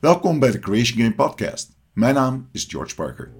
[0.00, 1.76] Welkom bij de Creation Game Podcast.
[1.92, 3.32] Mijn naam is George Parker.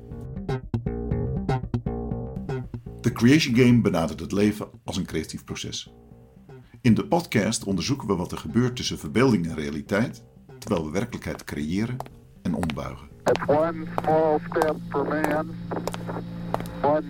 [3.00, 5.92] De Creation Game benadert het leven als een creatief proces.
[6.80, 10.24] In de podcast onderzoeken we wat er gebeurt tussen verbeelding en realiteit,
[10.58, 11.96] terwijl we werkelijkheid creëren
[12.42, 13.08] en ombuigen.
[13.24, 15.50] It's one small step for man,
[16.82, 17.04] one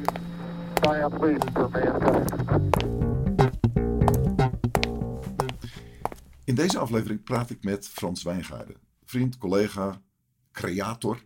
[0.81, 2.85] giant leap for mankind.
[6.45, 8.77] In deze aflevering praat ik met Frans Wijngaarden,
[9.11, 10.03] vriend, collega,
[10.53, 11.25] creator,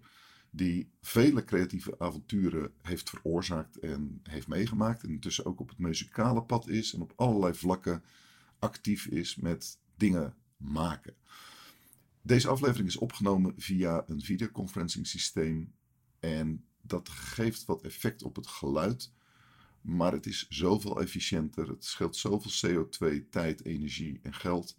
[0.51, 5.03] die vele creatieve avonturen heeft veroorzaakt en heeft meegemaakt.
[5.03, 8.03] En intussen ook op het muzikale pad is en op allerlei vlakken
[8.59, 11.15] actief is met dingen maken.
[12.23, 15.73] Deze aflevering is opgenomen via een videoconferencing systeem
[16.21, 19.13] en dat geeft wat effect op het geluid.
[19.81, 24.77] Maar het is zoveel efficiënter, het scheelt zoveel CO2, tijd, energie en geld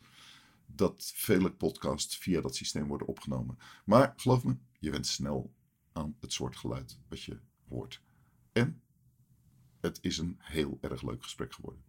[0.76, 3.58] dat vele podcasts via dat systeem worden opgenomen.
[3.86, 5.54] Maar geloof me, je went snel
[5.92, 8.02] aan het soort geluid wat je hoort.
[8.52, 8.82] En
[9.82, 11.84] het is een heel erg leuk gesprek geworden.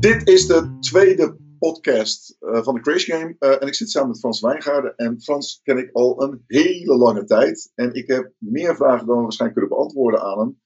[0.00, 3.36] Dit is de tweede podcast eh, van de Creation Game.
[3.38, 4.96] Eh, en ik zit samen met Frans Wijngaarden.
[4.96, 7.72] En Frans ken ik al een hele lange tijd.
[7.74, 10.60] En ik heb meer vragen dan we waarschijnlijk kunnen beantwoorden aan hem.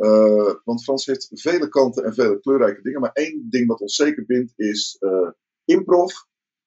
[0.00, 3.00] Uh, want Frans heeft vele kanten en vele kleurrijke dingen.
[3.00, 5.30] Maar één ding wat ons zeker bindt is uh,
[5.64, 6.12] improv,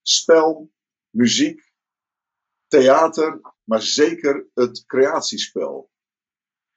[0.02, 0.70] spel,
[1.10, 1.72] muziek,
[2.66, 5.90] theater, maar zeker het creatiespel.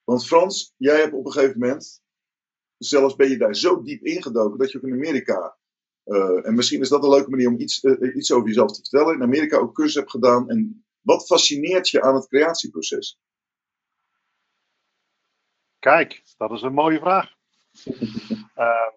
[0.03, 2.01] Want Frans, jij hebt op een gegeven moment,
[2.77, 5.57] zelfs ben je daar zo diep ingedoken dat je ook in Amerika,
[6.05, 7.83] uh, en misschien is dat een leuke manier om iets,
[8.15, 10.49] iets over jezelf te vertellen, in Amerika ook cursus hebt gedaan.
[10.49, 13.19] En wat fascineert je aan het creatieproces?
[15.79, 17.35] Kijk, dat is een mooie vraag.
[17.85, 17.93] uh,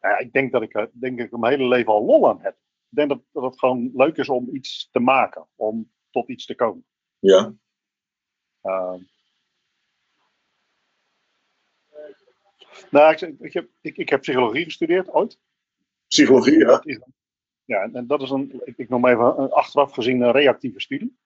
[0.00, 2.54] ja, ik denk dat ik, denk ik mijn hele leven al lol aan heb.
[2.90, 6.46] Ik denk dat, dat het gewoon leuk is om iets te maken, om tot iets
[6.46, 6.84] te komen.
[7.18, 7.54] Ja.
[8.62, 8.94] Uh,
[12.90, 15.38] nou, ik, ik, heb, ik, ik heb psychologie gestudeerd ooit.
[16.06, 16.82] Psychologie, ja.
[17.64, 21.18] Ja, en dat is een, ik, ik noem even een achteraf gezien een reactieve studie.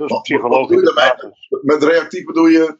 [0.00, 0.38] Dat is
[0.94, 1.32] daarmee?
[1.62, 2.78] Met reactief bedoel je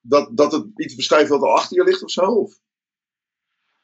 [0.00, 2.24] dat, dat het iets beschrijft wat al achter je ligt of zo?
[2.24, 2.60] Of?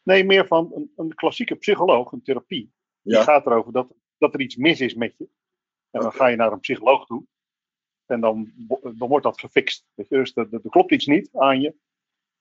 [0.03, 2.72] Nee, meer van een, een klassieke psycholoog, een therapie.
[3.03, 3.22] Die Ja.
[3.22, 5.28] gaat erover dat, dat er iets mis is met je.
[5.91, 7.25] En dan ga je naar een psycholoog toe.
[8.06, 8.53] En dan,
[8.94, 9.87] dan wordt dat gefixt.
[9.94, 10.17] Weet je?
[10.17, 11.75] Dus er, er er klopt iets niet aan je.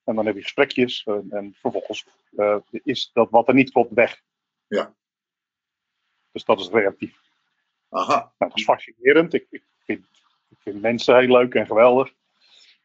[0.03, 1.03] En dan heb je gesprekjes.
[1.03, 2.05] En, en vervolgens
[2.35, 4.21] eh, is dat wat er niet klopt weg.
[4.67, 4.95] Ja.
[6.31, 7.28] Dus dat is reactief.
[7.89, 8.33] Aha.
[8.37, 9.33] Nou, dat is fascinerend.
[9.33, 10.05] Ik, ik, vind,
[10.49, 12.13] ik vind mensen heel leuk en geweldig.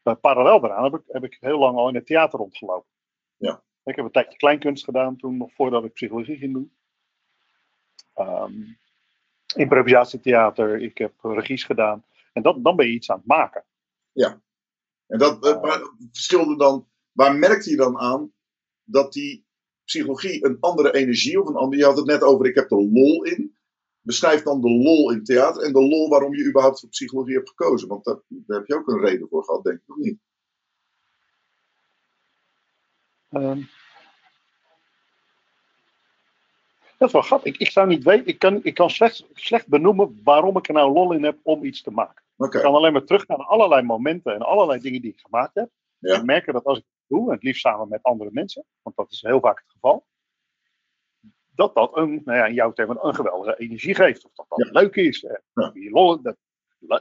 [0.03, 2.89] Maar parallel daaraan heb ik, heb ik heel lang al in het theater rondgelopen.
[3.37, 3.63] Ja.
[3.83, 6.75] Ik heb een tijdje kleinkunst gedaan toen, nog voordat ik psychologie ging doen.
[8.13, 8.53] Ehm,
[9.55, 12.05] improvisatietheater, ik heb regies gedaan.
[12.33, 13.65] En dat, dan ben je iets aan het maken.
[15.07, 18.33] En dat eh, maar verschilde dan, waar merkte je dan aan
[18.83, 19.45] dat die
[19.83, 22.83] psychologie een andere energie of een andere, je had het net over ik heb er
[22.83, 23.54] lol in.
[24.05, 27.49] Beschrijf dan de lol in theater en de lol waarom je überhaupt voor psychologie hebt
[27.49, 27.87] gekozen.
[27.87, 30.19] Want daar, daar heb je ook een reden voor gehad, denk ik, of niet?
[33.29, 33.61] Ehm,
[36.97, 37.53] dat is wel grappig.
[37.53, 40.73] Ik, ik zou niet weten, ik kan, ik kan slecht, slecht benoemen waarom ik er
[40.73, 42.23] nou lol in heb om iets te maken.
[42.37, 45.69] Ik kan alleen maar teruggaan naar allerlei momenten en allerlei dingen die ik gemaakt heb.
[45.97, 46.15] Ja.
[46.15, 48.95] En merken dat als ik het doe, en het liefst samen met andere mensen, want
[48.95, 50.05] dat is heel vaak het geval,
[51.55, 54.25] dat dat een, nou ja, in jouw termen, een geweldige energie geeft.
[54.25, 54.79] Of dat dat Ja.
[54.81, 55.23] leuk is.
[55.23, 55.71] En Ja.
[55.73, 56.37] je lol, dat,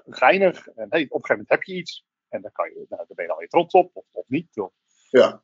[0.06, 0.68] geinig.
[0.68, 2.04] En hey, op een gegeven moment heb je iets.
[2.28, 4.58] En dan, kan je, nou, daar ben je dan weer trots op, of, of niet.
[4.58, 4.72] Of,
[5.10, 5.42] ja,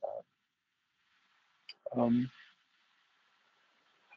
[1.82, 2.25] Ehm,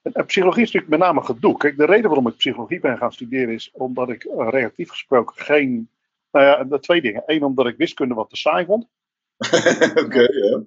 [0.01, 1.57] en, en psychologie is natuurlijk met name gedoe.
[1.57, 5.35] Kijk, de reden waarom ik psychologie ben gaan studeren is omdat ik eh, reactief gesproken
[5.43, 5.89] geen.
[6.31, 7.23] Nou ja, de twee dingen.
[7.25, 8.87] Eén, omdat ik wiskunde wat te saai vond.
[10.05, 10.63] oké, ja.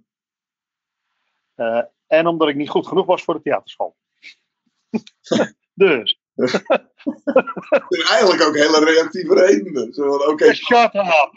[1.54, 3.97] eh, en omdat ik niet goed genoeg was voor de theaterschool.
[5.84, 6.21] dus.
[7.89, 9.93] En eigenlijk ook hele reactieve redenen.
[9.93, 11.33] Zo van, oké, Shut up!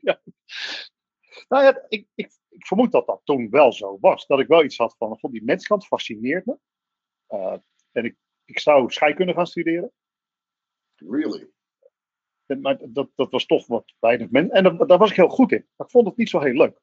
[0.00, 0.20] ja.
[1.48, 4.26] Nou ja, ik, ik, ik vermoed dat dat toen wel zo was.
[4.26, 6.58] Dat ik wel iets had van, van die menskant fascineert me.
[7.26, 7.56] Eh,
[7.92, 9.92] en ik, ik zou scheikunde gaan studeren.
[10.94, 11.50] really?
[12.46, 14.50] En, Maar dat, dat was toch wat weinig men.
[14.50, 15.66] En daar, daar was ik heel goed in.
[15.76, 16.80] Maar ik vond het niet zo heel leuk.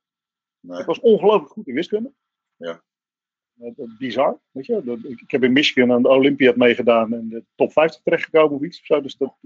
[0.60, 0.80] Nee.
[0.80, 2.14] Ik was ongelooflijk goed in wiskunde.
[2.56, 2.84] Ja.
[3.62, 4.82] Eh, bizar, weet je.
[4.84, 8.64] Dat- ik, heb in Michigan aan de Olympiad meegedaan en de top 50 terechtgekomen of
[8.64, 9.02] iets of zo.
[9.02, 9.38] Dus dat,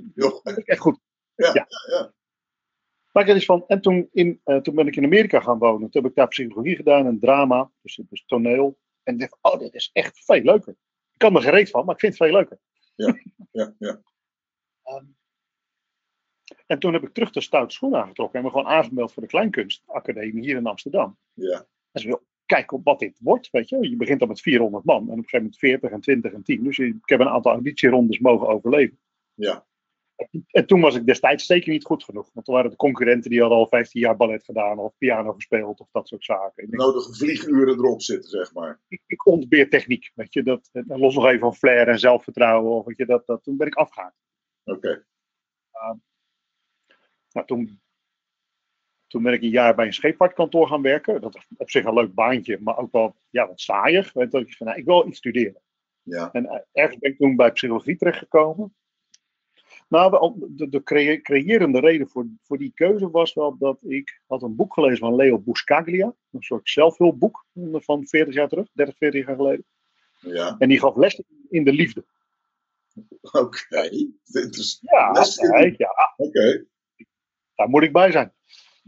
[0.58, 1.00] ik echt goed.
[1.36, 1.54] Ja, Ja.
[1.54, 2.14] ja, ja.
[3.12, 5.58] Maar ik had iets van, en toen, in, eh, toen ben ik in Amerika gaan
[5.58, 5.90] wonen.
[5.90, 8.78] Toen heb ik daar psychologie gedaan en drama, dus, dus toneel.
[9.04, 10.76] En ik dacht, oh, dit is echt veel leuker.
[11.12, 12.60] Ik kan er gereed van, maar ik vind het veel leuker.
[12.96, 13.16] Ja,
[13.52, 13.74] ja.
[14.84, 15.06] Ehm,
[16.66, 19.30] en toen heb ik terug de stoute schoen aangetrokken en me gewoon aangemeld voor de
[19.30, 21.18] Kleinkunstacademie hier in Amsterdam.
[21.34, 21.66] Ja.
[21.92, 23.90] En ze wil kijken op wat dit wordt, weet je.
[23.90, 26.44] Je begint dan met 400 man en op een gegeven moment 40 en 20 en
[26.44, 26.64] 10.
[26.64, 29.00] Dus ik heb een aantal auditierondes mogen overleven.
[29.34, 29.66] Ja.
[30.52, 32.30] En toen was ik destijds zeker niet goed genoeg.
[32.34, 35.80] Want toen waren de concurrenten die hadden al 15 jaar ballet gedaan of piano gespeeld
[35.80, 36.64] of dat soort zaken.
[36.64, 38.82] Ik, denk, Nodige vlieguren erop zitten, zeg maar.
[38.88, 40.44] ik, ik ontbeer techniek, weet je.
[40.44, 42.72] Dat, en los nog even van flair en zelfvertrouwen.
[42.72, 44.18] Of, weet je, dat, dat, toen ben ik afgehaakt.
[44.64, 45.06] Oké.
[47.32, 47.80] Nou, toen,
[49.16, 51.22] toen ben ik een jaar bij een scheepvaartkantoor gaan werken.
[51.22, 54.12] Dat was op zich een leuk baantje, maar ook wel ja, wat saaier.
[54.14, 55.62] Ik van, nou, ik wil iets studeren.
[56.02, 56.32] Ja.
[56.32, 58.76] En eh, ergens ben ik toen bij psychologie terechtgekomen.
[59.88, 60.84] Nou, de, de
[61.22, 65.16] creërende reden voor, voor die keuze was wel dat ik had een boek gelezen van
[65.16, 66.14] Leo Buscaglia.
[66.32, 69.66] Een soort zelfhulpboek van 40 jaar terug, 30, 40 jaar geleden.
[70.20, 70.56] Ja.
[70.60, 72.06] En die gaf les in de liefde.
[73.22, 73.82] Oké.
[74.50, 76.66] Is- Ja, Les in ja Oké.
[77.56, 78.34] daar moet ik bij zijn.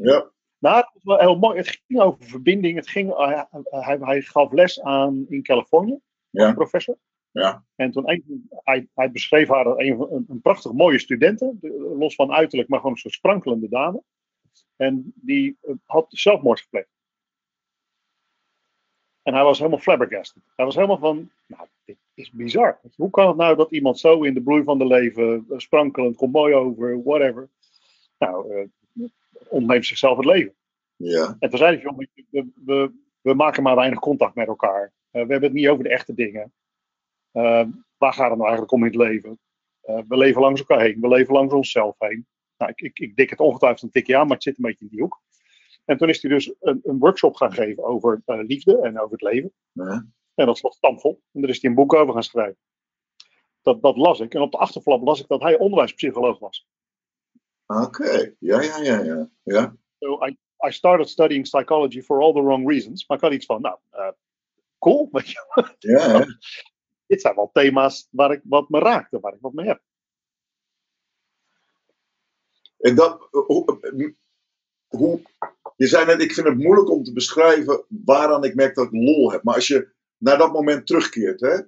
[0.06, 0.32] Ja.
[0.60, 1.58] Nou, het was wel heel mooi.
[1.58, 2.76] Het ging over verbinding.
[2.76, 6.00] Het ging, eh, hij, hij gaf les aan in Californië,
[6.30, 6.48] Ja.
[6.48, 6.98] een professor.
[7.32, 7.66] Ja.
[7.76, 11.96] En toen een, hij, hij beschreef haar als een, een, een prachtig mooie studenten, de-
[11.98, 14.04] los van uiterlijk, maar gewoon soort sprankelende dame.
[14.76, 16.90] En die eh, had zelfmoord gepleegd.
[19.24, 20.44] En hij was helemaal flabbergasted.
[20.56, 22.80] Hij was helemaal van, nou, dit is bizar.
[22.96, 26.16] Hoe kan het nou dat iemand zo in de bloei van de leven, eh, sprankelend,
[26.16, 27.50] komt mooi over, whatever,
[28.18, 28.70] nou,
[29.50, 30.56] ontneemt zichzelf het leven.
[30.96, 31.36] Ja.
[31.40, 31.98] En toen zei hij, joh,
[32.30, 32.92] we, we,
[33.22, 34.94] we maken maar weinig contact met elkaar.
[35.12, 36.54] Eh, we hebben het niet over de echte dingen.
[37.32, 37.68] Eh,
[37.98, 39.40] waar gaat het nou eigenlijk om in het leven?
[39.82, 41.02] Eh, we leven langs elkaar heen.
[41.02, 42.28] We leven langs onszelf heen.
[42.58, 44.86] Nou, ik, ik, ik dik het ongetwijfeld een tikje aan, maar het zit een beetje
[44.86, 45.22] in die hoek.
[45.86, 49.22] En toen is hij dus een, een workshop gaan geven over liefde en over het
[49.22, 49.54] leven.
[49.72, 50.06] Ja.
[50.36, 51.22] En dat was stampvol.
[51.34, 52.58] En daar is hij een boek over gaan schrijven.
[53.62, 54.34] Dat, dat las ik.
[54.34, 56.68] En op de achterflap las ik dat hij onderwijspsycholoog was.
[57.68, 58.36] Oké.
[58.40, 59.30] Ja, ja, ja, ja.
[59.44, 59.76] Ja.
[60.00, 60.38] So I,
[60.68, 63.08] I started studying psychology for all the wrong reasons.
[63.08, 64.12] Maar ik had iets van, nou, eh,
[64.80, 65.10] cool.
[65.80, 66.26] Ja,
[67.08, 69.82] dit zijn wel thema's waar ik wat me raakte, waar ik wat mee heb.
[72.78, 74.16] En dat, hoe,
[74.88, 75.22] hoe,
[75.76, 78.92] je zei net, ik vind het moeilijk om te beschrijven waaraan ik merk dat ik
[78.92, 79.44] lol heb.
[79.44, 81.62] Maar als je naar dat moment terugkeert, hè,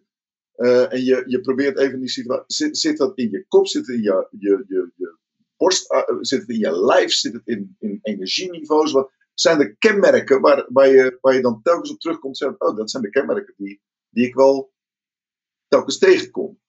[0.51, 3.87] eh, en je, je probeert even die situatie, zit, zit dat in je kop, zit
[3.87, 5.17] het in je, je, je, je
[5.59, 8.91] borst, eh, zit het in je lijf, zit het in, in energieniveaus?
[8.91, 12.61] Wat zijn er kenmerken waar, waar, je, waar je dan telkens op terugkomt en zegt,
[12.61, 14.73] oh, dat zijn de kenmerken die, die ik wel
[15.67, 16.59] telkens tegenkom?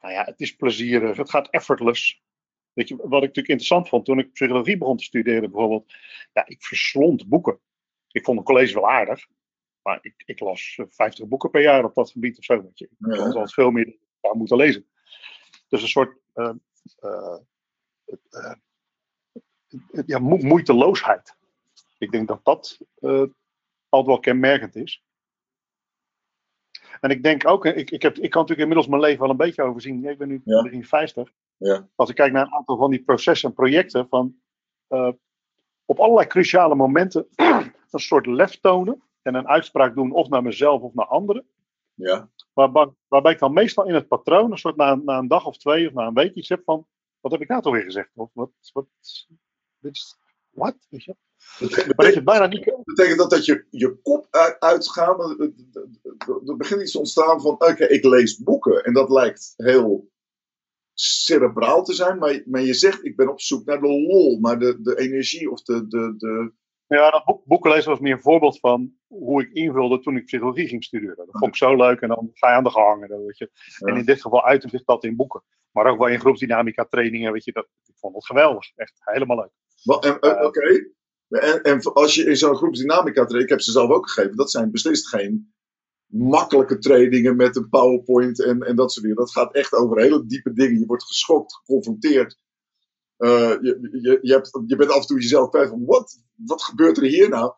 [0.00, 2.22] Nou ja, het is plezierig, het gaat effortless.
[2.72, 5.92] Weet je, wat ik natuurlijk interessant vond toen ik psychologie begon te studeren bijvoorbeeld.
[6.32, 7.60] Ja, ik verslond boeken.
[8.10, 9.26] Ik vond een college wel aardig.
[9.82, 12.62] Maar ik, ik las eh, 50 boeken per jaar op dat gebied of zo.
[12.62, 12.84] Weet je.
[12.84, 13.06] Ik Ja.
[13.08, 14.89] las altijd veel meer dan ik zou moeten lezen.
[15.70, 16.52] Dus een soort eh,
[17.00, 17.40] eh,
[18.30, 18.54] eh,
[20.06, 21.36] ja, mo- moeiteloosheid.
[21.98, 22.78] Ik denk dat dat
[23.88, 25.04] altijd wel kenmerkend is.
[27.00, 29.36] En ik denk ook, ik, ik, heb, ik kan natuurlijk inmiddels mijn leven wel een
[29.36, 30.04] beetje overzien.
[30.04, 30.62] Ik ben nu Ja.
[30.62, 31.32] begin 50.
[31.56, 31.88] Ja.
[31.94, 34.40] Als ik kijk naar een aantal van die processen en projecten, van
[35.84, 37.28] op allerlei cruciale momenten
[37.90, 41.46] een soort lef tonen en een uitspraak doen, of naar mezelf of naar anderen.
[42.00, 45.46] Ja, Waarbij, waarbij ik dan meestal in het patroon, een soort na, na een dag
[45.46, 46.86] of twee of na een week iets heb van,
[47.20, 48.10] wat heb ik nou toch weer gezegd?
[48.14, 48.86] Of wat, wat,
[49.78, 50.16] dit is,
[50.50, 50.76] wat?
[50.88, 51.14] Weet je?
[51.58, 55.40] Maar dat je het bijna niet betekent dat dat je, je kop uit, uitgaat?
[56.46, 58.84] Er begint iets te ontstaan van, oké, ik lees boeken.
[58.84, 60.10] En dat lijkt heel
[60.94, 62.18] cerebraal te zijn.
[62.18, 65.50] Maar, maar je zegt, ik ben op zoek naar de lol, naar de, de energie
[65.50, 65.86] of de...
[65.88, 66.52] de, de
[66.96, 70.24] Ja, dat boek, boeken lezen was meer een voorbeeld van hoe ik invulde toen ik
[70.24, 71.16] psychologie ging studeren.
[71.16, 73.50] Dat vond ik zo leuk en dan ga je aan de gang dan Weet je.
[73.78, 75.42] En in dit geval uitte zich dat in boeken.
[75.70, 78.70] Maar ook wel in groepsdynamica trainingen, weet je, dat, ik vond het geweldig.
[78.76, 79.50] Echt helemaal leuk.
[80.04, 80.92] En- eh, Oké.
[81.28, 84.50] En, en als je in zo'n groepsdynamica treedt, ik heb ze zelf ook gegeven, dat
[84.50, 85.54] zijn beslist geen
[86.06, 89.20] makkelijke trainingen met een PowerPoint en, en dat soort dingen.
[89.20, 90.78] Dat gaat echt over hele diepe dingen.
[90.78, 92.38] Je wordt geschokt, geconfronteerd.
[93.20, 96.62] Eh, je, je, je, hebt, je bent af en toe jezelf kwijt van, wat, wat
[96.62, 97.52] gebeurt er hier nou?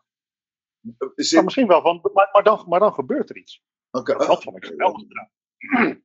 [0.79, 3.63] Dit, misschien wel van, maar, maar, dan, maar dan gebeurt er iets.
[3.91, 6.01] Dat vond ik geweldig gedaan.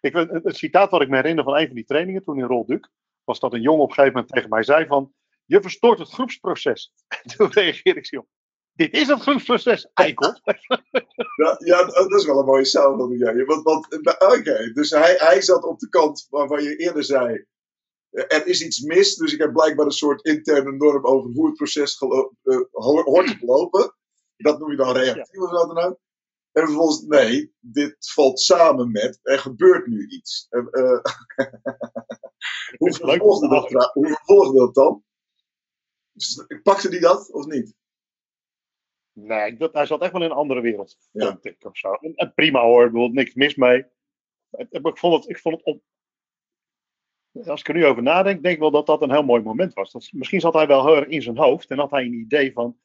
[0.00, 2.46] Ik, het, het citaat wat ik me herinner van een van die trainingen toen in
[2.46, 2.88] Rolduc,
[3.24, 5.12] was dat een jongen op een gegeven moment tegen mij zei van,
[5.44, 6.92] je verstoort het groepsproces.
[7.22, 8.26] En toen reageerde ik zo
[8.74, 10.32] dit is het groepsproces, eikel.
[11.36, 13.20] Ja, ja, dat is wel een mooie samenvatting.
[13.20, 13.44] Ja.
[13.44, 17.46] Want, want, eh, Oké, dus hij, hij zat op de kant waarvan je eerder zei.
[18.14, 21.54] Er is iets mis, dus ik heb blijkbaar een soort interne norm over hoe het
[21.56, 22.08] proces eh,
[22.70, 23.94] ho- hoort te lopen.
[24.36, 25.98] Dat noem je dan reactief of wat dan ook.
[26.52, 30.46] En vervolgens, nee, dit valt samen met, er gebeurt nu iets.
[30.50, 30.62] Eh,
[32.78, 35.04] hoe, vervolgde dat, hoe vervolgde dat dan?
[36.12, 37.74] Dus, Pakte die dat of niet?
[39.12, 40.96] Nee, dat, hij zat echt wel in een andere wereld.
[41.10, 41.38] Ja.
[41.40, 41.92] Ik of zo.
[41.92, 43.84] En, en prima hoor, ik bedoel, niks mis mee.
[44.50, 45.82] Ik vond het, ik vond het op.
[47.46, 49.74] Als ik er nu over nadenk, denk ik wel dat dat een heel mooi moment
[49.74, 49.92] was.
[49.92, 52.52] Dat, misschien zat hij wel heel erg in zijn hoofd en had hij een idee
[52.52, 52.78] van.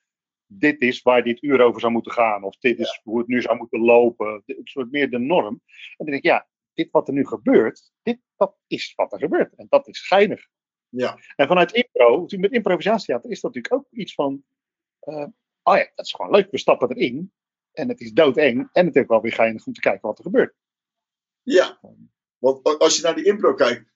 [0.52, 3.42] Dit is waar dit uur over zou moeten gaan, of dit is hoe het nu
[3.42, 4.44] zou moeten lopen.
[4.46, 5.62] Een soort meer de norm.
[5.66, 9.20] En dan denk ik, ja, dit wat er nu gebeurt, dit, dat is wat er
[9.20, 9.56] gebeurt.
[9.56, 10.48] En dat is geinig.
[10.90, 11.18] Ja.
[11.36, 14.44] En vanuit impro, met improvisatietheater, is dat natuurlijk ook iets van.
[15.00, 15.28] eh,
[15.64, 16.52] oh ja, dat is gewoon leuk.
[16.52, 17.34] We stappen erin.
[17.72, 18.70] En het is doodeng.
[18.72, 20.56] En het is wel weer geinig om te kijken wat er gebeurt.
[21.42, 21.80] Ja,
[22.38, 23.89] want als je naar die impro kijkt,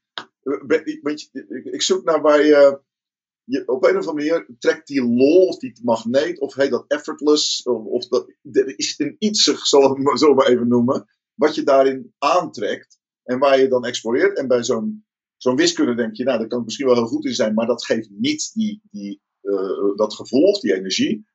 [0.44, 2.82] je- ik- zoek naar waar je,
[3.66, 7.64] op een of andere manier trekt die lol of die magneet, of heet dat effortless,
[7.64, 11.64] of, dat, er is een iets, zal ik maar zo maar even noemen, wat je
[11.64, 14.38] daarin aantrekt en waar je dan exploreert.
[14.38, 15.06] En bij zo'n
[15.38, 17.68] zo'n wiskunde denk je, nou, daar kan ik misschien wel heel goed in zijn, maar
[17.68, 21.32] dat geeft niet die, die, eh, dat gevoel of die energie.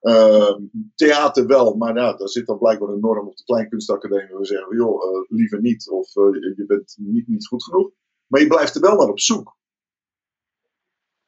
[0.00, 0.56] Uh,
[0.94, 4.36] theater wel, maar nou, daar zit dan blijkbaar een norm op de Kleinkunstacademie.
[4.36, 7.90] We zeggen, joh, uh, liever niet, of je bent niet, niet goed genoeg.
[8.30, 9.58] Maar je blijft er wel naar op zoek.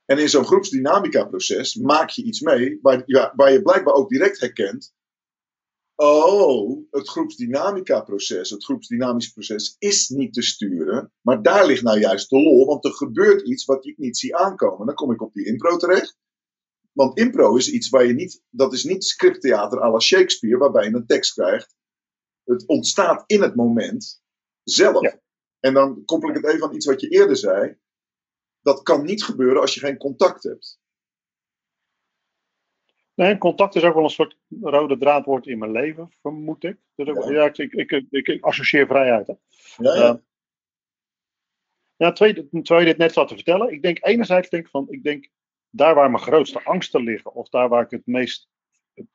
[0.04, 3.04] En in zo'n groepsdynamica-proces maak je iets mee waar,
[3.37, 4.94] waar je blijkbaar ook direct herkent.
[5.94, 11.12] Oh, het groepsdynamica-proces, het groepsdynamisch proces is niet te sturen.
[11.21, 14.37] Maar daar ligt nou juist de lol, want er gebeurt iets wat ik niet zie
[14.37, 14.87] aankomen.
[14.87, 16.16] Dan kom ik op die impro terecht.
[16.92, 20.85] Want impro is iets waar je niet, dat is niet scripttheater à la Shakespeare, waarbij
[20.85, 21.75] je een tekst krijgt.
[22.44, 24.23] Het ontstaat in het moment
[24.62, 25.21] zelf.
[25.62, 27.76] En dan koppel ik het even aan iets wat je eerder zei.
[28.61, 30.81] Dat kan niet gebeuren als je geen contact hebt.
[33.14, 36.78] Nee, contact is ook wel een soort rode draadwoord in mijn leven, vermoed ik.
[36.95, 37.31] Dus ook, Ja.
[37.31, 37.45] ja.
[37.52, 39.26] ik, ik, ik, associeer vrijheid.
[39.26, 39.35] Hè.
[39.76, 40.00] Ja, ja.
[40.02, 40.21] Ja.
[41.97, 44.87] Ja, tweede, terwijl je dit net zat te vertellen, ik denk enerzijds denk ik van,
[44.90, 45.28] ik denk
[45.71, 48.49] daar waar mijn grootste angsten liggen, of daar waar ik het meest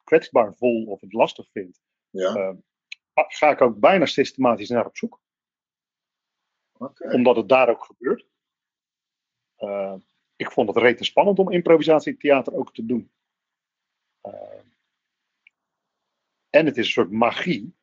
[0.04, 2.36] kwetsbaar voel of het lastig vind, ja.
[2.36, 2.54] eh,
[3.14, 5.22] ga- ga ik ook bijna systematisch naar op zoek.
[7.12, 8.26] Omdat het daar ook gebeurt.
[9.56, 9.96] Eh,
[10.36, 13.12] ik vond het rete spannend om improvisatietheater ook te doen.
[14.22, 14.62] Eh,
[16.50, 17.76] en het is een soort magie.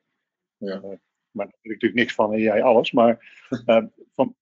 [0.56, 0.74] Ja.
[0.74, 0.82] Eh,
[1.30, 2.92] maar daar weet ik natuurlijk niks van en jij alles.
[2.92, 3.46] Maar
[4.14, 4.36] van,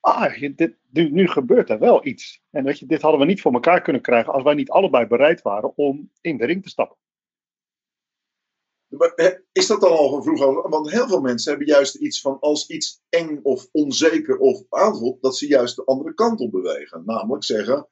[0.00, 2.42] ah, dit, nu, nu gebeurt er wel iets.
[2.50, 5.06] En weet je, dit hadden we niet voor elkaar kunnen krijgen als wij niet allebei
[5.06, 6.96] bereid waren om in de ring te stappen.
[9.52, 10.68] Is dat dan al vroeg over?
[10.70, 15.22] Want heel veel mensen hebben juist iets van als iets eng of onzeker of aanvoelt,
[15.22, 17.02] dat ze juist de andere kant op bewegen.
[17.04, 17.88] Namelijk zeggen,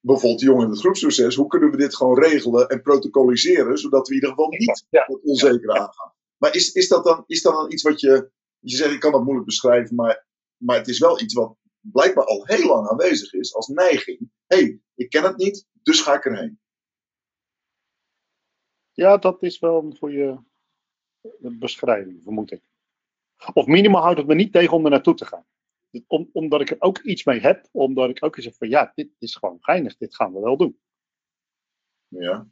[0.00, 4.08] bijvoorbeeld de jongen in het groepsproces, hoe kunnen we dit gewoon regelen en protocoliseren, zodat
[4.08, 5.04] we in ieder geval niet Ja.
[5.06, 6.12] het onzekere aangaan.
[6.36, 9.12] Maar is, is, dat dan, is dat dan iets wat je, je zegt, ik kan
[9.12, 13.32] dat moeilijk beschrijven, maar, maar het is wel iets wat blijkbaar al heel lang aanwezig
[13.32, 14.30] is als neiging.
[14.46, 16.60] Hé, hey, ik ken het niet, dus ga ik erheen.
[18.98, 20.44] Ja, dat is wel een goede
[21.38, 22.62] beschrijving, vermoed ik.
[23.52, 25.46] Of minimaal houdt het me niet tegen om er naartoe te gaan.
[26.06, 28.92] Om, omdat ik er ook iets mee heb, omdat ik ook eens zeg van ja,
[28.94, 30.78] dit is gewoon geinig, dit gaan we wel doen.
[32.08, 32.48] Ja,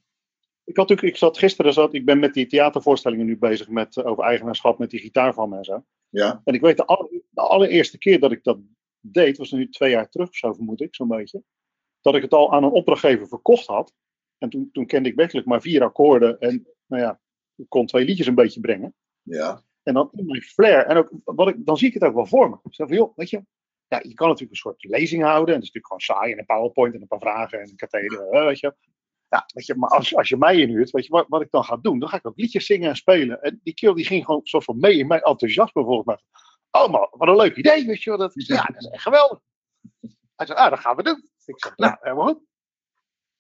[0.65, 3.97] Ik, had natuurlijk, ik zat gisteren, zat, ik ben met die theatervoorstellingen nu bezig met,
[3.97, 5.85] eh, over eigenaarschap met die gitaar van me en zo.
[6.09, 8.59] ja, En ik weet de, aller- de allereerste keer dat ik dat
[9.01, 11.43] deed, was nu twee jaar terug of zo vermoed ik, zo'n beetje.
[12.01, 13.95] Dat ik het al aan een opdrachtgever verkocht had.
[14.39, 17.21] En toen, toen kende ik werkelijk maar vier akkoorden en nou ja,
[17.57, 18.95] ik kon twee liedjes een beetje brengen.
[19.23, 20.87] ja, En dan in mijn flair.
[20.87, 22.57] En ook, wat ik, dan zie ik het ook wel voor me.
[22.63, 23.45] Ik zeg van, joh, weet je,
[23.89, 25.55] ja, je kan natuurlijk een soort lezing houden.
[25.55, 27.77] En dat is natuurlijk gewoon saai en een PowerPoint en een paar vragen en een
[27.77, 28.75] katheder, hè, weet je.
[29.29, 31.65] Ja, weet je, maar als, als je mij inhuurt, weet je, wat, wat ik dan
[31.65, 33.43] ga doen, dan ga ik ook liedjes zingen en spelen.
[33.43, 36.19] En die kerel die ging gewoon soort van mee in mijn enthousiasme volgens mij.
[36.71, 38.19] Oh man, wat een leuk idee, weet je wel.
[38.19, 39.41] Dat, ja, dat is echt geweldig.
[40.37, 41.29] Hij zei, ah, dat gaan we doen.
[41.45, 42.43] Ik zeg, nou, helemaal goed.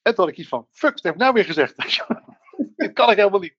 [0.06, 1.76] En toen had ik iets van, fuck, dat heb ik nou weer gezegd.
[2.76, 3.56] Dit kan ik helemaal niet.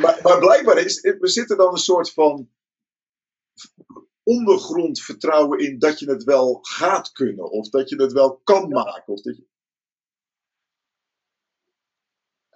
[0.00, 2.50] Maar, maar blijkbaar is, er zit er dan een soort van
[4.22, 7.50] ondergrond vertrouwen in dat je het wel gaat kunnen.
[7.50, 9.12] Of dat je het wel kan maken.
[9.12, 9.46] Of dat je,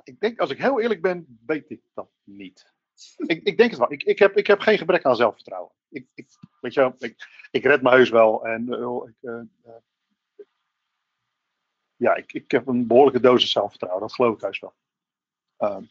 [0.02, 2.72] Ik denk, als ik heel eerlijk ben, weet ik dat niet.
[3.16, 3.92] Ik, ik denk het wel.
[3.92, 5.72] Ik, ik, heb, ik heb geen gebrek aan zelfvertrouwen.
[5.88, 6.28] Ik, ik,
[6.60, 8.46] weet je wel, ik, ik red me heus wel.
[8.46, 9.82] En eh, ik, eh, eh,
[11.98, 14.02] ja, ik, ik heb een behoorlijke dosis zelfvertrouwen.
[14.02, 14.74] Dat geloof ik heus wel.
[15.56, 15.82] Ehm,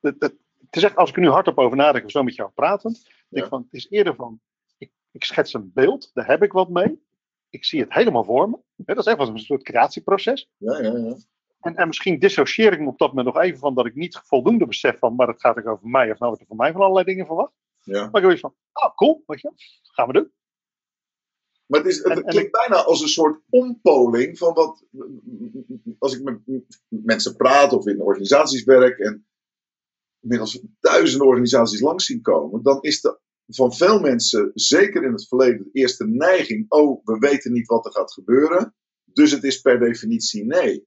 [0.00, 0.34] het, het,
[0.66, 3.10] het is echt, als ik er nu hardop over nadenk, of zo met jou pratend,
[3.28, 4.40] denk van, het is eerder van,
[4.78, 7.02] ik, ik schets een beeld, daar heb ik wat mee.
[7.50, 8.58] Ik zie het helemaal voor me.
[8.76, 10.50] Dat is echt wel een soort creatieproces.
[10.56, 11.16] Ja, ja, ja.
[11.60, 14.20] En, en misschien dissocieer ik me op dat moment nog even van dat ik niet
[14.24, 16.72] voldoende besef van, maar het gaat ook over mij, of nou wordt er van mij
[16.72, 17.52] van allerlei dingen verwacht.
[17.82, 18.08] ja.
[18.10, 20.30] Maar ik heb iets van, oh cool, weet je, gaan we doen.
[21.72, 24.84] Maar het, is, het En- en- klinkt bijna als een soort ompoling van wat.
[25.98, 26.38] Als ik met
[26.88, 29.26] mensen praat of in organisaties werk en
[30.20, 35.28] inmiddels duizenden organisaties langs zien komen, dan is de van veel mensen, zeker in het
[35.28, 38.74] verleden, de eerste neiging: oh, we weten niet wat er gaat gebeuren,
[39.04, 40.86] dus het is per definitie nee.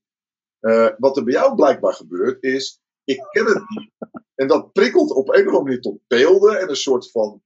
[0.60, 3.92] Eh, wat er bij jou blijkbaar gebeurt, is: ik ken het niet.
[4.36, 7.44] En dat prikkelt op een of andere manier tot beelden en een soort van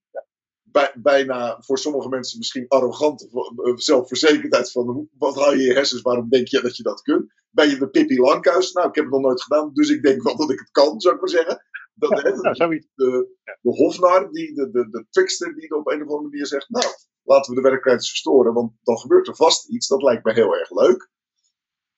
[0.72, 3.28] bij- bijna voor sommige mensen misschien arrogante
[3.64, 7.34] eh, zelfverzekerdheid van wat hou je je hersens, waarom denk je dat je dat kunt?
[7.50, 8.72] Ben je de Pippi Langkous?
[8.72, 11.00] Nou, ik heb het nog nooit gedaan, dus ik denk wel dat ik het kan,
[11.02, 11.64] zou ik maar zeggen.
[11.94, 12.88] Dat, hè, Nou, zoiets.
[12.96, 16.70] de, de hofnar, die, de, de, de trickster die op een of andere manier zegt,
[16.70, 16.86] nou,
[17.24, 20.56] laten we de werkelijkheid verstoren, want dan gebeurt er vast iets, dat lijkt me heel
[20.56, 21.10] erg leuk.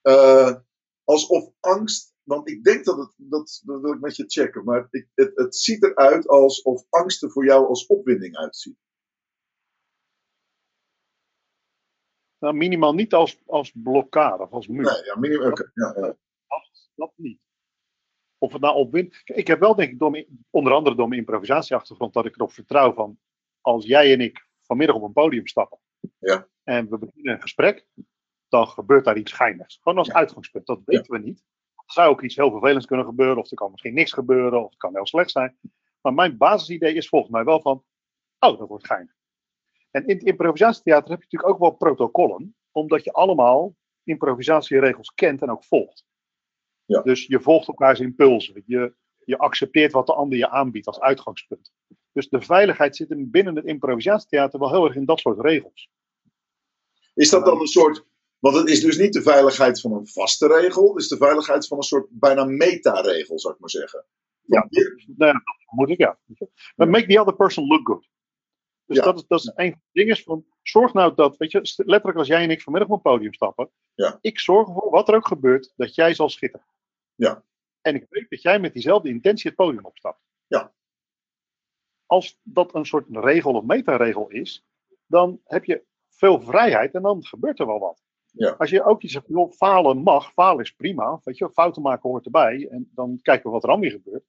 [0.01, 0.55] Eh,
[1.03, 4.88] alsof angst, want ik denk dat het, dat, dat wil ik met je checken, maar
[4.89, 8.77] ik, het, het ziet eruit alsof angst er voor jou als opwinding uitziet.
[12.39, 14.81] Nou, minimaal niet als, als blokkade of als muur.
[14.81, 16.01] Nee, ja, minimum, oké, ja, ja.
[16.47, 17.39] Dat, dat niet.
[18.38, 19.23] Of het nou opwint.
[19.23, 22.51] Kijk, Ik heb wel, denk ik, door onder andere door mijn improvisatieachtergrond, dat ik erop
[22.51, 23.19] vertrouw van.
[23.61, 25.79] Als jij en ik vanmiddag op een podium stappen.
[26.19, 26.47] Ja.
[26.63, 27.88] En we beginnen een gesprek.
[28.47, 29.79] Dan gebeurt daar iets geinigs.
[29.81, 30.13] Gewoon als Ja.
[30.13, 30.65] uitgangspunt.
[30.65, 31.43] Dat weten we niet.
[31.91, 33.38] Zou ook iets heel vervelends kunnen gebeuren.
[33.38, 34.63] Of er kan misschien niks gebeuren.
[34.63, 35.57] Of het kan heel slecht zijn.
[36.01, 37.83] Maar mijn basisidee is volgens mij wel van.
[38.39, 39.13] Oh, dat wordt geinig.
[39.91, 42.55] En in het improvisatietheater heb je natuurlijk ook wel protocollen.
[42.71, 46.05] Omdat je allemaal improvisatieregels kent en ook volgt.
[46.86, 47.01] Ja.
[47.01, 48.63] Dus je volgt elkaars impulsen.
[48.65, 48.93] Je,
[49.25, 51.71] je accepteert wat de ander je aanbiedt als uitgangspunt.
[52.12, 55.89] Dus de veiligheid zit binnen het improvisatietheater wel heel erg in dat soort regels.
[57.13, 58.05] Is dat dan een soort,
[58.41, 61.67] want het is dus niet de veiligheid van een vaste regel, het is de veiligheid
[61.67, 64.05] van een soort bijna meta-regel, zou ik maar zeggen.
[64.42, 64.68] Ja.
[64.70, 66.20] Nou ja, dat vermoed ik, ja.
[66.75, 68.09] Maar make the other person look good.
[68.85, 69.03] Dus Ja.
[69.03, 72.18] dat, is, dat is een van de dingen van, zorg nou dat, weet je, letterlijk
[72.18, 74.18] als jij en ik vanmiddag op een podium stappen, Ja.
[74.22, 76.68] ik zorg ervoor, wat er ook gebeurt, dat jij zal schitteren.
[77.15, 77.44] Ja.
[77.81, 80.20] En ik weet dat jij met diezelfde intentie het podium opstapt.
[80.48, 80.74] Ja.
[82.05, 84.65] Als dat een soort regel of metaregel is,
[85.05, 88.03] dan heb je veel vrijheid en dan gebeurt er wel wat.
[88.31, 88.50] Ja.
[88.57, 92.09] Als je ook iets zegt, joh, falen mag, falen is prima, weet je, fouten maken
[92.09, 94.25] hoort erbij, en dan kijken we wat er dan weer gebeurt.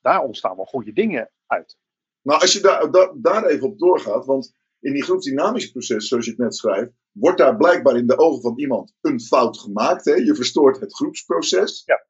[0.00, 1.78] Daar ontstaan wel goede dingen uit.
[2.22, 6.24] Nou, als je daar, da- daar even op doorgaat, want in die groepsdynamische proces, zoals
[6.24, 10.04] je het net schrijft, wordt daar blijkbaar in de ogen van iemand een fout gemaakt.
[10.04, 10.14] Hè?
[10.14, 11.82] Je verstoort het groepsproces.
[11.86, 12.06] Ja.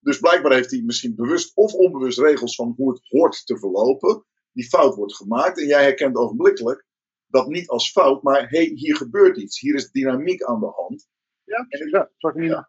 [0.00, 4.24] Dus blijkbaar heeft hij misschien bewust of onbewust regels van hoe het hoort te verlopen.
[4.52, 6.86] Die fout wordt gemaakt en jij herkent ogenblikkelijk
[7.28, 9.60] dat niet als fout, maar hé, hey, hier gebeurt iets.
[9.60, 11.08] Hier is dynamiek aan de hand.
[11.44, 11.66] Ja,
[12.16, 12.68] zou ik niet Ja.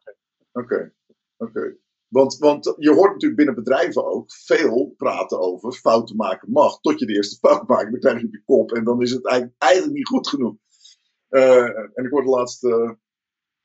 [0.52, 0.94] Oké,
[1.38, 1.78] oké.
[2.08, 6.80] Want, want je hoort natuurlijk binnen bedrijven ook veel praten over fouten maken mag.
[6.80, 9.12] Tot je de eerste fout maakt, dan krijg je op je kop en dan is
[9.12, 10.56] het eigenlijk, eigenlijk niet goed genoeg.
[11.28, 12.92] Eh, en ik hoorde laatst, eh,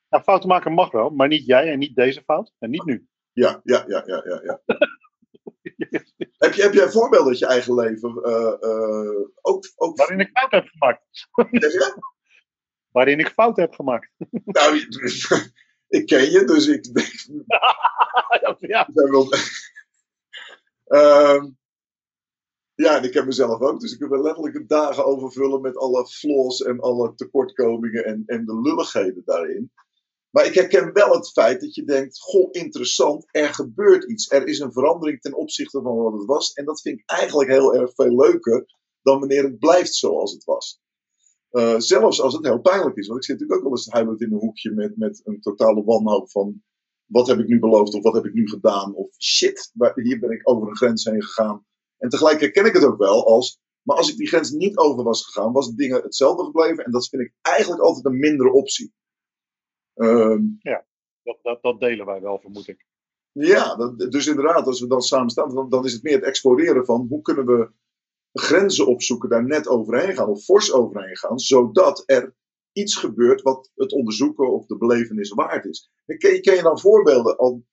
[0.09, 3.07] Ja, fouten maken mag wel, maar niet jij en niet deze fout en niet nu.
[3.33, 4.41] ja, ja, ja, ja, ja.
[4.43, 4.61] ja.
[6.45, 8.23] heb, je, heb jij voorbeelden uit je eigen leven?
[8.23, 11.29] eh, eh, ook, ook Waarin ik fout heb gemaakt.
[12.91, 14.11] Waarin ik fout heb gemaakt.
[14.45, 14.77] Nou,
[15.99, 17.13] ik ken je, dus ik denk,
[18.61, 19.29] ja, wil-
[20.85, 21.51] Ehm,
[22.75, 23.81] ja, en ik heb mezelf ook.
[23.81, 28.45] Dus ik heb er letterlijk dagen overvullen met alle flaws en alle tekortkomingen en, en
[28.45, 29.73] de lulligheden daarin.
[30.35, 34.31] Maar ik herken wel het feit dat je denkt: Goh, interessant, er gebeurt iets.
[34.31, 36.53] Er is een verandering ten opzichte van wat het was.
[36.53, 38.65] En dat vind ik eigenlijk heel erg veel leuker
[39.03, 40.81] dan wanneer het blijft zoals het was.
[41.51, 43.07] Eh, zelfs als het heel pijnlijk is.
[43.07, 45.85] Want ik zit natuurlijk ook wel eens huilend in een hoekje met, met een totale
[45.85, 46.63] wanhoop van
[47.05, 50.19] wat heb ik nu beloofd of wat heb ik nu gedaan of shit, waar- hier
[50.19, 51.67] ben ik over een grens heen gegaan.
[51.99, 55.05] En tegelijk herken ik het ook wel als, maar als ik die grens niet over
[55.05, 58.93] was gegaan, was dingen hetzelfde gebleven en dat vind ik eigenlijk altijd een mindere optie.
[59.95, 60.43] Ehm,
[61.23, 62.87] dat, dat, dat delen wij wel, vermoed ik.
[63.33, 66.25] ja, dat, dus inderdaad, als we dan samen staan, dan, dan is het meer het
[66.25, 67.71] exploreren van hoe kunnen we
[68.33, 72.35] grenzen opzoeken, daar net overheen gaan of fors overheen gaan, zodat er
[72.73, 75.91] iets gebeurt wat het onderzoeken of de belevenis waard is.
[76.07, 77.65] En Ken je, ken je dan voorbeelden al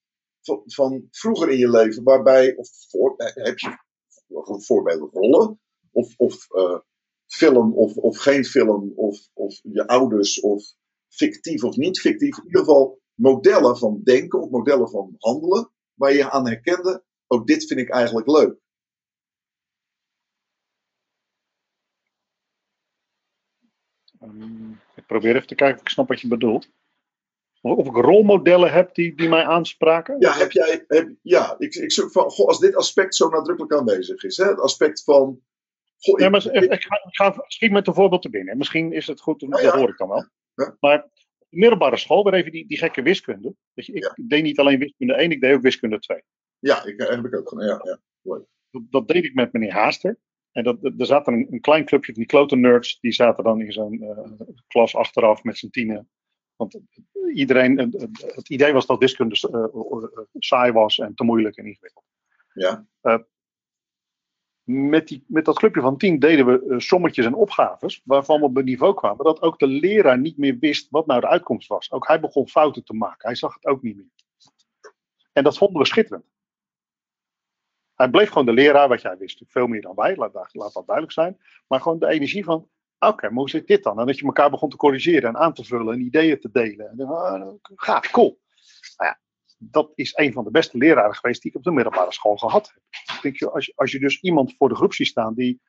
[0.41, 3.77] van, van vroeger in je leven waarbij, of voor, eh, heb je
[4.57, 5.59] voorbeelden rollen,
[5.91, 6.79] of, of eh,
[7.27, 10.63] film of, of geen film, of, of je ouders, of
[11.11, 16.13] fictief of niet fictief, in ieder geval modellen van denken of modellen van handelen, waar
[16.13, 18.59] je aan herkende, ook dit vind ik eigenlijk leuk.
[24.19, 26.69] Ehm, ik probeer even te kijken of ik snap wat je bedoelt.
[27.61, 30.15] Of ik rolmodellen heb die, die mij aanspraken?
[30.19, 33.73] Ja, heb jij, heb, ja ik, ik zoek van, goh, als dit aspect zo nadrukkelijk
[33.73, 35.41] aanwezig is, hè, het aspect van.
[35.97, 38.57] Goh, maar ik, ik, ga, ik schiet met een voorbeeld te binnen.
[38.57, 40.25] Misschien is het goed, nou dat hoor ik dan wel.
[40.61, 40.77] Ja.
[40.79, 41.11] Maar op
[41.49, 43.55] de middelbare school, weer even die, die gekke wiskunde.
[43.73, 44.13] Ik Ja.
[44.15, 46.21] deed niet alleen wiskunde 1, ik deed ook wiskunde 2.
[46.59, 47.67] ja, ik, heb ik ook gedaan.
[47.67, 47.99] Ja, ja.
[48.71, 50.17] Dat, dat deed ik met meneer Haaster.
[50.51, 53.61] En dat, er zat een, een klein clubje van die klote nerds, die zaten dan
[53.61, 56.09] in zo'n eh, klas achteraf met z'n tienen.
[56.55, 56.79] Want
[57.33, 62.05] iedereen, het, idee was dat wiskunde eh, eh, saai was en te moeilijk en ingewikkeld.
[62.53, 62.85] Ja.
[64.71, 68.57] Met, met dat clubje van tien deden we eh, sommetjes en opgaves, waarvan we op
[68.57, 71.91] een niveau kwamen dat ook de leraar niet meer wist wat nou de uitkomst was.
[71.91, 73.27] Ook hij begon fouten te maken.
[73.27, 74.09] Hij zag het ook niet meer.
[75.33, 76.25] En dat vonden we schitterend.
[77.95, 80.73] Hij bleef gewoon de leraar, wat jij wist, veel meer dan wij, laat, dat- laat
[80.73, 81.37] dat duidelijk zijn.
[81.67, 83.99] Maar gewoon de energie van, oké, maar hoe zit dit dan?
[83.99, 86.89] En dat je elkaar begon te corrigeren en aan te vullen en ideeën te delen.
[86.89, 88.39] En, dan, ah, gaaf, cool.
[88.97, 89.19] Nou ja,
[89.63, 92.67] dat is een van de beste leraren geweest die ik op de middelbare school gehad
[92.67, 92.83] heb.
[93.15, 95.61] Ik denk, joh, als, je, als je dus iemand voor de groep ziet staan die,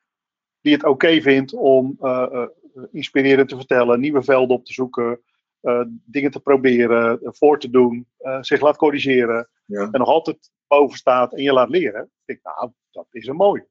[0.61, 2.45] die het oké vindt om eh,
[2.91, 5.21] inspirerend te vertellen, nieuwe velden op te zoeken,
[5.59, 8.07] eh, dingen te proberen, voor te doen,
[8.41, 9.89] zich laat corrigeren Ja.
[9.91, 13.35] en nog altijd boven staat en je laat leren, denk ik, nou, dat is een
[13.35, 13.67] mooie.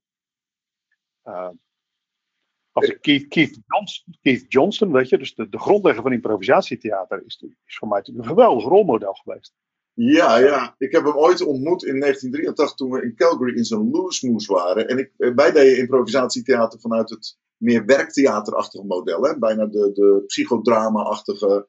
[1.23, 1.49] Eh,
[2.73, 7.23] als ik Keith, Keith, Johnston, Keith Johnston, weet je, dus de, de grondlegger van improvisatietheater,
[7.25, 9.55] is, is voor mij natuurlijk een geweldig rolmodel geweest.
[9.95, 10.75] Ja, ja.
[10.79, 14.89] Ik heb hem ooit ontmoet in 1983 toen we in Calgary in zijn loose waren.
[14.89, 19.23] En ik, eh, wij deden improvisatietheater vanuit het meer werktheaterachtige model.
[19.23, 19.39] Hè?
[19.39, 21.69] Bijna de, de psychodrama-achtige.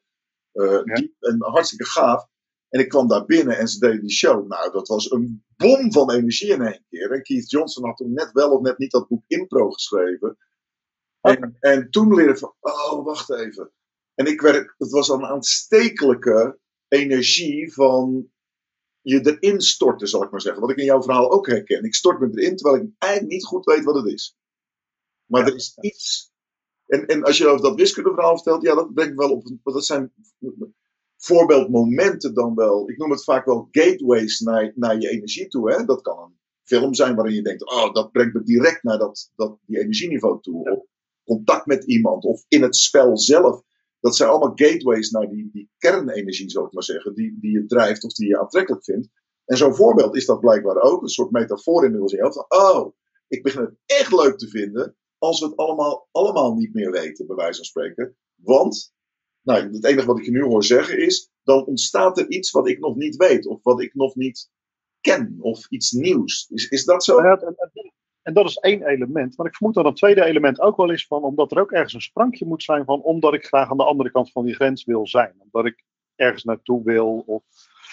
[0.52, 0.94] eh, Ja.
[0.94, 2.26] diep en hartstikke gaaf.
[2.68, 4.46] En ik kwam daar binnen en ze deden die show.
[4.48, 7.10] Nou, dat was een bom van energie in één keer.
[7.12, 10.36] En Keith Johnson had toen net wel of net niet dat boek Impro geschreven.
[11.20, 13.70] En, en toen leerde ik van, oh, wacht even.
[14.14, 18.28] En ik werd, het was een aanstekelijke energie van
[19.00, 20.60] je erin storten, zal ik maar zeggen.
[20.60, 21.84] Wat ik in jouw verhaal ook herken.
[21.84, 24.36] Ik stort me erin, terwijl ik eigenlijk niet goed weet wat het is.
[25.26, 26.32] Maar er is iets.
[26.86, 29.50] En, en als je over dat wiskundeverhaal vertelt, ja, dat brengt wel op.
[29.62, 30.12] Dat zijn
[31.16, 32.88] voorbeeldmomenten dan wel.
[32.90, 35.72] Ik noem het vaak wel gateways naar, naar je energie toe.
[35.72, 35.84] Hè?
[35.84, 39.32] Dat kan een film zijn waarin je denkt: oh, dat brengt me direct naar dat,
[39.34, 40.70] dat, die energieniveau toe.
[40.70, 40.86] Of
[41.24, 43.62] contact met iemand, of in het spel zelf.
[44.04, 47.66] Dat zijn allemaal gateways naar die, die kernenergie, zou ik maar zeggen, die, die je
[47.66, 49.08] drijft of die je aantrekkelijk vindt.
[49.44, 52.94] En zo'n voorbeeld is dat blijkbaar ook, een soort metafoor inmiddels in Oh,
[53.28, 57.26] ik begin het echt leuk te vinden als we het allemaal, allemaal niet meer weten,
[57.26, 58.16] bij wijze van spreken.
[58.34, 58.94] Want,
[59.42, 62.68] nou, het enige wat ik je nu hoor zeggen is, dan ontstaat er iets wat
[62.68, 64.50] ik nog niet weet, of wat ik nog niet
[65.00, 66.48] ken, of iets nieuws.
[66.50, 67.22] Is, is dat zo?
[67.22, 67.36] Ja,
[68.24, 69.36] en, dat is één element.
[69.36, 71.94] Maar ik vermoed dat het tweede element ook wel is van, omdat er ook ergens
[71.94, 74.84] een sprankje moet zijn van, omdat ik graag aan de andere kant van die grens
[74.84, 75.34] wil zijn.
[75.38, 75.84] Omdat ik
[76.14, 77.22] ergens naartoe wil.
[77.26, 77.42] Of...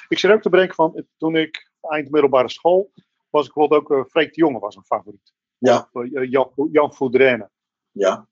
[0.07, 2.91] Ik zit ook te bedenken van, toen ik eind middelbare school,
[3.29, 5.33] was ik bijvoorbeeld ook, uh, Freek de Jonge was een favoriet.
[5.57, 5.89] Ja.
[5.91, 7.49] Of, uh, Jan, Jan Foudrenne.
[7.91, 8.27] Ja.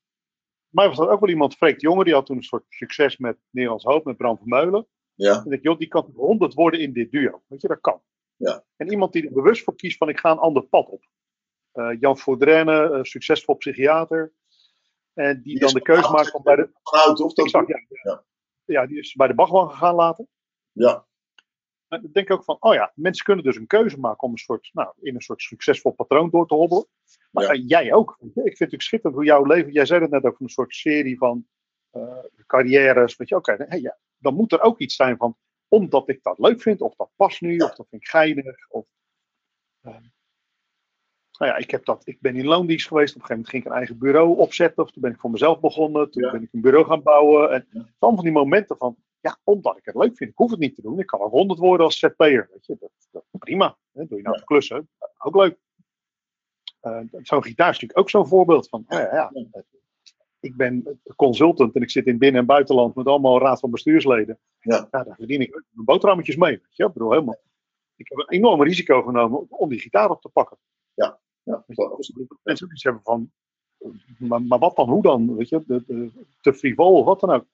[0.70, 3.18] Maar was er ook wel iemand, Freek de Jonge, die had toen een soort succes
[3.18, 4.88] met Nederlands Hoop, met Bram van Meulen.
[5.14, 5.44] Ja.
[5.46, 7.42] En ik, joh, die kan honderd worden in dit duo.
[7.48, 8.02] Weet je, dat kan.
[8.36, 8.64] Ja.
[8.76, 11.08] En iemand die er bewust voor kiest van ik ga een ander pad op.
[11.74, 14.34] Uh, Jan Foudrenne, uh, succesvol psychiater.
[15.14, 16.70] En die, Die dan de keuze maakt om bij de.
[17.24, 17.46] Of dat?
[17.46, 17.68] Exact,
[18.04, 18.24] ja,
[18.66, 18.86] ja.
[18.86, 20.26] Die is bij de Bachman gegaan later.
[20.72, 21.08] Ja.
[21.88, 24.32] En dan denk ik ook van, oh ja, mensen kunnen dus een keuze maken om
[24.32, 26.88] een soort, nou, in een soort succesvol patroon door te hobbelen.
[27.32, 27.54] Maar Ja.
[27.54, 28.12] uh, jij ook.
[28.20, 30.52] Ik vind het natuurlijk schitterend hoe jouw leven, jij zei het net ook, van een
[30.52, 31.48] soort serie van
[31.92, 33.16] uh, carrières.
[33.16, 36.24] Weet je, oké, okay, hey, ja, dan moet er ook iets zijn van, omdat ik
[36.24, 37.66] dat leuk vind, of dat past nu, Ja.
[37.66, 38.70] of dat vind ik geinig.
[38.70, 38.86] Of,
[39.82, 39.96] uh,
[41.40, 43.16] nou ja, ik, heb dat, ik ben in loondienst geweest.
[43.16, 44.84] Op een gegeven moment ging ik een eigen bureau opzetten.
[44.84, 46.12] Of toen ben ik voor mezelf begonnen.
[46.12, 46.32] Toen Ja.
[46.32, 47.52] ben ik een bureau gaan bouwen.
[47.52, 47.86] En Ja.
[48.00, 50.30] dan van die momenten van, ja, omdat ik het leuk vind.
[50.30, 51.00] Ik hoef het niet te doen.
[51.00, 52.50] Ik kan ook honderd worden als ZP'er.
[52.52, 53.78] Weet je, dat, dat prima.
[53.94, 54.06] Hè?
[54.06, 54.44] Doe je nou Ja.
[54.44, 55.58] klussen, ook leuk.
[56.82, 59.64] Uh, zo'n gitaar is natuurlijk ook zo'n voorbeeld van, ja, ja, ja.
[60.40, 64.40] Ik ben consultant en ik zit in binnen- en buitenland met allemaal raad van bestuursleden.
[64.60, 64.88] Ja.
[64.92, 66.52] daar verdien ik mijn boterhammetjes mee.
[66.52, 66.86] Weet je?
[66.86, 67.40] Ik bedoel, helemaal.
[67.96, 70.58] Ik heb een enorm risico genomen om die gitaar op te pakken.
[71.44, 71.64] Ja.
[71.68, 73.32] Dus mensen ook iets hebben van,
[74.18, 75.36] maar, maar wat dan, hoe dan?
[75.36, 77.46] Weet je, de, de, te frivol of wat dan ook.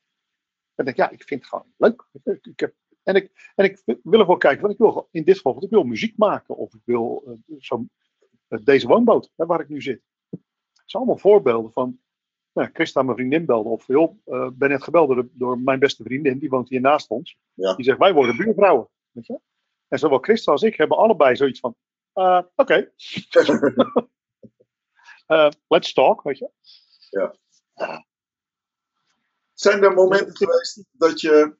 [0.75, 2.07] En denk ik, ja, ik vind het gewoon leuk.
[2.23, 5.23] Ik, ik heb, en, ik, en ik wil er wel kijken, want ik wil in
[5.23, 6.55] dit geval, ik wil muziek maken.
[6.55, 7.85] Of ik wil uh, zo,
[8.49, 10.01] uh, deze woonboot, hè, waar ik nu zit.
[10.29, 11.99] Het zijn allemaal voorbeelden van,
[12.53, 13.83] nou, Christa, mijn vriendin, belde op.
[13.87, 17.37] Joh, uh, ben net gebeld door, door, mijn beste vriendin, die woont hier naast ons.
[17.53, 17.75] Ja.
[17.75, 18.89] Die zegt, wij worden buurvrouwen.
[19.11, 19.39] Weet je?
[19.87, 21.75] En zowel Christa als ik hebben allebei zoiets van,
[22.15, 22.55] uh, oké.
[22.55, 22.91] Okay.
[25.27, 26.49] uh, let's talk, weet je.
[27.09, 27.35] Ja.
[29.53, 31.57] Zijn er momenten geweest dat je.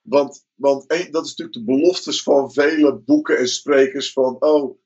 [0.00, 4.82] Want, want dat is natuurlijk de beloftes van vele boeken en sprekers: van oh,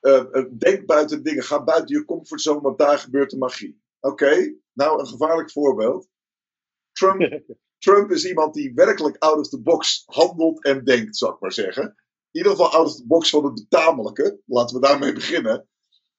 [0.00, 3.82] eh, eh, denk buiten dingen, ga buiten je comfortzone, want daar gebeurt de magie.
[4.00, 6.08] Oké, nou een gevaarlijk voorbeeld.
[6.92, 7.42] Trump,
[7.84, 11.52] Trump is iemand die werkelijk out of the box handelt en denkt, zou ik maar
[11.52, 11.96] zeggen.
[12.38, 14.40] In ieder geval out of the box van het betamelijke.
[14.46, 15.68] Laten we daarmee beginnen.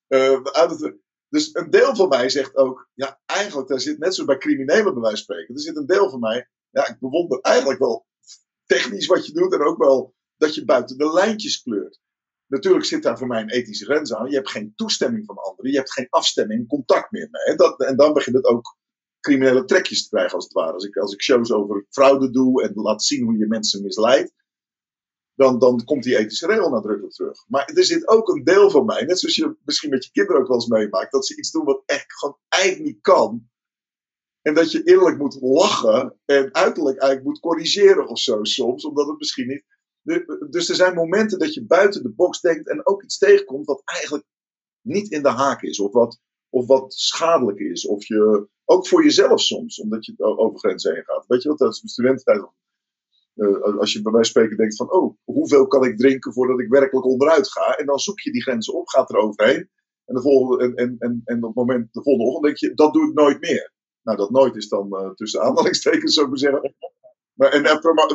[0.07, 4.37] The, dus een deel van mij zegt ook, ja, eigenlijk, daar zit net zoals bij
[4.37, 5.55] criminelen bij wijze van spreken.
[5.55, 8.05] Er zit een deel van mij, ja, ik bewonder eigenlijk wel
[8.65, 11.99] technisch wat je doet en ook wel dat je buiten de lijntjes kleurt.
[12.45, 14.29] Natuurlijk zit daar voor mij een ethische grens aan.
[14.29, 15.71] Je hebt geen toestemming van anderen.
[15.71, 17.55] Je hebt geen afstemming, contact meer mee.
[17.55, 18.77] Dat, en dan begint het ook
[19.19, 20.73] criminele trekjes te krijgen, als het ware.
[20.73, 24.33] Als ik, als ik shows over fraude doe en laat zien hoe je mensen misleidt,
[25.39, 27.45] dan, dan komt die ethische regel nadrukkelijk terug.
[27.47, 30.41] Maar er zit ook een deel van mij, net zoals je misschien met je kinderen
[30.41, 33.49] ook wel eens meemaakt, dat ze iets doen wat echt gewoon eigenlijk niet kan.
[34.41, 39.07] En dat je innerlijk moet lachen en uiterlijk eigenlijk moet corrigeren of zo soms, omdat
[39.07, 39.63] het misschien niet.
[40.49, 43.81] Dus er zijn momenten dat je buiten de box denkt en ook iets tegenkomt wat
[43.85, 44.25] eigenlijk
[44.81, 47.87] niet in de haak is, of wat, of wat schadelijk is.
[47.87, 51.25] Of je, ook voor jezelf soms, omdat je over grenzen heen gaat.
[51.27, 52.47] Weet je wat, dat is de studententijd.
[53.39, 56.69] Uh, als je bij mij spreken denkt van, oh, hoeveel kan ik drinken voordat ik
[56.69, 57.75] werkelijk onderuit ga?
[57.75, 59.69] En dan zoek je die grenzen op, gaat er overheen.
[60.05, 62.73] En, de volgende, en, en, en, en op het moment, de volgende ochtend denk je,
[62.73, 63.73] dat doe ik nooit meer.
[64.03, 66.75] Nou, dat nooit is dan uh, tussen aanhalingstekens, zou ik maar zeggen.
[67.33, 67.63] Maar, en,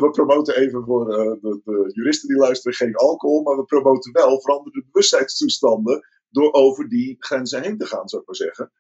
[0.00, 4.40] we promoten even voor de, de, juristen die luisteren geen alcohol, maar we promoten wel
[4.40, 8.72] veranderde bewustzijnstoestanden door over die grenzen heen te gaan, zou ik maar zeggen.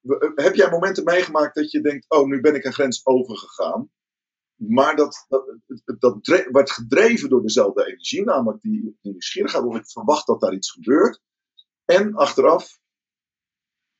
[0.00, 3.90] Eh, heb jij momenten meegemaakt dat je denkt, oh, nu ben ik een grens overgegaan.
[4.56, 5.60] Maar dat, dat,
[5.98, 10.54] dat, werd gedreven door dezelfde energie, namelijk die, die nieuwsgierigheid, of ik verwacht dat daar
[10.54, 11.20] iets gebeurt.
[11.84, 12.80] En achteraf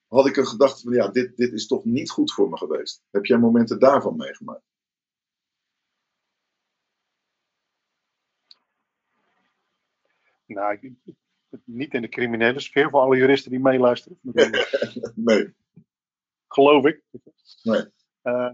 [0.07, 3.03] had ik een gedachte van, ja, dit, dit is toch niet goed voor me geweest.
[3.11, 4.65] Heb jij momenten daarvan meegemaakt?
[10.47, 11.15] Nou, ik,
[11.65, 14.19] niet in de criminele sfeer voor alle juristen die meeluisteren.
[15.15, 15.55] nee.
[16.49, 17.03] Geloof ik.
[17.63, 17.85] Nee.
[18.23, 18.51] Uh,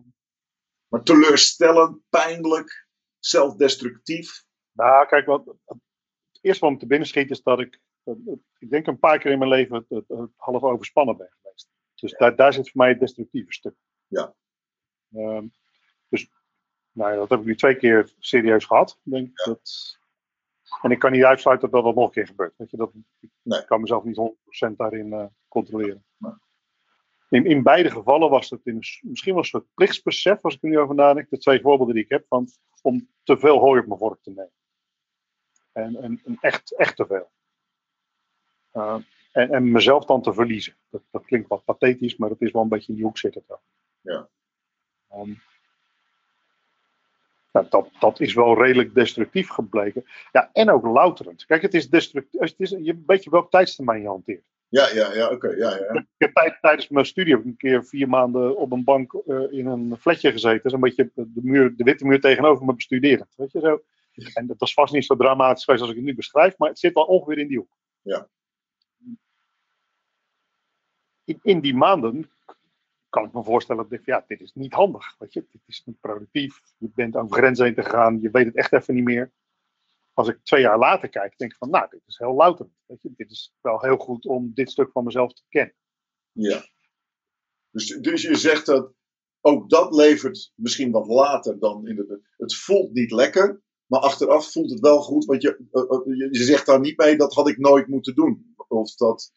[0.93, 2.87] maar teleurstellend, pijnlijk,
[3.19, 4.45] zelfdestructief.
[4.73, 7.81] Nou, kijk, wat, het eerste wat me te binnen schiet is dat ik,
[8.59, 11.69] ik denk een paar keer in mijn leven het, het, het half overspannen ben geweest.
[11.95, 13.75] Dus daar, daar zit voor mij het destructieve stuk.
[14.07, 14.35] Ja.
[15.11, 15.43] Uh,
[16.09, 16.31] dus,
[16.91, 18.99] nou ja, dat heb ik nu twee keer serieus gehad.
[19.05, 19.45] Ik denk ja.
[19.45, 20.01] dat
[20.83, 22.55] en ik kan niet uitsluiten dat dat nog een keer gebeurt.
[22.57, 22.93] Weet je, dat,
[23.61, 24.35] Ik kan mezelf niet
[24.71, 26.05] 100% daarin uh, controleren.
[27.33, 30.69] In, in beide gevallen was het in, misschien wel een soort plichtsbesef, als ik er
[30.69, 31.31] nu over nadenk.
[31.31, 32.49] De twee voorbeelden die ik heb, van,
[32.83, 34.53] om te veel hooi op mijn vork te nemen.
[35.73, 37.31] En, en, en echt, echt te veel.
[38.73, 38.97] Uh,
[39.33, 40.77] en, en mezelf dan te verliezen.
[40.91, 43.45] Dat, dat klinkt wat pathetisch, maar dat is wel een beetje in die hoek zitten.
[44.01, 44.29] Ja.
[45.15, 45.43] Um,
[47.53, 50.05] nou, dat, dat is wel redelijk destructief gebleken.
[50.33, 51.45] Ja, en ook louterend.
[51.45, 52.41] Kijk, het is destructief.
[52.41, 54.52] Het is, je weet je welk tijdstermijn je hanteert.
[54.73, 55.49] Ja, ja, ja, oké.
[55.49, 55.93] ja, ja.
[55.95, 59.13] Ik heb tijd, tijdens mijn studie heb ik een keer vier maanden op een bank
[59.13, 60.73] uh, in een flatje gezeten.
[60.73, 63.35] Een beetje de, muur, de witte muur tegenover me bestuderend.
[63.37, 63.83] Weet je zo.
[64.35, 66.79] En dat was vast niet zo dramatisch geweest als ik het nu beschrijf, maar het
[66.79, 67.77] zit wel ongeveer in die hoek.
[68.03, 68.29] Ja.
[71.25, 72.31] In, in die maanden
[73.09, 75.15] kan ik me voorstellen dat ik ja, dit is niet handig.
[75.19, 75.47] Weet je?
[75.51, 76.61] Dit is niet productief.
[76.79, 78.21] Je bent over grenzen heen te gaan.
[78.21, 79.33] Je weet het echt even niet meer.
[80.13, 82.69] Als ik twee jaar later kijk, denk ik van, nou, dit is heel louter.
[82.87, 83.13] Weet je?
[83.17, 85.75] Dit is wel heel goed om dit stuk van mezelf te kennen.
[86.33, 86.63] Ja.
[87.71, 88.93] Dus, dus je zegt dat
[89.41, 92.21] ook dat levert misschien wat later dan in de.
[92.37, 95.25] Het voelt niet lekker, maar achteraf voelt het wel goed.
[95.25, 98.55] Want je, uh, uh, je zegt daar niet mee, dat had ik nooit moeten doen.
[98.69, 99.33] Of dat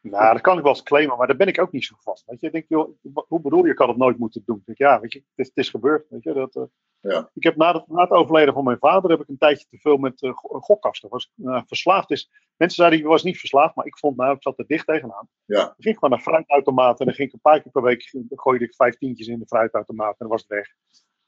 [0.00, 2.16] nou, dat kan ik wel eens claimen, maar daar ben ik ook niet zo van.
[2.26, 4.62] Weet je, ik denk, joh, hoe bedoel je, ik had het nooit moeten doen?
[4.64, 6.06] denk, ja, weet je, het is, het is gebeurd.
[6.08, 6.62] Weet je, dat, uh,
[7.00, 7.30] ja.
[7.34, 9.78] Ik heb na, het, na het overlijden van mijn vader heb ik een tijdje te
[9.78, 11.08] veel met uh, gokkasten.
[11.08, 12.30] Was, uh, verslaafd is.
[12.56, 15.28] Mensen zeiden, ik was niet verslaafd, maar ik vond, nou, ik zat er dicht tegenaan.
[15.44, 15.74] Ja.
[15.76, 18.64] Ik ging gewoon naar fruitautomaten en dan ging ik een paar keer per week, gooide
[18.64, 20.74] ik vijf tientjes in de fruitautomaat en dan was het weg.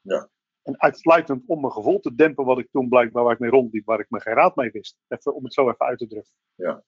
[0.01, 0.29] Ja.
[0.63, 3.87] En uitsluitend om mijn gevoel te dempen, wat ik toen blijkbaar waar ik mee rondliep,
[3.87, 4.99] waar ik me geen raad mee wist.
[5.09, 6.33] Even, om het zo even uit te drukken.
[6.55, 6.83] Ja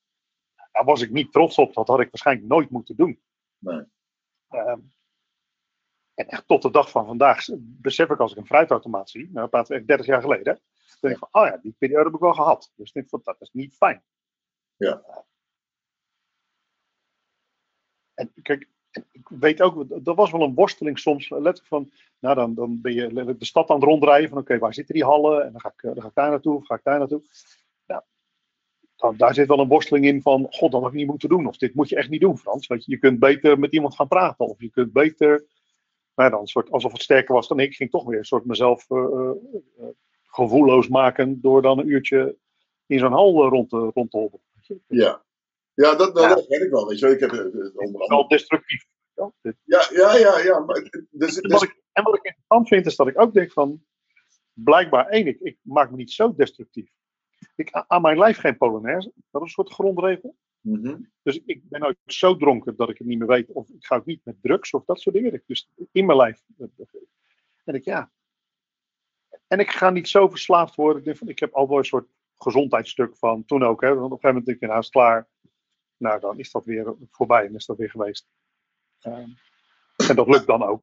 [0.75, 1.75] daar was ik niet trots op.
[1.75, 3.21] Dat had ik waarschijnlijk nooit moeten doen.
[3.59, 3.85] Nee.
[4.51, 4.77] Uh,
[6.15, 9.49] en echt tot de dag van vandaag besef ik als ik een fruitautomaat zie, nou
[9.49, 12.15] praten we echt 30 jaar geleden, dan denk ik van, oh ja, die periode heb
[12.15, 12.73] ik wel gehad.
[12.77, 14.03] Dus ik dat is niet fijn.
[14.77, 15.03] Ja.
[18.15, 18.69] En kijk,
[19.13, 22.93] ik weet ook, dat was wel een worsteling soms, letterlijk van, nou dan, dan ben
[22.93, 25.45] je de stad aan het rondrijden van, oké, waar zitten die hallen?
[25.45, 27.23] En dan ga, ik, dan ga ik daar naartoe, of ga ik daar naartoe?
[29.05, 31.47] oh, daar zit wel een worsteling in van, god, dat had ik niet moeten doen.
[31.47, 32.67] Of dit moet je echt niet doen, Frans.
[32.67, 34.47] Weet je, je kunt beter met iemand gaan praten.
[34.47, 35.45] Of je kunt beter,
[36.15, 38.91] nou, dan soort, alsof het sterker was dan ik, ging toch weer een soort mezelf
[38.91, 39.31] eh, eh,
[39.79, 39.87] eh,
[40.23, 42.37] gevoelloos maken door dan een uurtje
[42.87, 44.47] in zo'n hal rond te, rond te hobbelen.
[44.87, 45.25] Ja,
[45.75, 46.35] ja dat, dat, Ja.
[46.35, 46.89] dat weet ik wel.
[46.89, 48.07] Weet je, ik heb onder Het andere.
[48.07, 48.85] wel destructief.
[49.15, 49.33] Ja,
[49.65, 50.59] Ja, ja, ja, ja.
[50.59, 53.33] Maar, dus, En dus, wat, ik, en wat ik interessant vind, is dat ik ook
[53.33, 53.85] denk van,
[54.53, 56.91] blijkbaar één, ik, ik maak me niet zo destructief.
[57.57, 60.37] Ik, aan mijn lijf geen Polonaise, dat is een soort grondregel.
[60.65, 61.01] Mhm.
[61.23, 63.53] Dus ik ben nooit zo dronken dat ik het niet meer weet.
[63.53, 65.43] Of ik ga ook niet met drugs of dat soort dingen.
[65.47, 66.43] Dus in mijn lijf.
[67.65, 68.11] En ik, ja.
[69.47, 70.99] En ik ga niet zo verslaafd worden.
[70.99, 73.81] Ik, denk van, ik heb al wel een soort gezondheidsstuk van toen ook.
[73.81, 75.29] Hè, want op een gegeven moment denk ik, nou is klaar.
[75.97, 78.29] Nou, dan is dat weer voorbij en is dat weer geweest.
[79.01, 79.29] Ehm,
[80.09, 80.83] en dat lukt dan ook.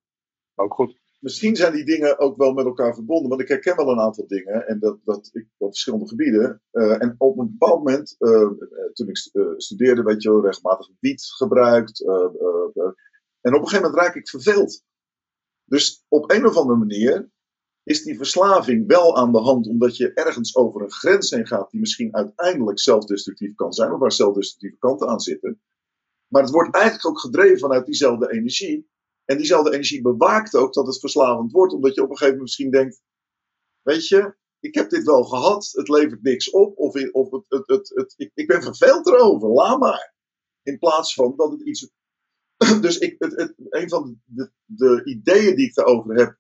[0.56, 1.01] Ook goed.
[1.22, 3.30] Misschien zijn die dingen ook wel met elkaar verbonden.
[3.30, 4.68] Want ik herken wel een aantal dingen.
[4.68, 6.62] En dat, dat ik op verschillende gebieden.
[6.72, 8.50] Eh, en op een bepaald moment, eh, eh,
[8.94, 12.06] toen ik st- studeerde, weet je wel, regelmatig wiet gebruikt.
[13.42, 14.84] en op een gegeven moment raak ik verveeld.
[15.66, 17.30] Dus op een of andere manier
[17.84, 21.72] is die verslaving wel aan de hand, omdat je ergens over een grens heen gaat
[21.72, 25.62] die misschien uiteindelijk zelfdestructief kan zijn, waar zelfdestructieve kanten aan zitten.
[26.28, 28.90] Maar het wordt eigenlijk ook gedreven vanuit diezelfde energie.
[29.32, 32.50] En diezelfde energie bewaakt ook dat het verslavend wordt, omdat je op een gegeven moment
[32.50, 33.02] misschien denkt:
[33.82, 37.92] Weet je, ik heb dit wel gehad, het levert niks op, of, of het, het,
[37.96, 40.14] het, ik, ik ben verveeld erover, laat maar.
[40.64, 41.90] In plaats van dat het iets.
[42.82, 43.16] Dus ik,
[43.70, 46.38] een van de, de ideeën die ik daarover heb,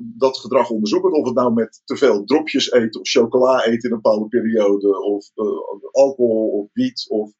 [0.00, 3.94] dat gedrag onderzoeken, of het nou met te veel dropjes eten of chocola eten in
[3.94, 7.32] een bepaalde periode, of eh, alcohol of wiet of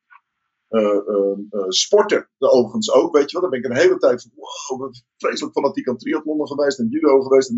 [1.68, 3.50] sporten, overigens ook, weet je wel.
[3.50, 7.20] Daar ben ik een hele tijd van, wow, vreselijk fanatiek aan triathlonnen geweest en judo
[7.20, 7.52] geweest.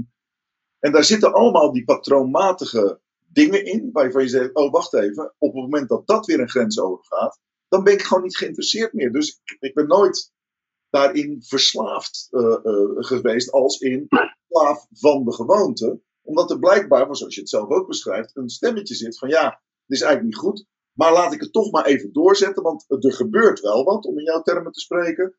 [0.78, 5.52] En, daar zitten allemaal die patroonmatige dingen in, waarvan je zegt, oh wacht even, op
[5.52, 9.12] het moment dat dat weer een grens overgaat, dan ben ik gewoon niet geïnteresseerd meer.
[9.12, 10.32] Dus ik, ik ben nooit
[10.90, 14.08] daarin verslaafd eh, eh, geweest als in
[14.48, 16.00] slaaf van de gewoonte.
[16.22, 19.98] Omdat er blijkbaar, zoals je het zelf ook beschrijft, een stemmetje zit van ja, dit
[19.98, 20.66] is eigenlijk niet goed.
[20.92, 24.24] Maar laat ik het toch maar even doorzetten, want er gebeurt wel wat, om in
[24.24, 25.36] jouw termen te spreken.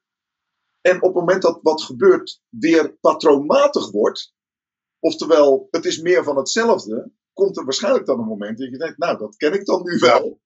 [0.82, 4.34] En op het moment dat wat gebeurt weer patroonmatig wordt,
[5.00, 8.98] oftewel het is meer van hetzelfde, komt er waarschijnlijk dan een moment dat je denkt,
[8.98, 10.42] nou dat ken ik dan nu wel.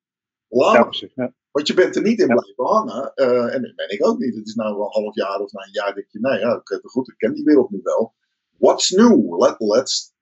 [0.48, 0.90] Laat Ja, maar.
[0.90, 1.12] precies.
[1.16, 1.34] Ja.
[1.52, 2.34] Want je bent er niet in Ja.
[2.34, 3.14] blijven hangen.
[3.14, 4.36] eh, en dat ben ik ook niet.
[4.36, 7.08] Het is nou een half jaar of na een jaar denk je, nou ja, goed,
[7.10, 8.14] ik ken die wereld nu wel.
[8.58, 9.40] What's new?
[9.42, 10.14] Let, let's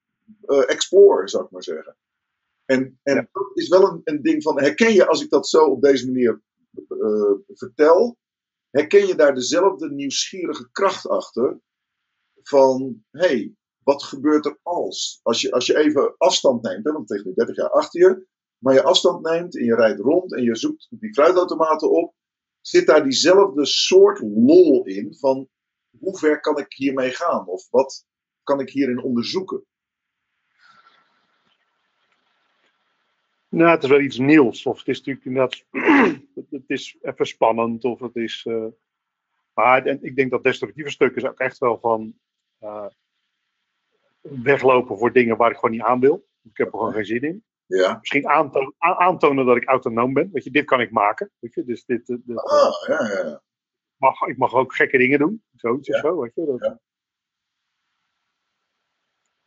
[0.46, 1.96] eh, explore, zou ik maar zeggen.
[2.66, 3.28] En, en Ja.
[3.32, 6.06] dat is wel een, een ding van, herken je als ik dat zo op deze
[6.06, 6.42] manier
[6.88, 8.16] eh, vertel,
[8.70, 11.60] herken je daar dezelfde nieuwsgierige kracht achter
[12.42, 15.20] van, hé, hey, wat gebeurt er als?
[15.22, 18.26] Als je, als je even afstand neemt, hè, want tegen nu 30 jaar achter je,
[18.58, 22.14] maar je afstand neemt en je rijdt rond en je zoekt die fruitautomaten op,
[22.60, 25.48] zit daar diezelfde soort lol in van
[25.98, 27.48] hoe ver kan ik hiermee gaan?
[27.48, 28.06] Of wat
[28.42, 29.64] kan ik hierin onderzoeken?
[33.56, 34.66] Nou, het is wel iets nieuws.
[34.66, 35.64] Of het is natuurlijk inderdaad.
[36.50, 37.84] het- is even spannend.
[37.84, 38.44] Of het is.
[38.48, 38.66] eh,
[39.54, 42.18] maar en ik denk dat destructieve stuk is ook echt wel van.
[42.58, 42.86] eh,
[44.20, 46.26] weglopen voor dingen waar ik gewoon niet aan wil.
[46.42, 47.44] Ik heb er gewoon geen zin in.
[47.66, 47.96] Ja.
[47.98, 48.28] Misschien
[48.78, 50.30] aantonen, dat ik autonoom ben.
[50.32, 51.30] Weet je, dit kan ik maken.
[51.38, 53.42] Weet je, dus dit, dit, dit, Ah, ja, ja, ja.
[53.96, 55.42] mag, ik mag ook gekke dingen doen.
[55.56, 55.94] Zoiets Ja.
[55.94, 56.20] of zo.
[56.20, 56.80] Weet je, dat, Ja.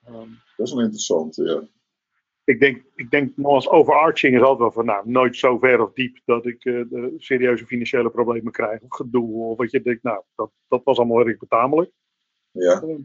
[0.06, 1.36] Ehm, Dat is wel interessant.
[1.36, 1.64] Ja.
[2.50, 5.82] Ik denk, ik denk nog als overarching is altijd wel van, nou, nooit zo ver
[5.82, 9.34] of diep dat ik eh, de serieuze financiële problemen krijg of gedoe.
[9.34, 11.92] Of wat je denkt, nou, dat, dat was allemaal erg betamelijk.
[12.52, 12.82] Ja.
[12.82, 12.96] Eh,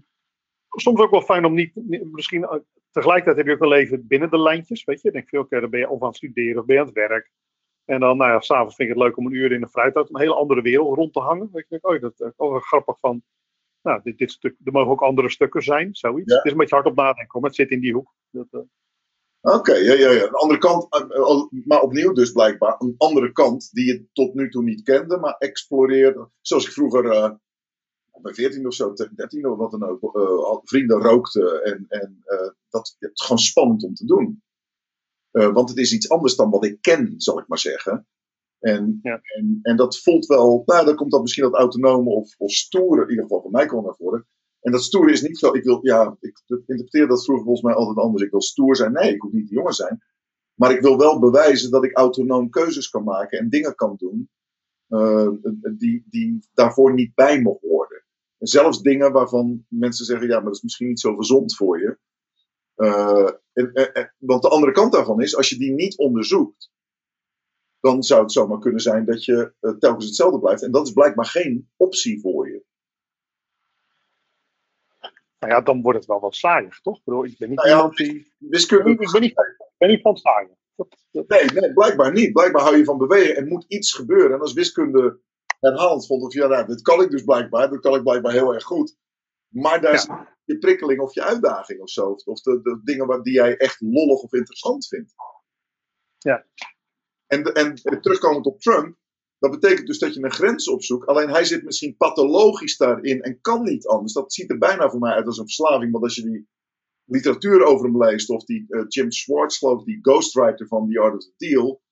[0.69, 1.73] soms ook wel fijn om niet,
[2.13, 2.59] misschien, eh,
[2.91, 5.09] tegelijkertijd heb je ook een leven binnen de lijntjes, weet je.
[5.09, 6.87] Ik denk veel, oké, dan ben je of aan het studeren of ben je aan
[6.87, 7.31] het werk.
[7.85, 10.15] En dan, nou ja, s'avonds vind ik het leuk om een uur in een fruitauto,
[10.15, 11.49] een hele andere wereld rond te hangen.
[11.53, 13.23] Weet je, oh, dat is ook wel grappig van,
[13.83, 16.31] nou, dit, dit stuk, er mogen ook andere stukken zijn, zoiets.
[16.31, 16.37] Ja.
[16.37, 18.15] Het is een beetje hard op nadenken, maar het zit in die hoek.
[18.31, 18.67] Dat,
[19.45, 20.27] Oké, ja, ja, ja.
[20.29, 24.35] De andere kant, eh, eh, maar opnieuw dus blijkbaar, een andere kant die je tot
[24.35, 26.29] nu toe niet kende, maar exploreerde.
[26.41, 27.31] Zoals ik vroeger, eh
[28.23, 31.65] bij 14 of zo, 13 of wat dan ook, vrienden rookten.
[31.65, 34.43] En, en eh, dat het is gewoon spannend om te doen.
[35.31, 38.07] Want het is iets anders dan wat ik ken, zal ik maar zeggen.
[38.59, 39.21] En, Ja.
[39.23, 43.03] en, en dat voelt wel, nou, dan komt dat misschien dat autonome of, of stoere,
[43.03, 44.27] in ieder geval voor mij kwam naar voren.
[44.65, 47.75] En dat stoere is niet zo, ik wil, ja, ik interpreteer dat vroeger volgens mij
[47.75, 48.25] altijd anders.
[48.25, 48.93] Ik wil stoer zijn.
[48.93, 50.03] Nee, ik hoef niet de jongen zijn.
[50.55, 54.31] Maar ik wil wel bewijzen dat ik autonoom keuzes kan maken en dingen kan doen
[54.89, 55.29] eh,
[55.79, 58.05] die, die daarvoor niet bij me horen.
[58.39, 61.81] En zelfs dingen waarvan mensen zeggen, ja, maar dat is misschien niet zo gezond voor
[61.81, 61.99] je.
[62.75, 66.71] Eh, en- want de andere kant daarvan is, als je die niet onderzoekt,
[67.81, 70.63] dan zou het zomaar kunnen zijn dat je eh, telkens hetzelfde blijft.
[70.63, 72.65] En dat is blijkbaar geen optie voor je.
[75.45, 76.97] Nou ja, dan wordt het wel wat saaiig, toch?
[76.99, 78.33] Ik, bedoel, ik ben niet Nou ja, die...
[78.39, 78.85] Wiskunde.
[78.85, 80.19] ben niet, ik ben niet, ik ben niet van
[80.77, 82.33] dat- Nee, nee, blijkbaar niet.
[82.33, 83.37] Blijkbaar hou je van bewegen.
[83.37, 84.33] Er moet iets gebeuren.
[84.33, 85.21] En als wiskunde
[85.61, 87.71] herhalend vond, of ja, nou, dit kan ik dus blijkbaar.
[87.71, 88.97] Dat kan ik blijkbaar heel erg goed.
[89.49, 89.97] Maar daar Ja.
[89.99, 90.09] is
[90.45, 92.17] je prikkeling of je uitdaging of zo.
[92.25, 95.15] Of de, de dingen waar, die jij echt lollig of interessant vindt.
[96.19, 96.47] Ja.
[97.27, 98.97] En, en terugkomend op Trump.
[99.45, 101.07] Dat betekent dus dat je een grens opzoekt.
[101.07, 104.13] Alleen hij zit misschien pathologisch daarin en kan niet anders.
[104.13, 105.93] Dat ziet er bijna voor mij uit als een verslaving.
[105.93, 106.49] Want als je die
[107.05, 111.15] literatuur over hem leest, of die eh, Jim Schwartz, geloof die ghostwriter van The Art
[111.15, 111.83] of the Deal,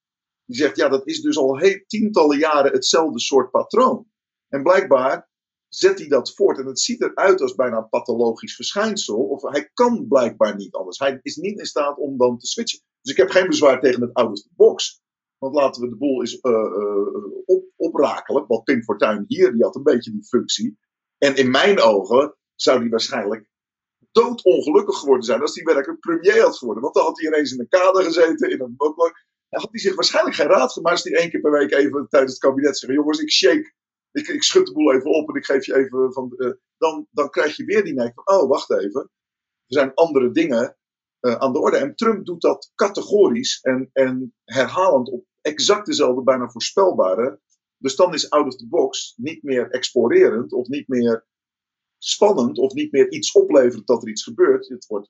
[0.44, 4.06] die zegt, ja, dat is dus al heel, tientallen jaren hetzelfde soort patroon.
[4.48, 5.30] En blijkbaar
[5.68, 6.58] zet hij dat voort.
[6.58, 9.18] En het ziet eruit als bijna een pathologisch verschijnsel.
[9.18, 10.98] Of hij kan blijkbaar niet anders.
[10.98, 12.80] Hij is niet in staat om dan te switchen.
[13.02, 15.01] Dus ik heb geen bezwaar tegen het out of the box.
[15.42, 18.44] Want laten we de boel eens eh, op, oprakelen.
[18.46, 20.78] Want Pim Fortuyn hier, die had een beetje die functie.
[21.18, 23.48] En in mijn ogen zou die waarschijnlijk
[24.12, 26.82] doodongelukkig geworden zijn als hij werkelijk premier had geworden.
[26.82, 29.94] Want dan had hij ineens in een kader gezeten, in een dan had hij zich
[29.94, 32.92] waarschijnlijk geen raad gemaakt als hij één keer per week even tijdens het kabinet zegt:
[32.92, 33.74] jongens, ik shake,
[34.12, 36.32] ik, schud de boel even op en ik geef je even van.
[36.36, 39.00] eh, dan, dan krijg je weer die neiging van: oh, wacht even.
[39.66, 40.76] Er zijn andere dingen
[41.20, 41.76] aan de orde.
[41.76, 47.40] En Trump doet dat categorisch en, en herhalend op exact dezelfde, bijna voorspelbare.
[47.76, 51.26] Dus dan is out of the box niet meer explorerend of niet meer
[51.98, 54.68] spannend of niet meer iets oplevert dat er iets gebeurt.
[54.68, 55.08] Het wordt,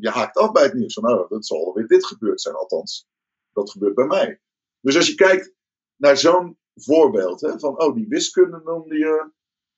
[0.00, 0.94] je haakt af bij het nieuws.
[0.94, 3.08] Van, nou, dat zal alweer dit gebeurd zijn, althans.
[3.52, 4.40] Dat gebeurt bij mij.
[4.80, 5.54] Dus als je kijkt
[5.96, 9.30] naar zo'n voorbeeld, hè, van, oh, die wiskunde noemde je.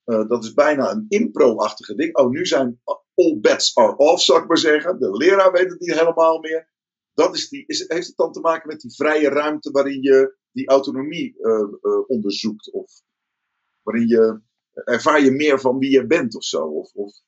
[0.04, 2.16] eh, dat is bijna een impro-achtige ding.
[2.16, 2.80] Oh, nu zijn
[3.14, 4.98] all bets are off, zou ik maar zeggen.
[5.00, 6.68] De leraar weet het niet helemaal meer.
[7.14, 10.36] Dat is die, is, heeft het dan te maken met die vrije ruimte waarin je
[10.52, 12.72] die autonomie eh, eh, onderzoekt?
[12.72, 13.02] Of
[13.82, 14.40] waarin je
[14.84, 16.66] ervaar je meer van wie je bent of zo?
[16.66, 17.22] Of, of...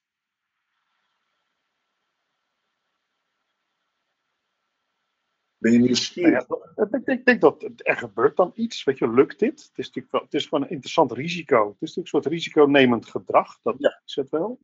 [5.58, 6.48] Ben je nieuwsgierig?
[6.48, 8.84] Nou ja, ik, ik denk dat er gebeurt dan iets.
[8.84, 9.62] Weet je, lukt dit?
[9.62, 11.66] Het is natuurlijk wel, het is gewoon een interessant risico.
[11.66, 13.60] Het is natuurlijk een soort risiconemend gedrag.
[13.62, 14.00] Dat Ja.
[14.04, 14.60] is het wel.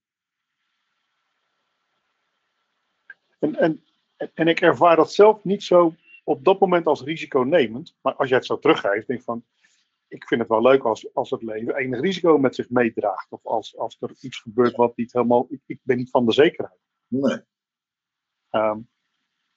[3.38, 3.84] En, en,
[4.34, 5.94] en ik ervaar dat zelf niet zo
[6.24, 7.96] op dat moment als risiconemend.
[8.00, 9.44] Maar als jij het zo teruggeeft, denk ik van.
[10.08, 13.32] Ik vind het wel leuk als, als het leven enig risico met zich meedraagt.
[13.32, 15.46] Of als, als er iets gebeurt wat niet helemaal.
[15.50, 16.78] Ik, ik ben niet van de zekerheid.
[17.06, 17.40] Nee.
[18.50, 18.78] Ehm,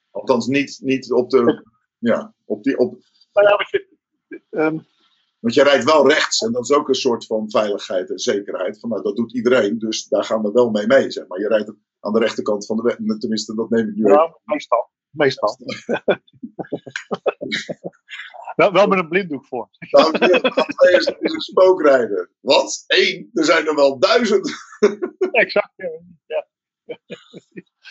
[0.10, 1.66] Althans, niet, niet op de.
[1.98, 3.00] Ja, op die, op,
[3.34, 3.98] nou ja, weet je,
[4.50, 4.80] ehm,
[5.40, 8.80] want je rijdt wel rechts en dat is ook een soort van veiligheid en zekerheid.
[8.80, 11.12] Van, nou, dat doet iedereen, dus daar gaan we wel mee mee.
[11.12, 11.40] Zeg maar.
[11.40, 13.18] Je rijdt aan de rechterkant van de weg.
[13.20, 14.16] Tenminste, dat neem ik nu even.
[14.18, 14.90] nou, meestal.
[15.10, 15.58] Meestal.
[18.56, 19.70] wel, wel met een blinddoek voor.
[19.92, 22.32] Nou, twee is, is een spookrijder.
[22.40, 22.84] Wat?
[22.88, 23.30] Eén?
[23.34, 24.52] Er zijn er wel duizend.
[25.32, 25.74] Exact.
[26.26, 26.48] Ja.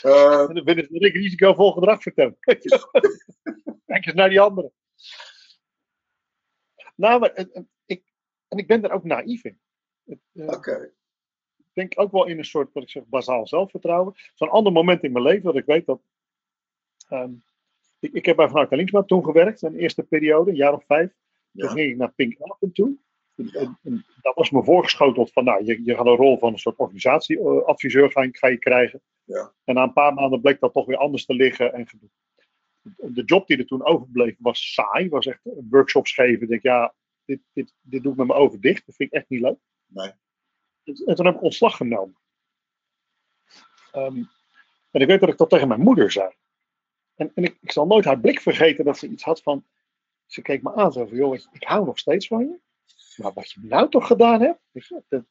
[0.02, 2.36] Eh, En dan dat ik risicovol gedrag vertel.
[2.40, 4.72] Kijk eens naar die anderen.
[6.96, 8.04] Nou, maar het- het- ik,
[8.48, 9.61] en ik ben daar ook naïef in.
[10.32, 10.92] Eh, Oké.
[11.72, 14.14] Denk ook wel in een soort, wat ik zeg, bazaal zelfvertrouwen.
[14.34, 16.00] Zo'n ander moment in mijn leven dat ik weet dat.
[17.08, 17.32] ehm,
[17.98, 21.10] ik, ik heb bij Vanuit Linksma toen gewerkt, een eerste periode, een jaar of vijf.
[21.52, 22.96] Toen ging ik naar Pink Elephant toe.
[23.36, 26.52] En- en- en dat was me voorgeschoteld van, nou, je, je gaat een rol van
[26.52, 29.02] een soort organisatieadviseur ga, je- ga je krijgen.
[29.24, 29.52] Ja.
[29.64, 32.08] En na een paar maanden bleek dat toch weer anders te liggen en gedoe.
[33.14, 35.40] De job die er toen overbleef was saai, was echt
[35.70, 36.42] workshops geven.
[36.42, 36.94] Ik denk, ja,
[37.24, 38.86] dit, dit, dit doe ik met mijn ogen dicht.
[38.86, 39.58] Dat vind ik echt niet leuk.
[39.86, 40.10] Nee.
[40.85, 42.16] En toen heb ik ontslag genomen.
[43.93, 44.22] Ehm,
[44.91, 46.33] en ik weet dat ik dat tegen mijn moeder zei.
[47.14, 49.66] En, en ik, ik zal nooit haar blik vergeten dat ze iets had van.
[50.26, 52.61] Ze keek me aan zo van: joh, ik hou nog steeds van je.
[53.22, 54.61] Maar wat je nou toch gedaan hebt.
[54.72, 55.24] Ik dat,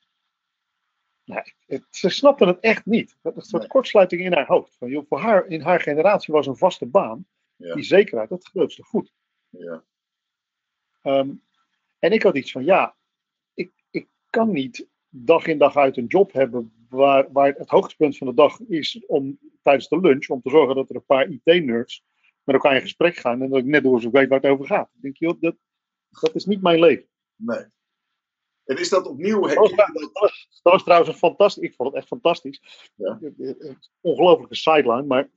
[1.24, 3.18] nou, het- ze snapte het echt niet.
[3.22, 3.72] Dat is een soort Nee.
[3.72, 4.76] kortsluiting in haar hoofd.
[4.78, 7.28] Van, joh, voor haar, in haar generatie was een vaste baan.
[7.56, 7.74] Ja.
[7.74, 9.14] Die zekerheid, dat grootste goed.
[9.50, 9.84] Ja.
[11.02, 11.34] Ehm,
[12.00, 12.95] en ik had iets van, ja,
[13.54, 18.18] ik, ik kan niet dag in dag uit een job hebben waar, waar het hoogtepunt
[18.18, 21.30] van de dag is om tijdens de lunch, om te zorgen dat er een paar
[21.30, 22.03] IT-nerds
[22.43, 24.66] met elkaar in gesprek gaan en dat ik net door ze weet waar het over
[24.66, 24.89] gaat.
[24.95, 25.55] Ik denk, joh, dat,
[26.10, 27.07] dat is niet mijn leven.
[27.36, 27.66] Nee.
[28.66, 29.41] En is dat opnieuw?
[29.41, 32.89] Dat was, dat- dat was- dat was trouwens een fantastisch, ik vond het echt fantastisch.
[32.95, 33.20] Ja.
[34.01, 35.30] Ongelooflijke sideline, maar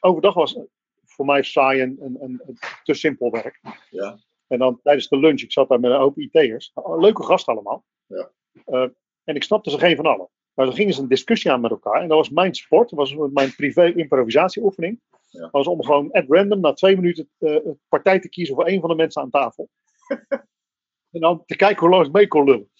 [0.00, 0.58] overdag was
[1.04, 3.60] voor mij saai en, en, en te simpel werk.
[3.90, 4.18] Ja.
[4.46, 6.72] En dan tijdens de lunch, ik zat daar met een hoop IT'ers.
[6.84, 7.84] Leuke gasten allemaal.
[8.06, 8.30] Ja.
[8.64, 8.86] Eh,
[9.30, 10.28] en ik snapte ze geen van allen.
[10.54, 12.02] Maar dan gingen ze een discussie aan met elkaar.
[12.02, 12.90] En dat was mijn sport.
[12.90, 15.00] Dat was mijn privé improvisatieoefening.
[15.28, 15.40] Ja.
[15.40, 17.56] Dat was om gewoon at random na twee minuten eh,
[17.88, 19.68] partij te kiezen voor één van de mensen aan tafel.
[21.10, 22.70] En dan te kijken hoe lang ik mee kon lullen.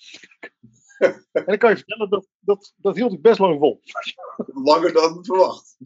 [1.33, 3.81] En dan kan je vertellen, dat, dat, dat hield ik best lang vol.
[4.47, 5.77] Langer dan verwacht.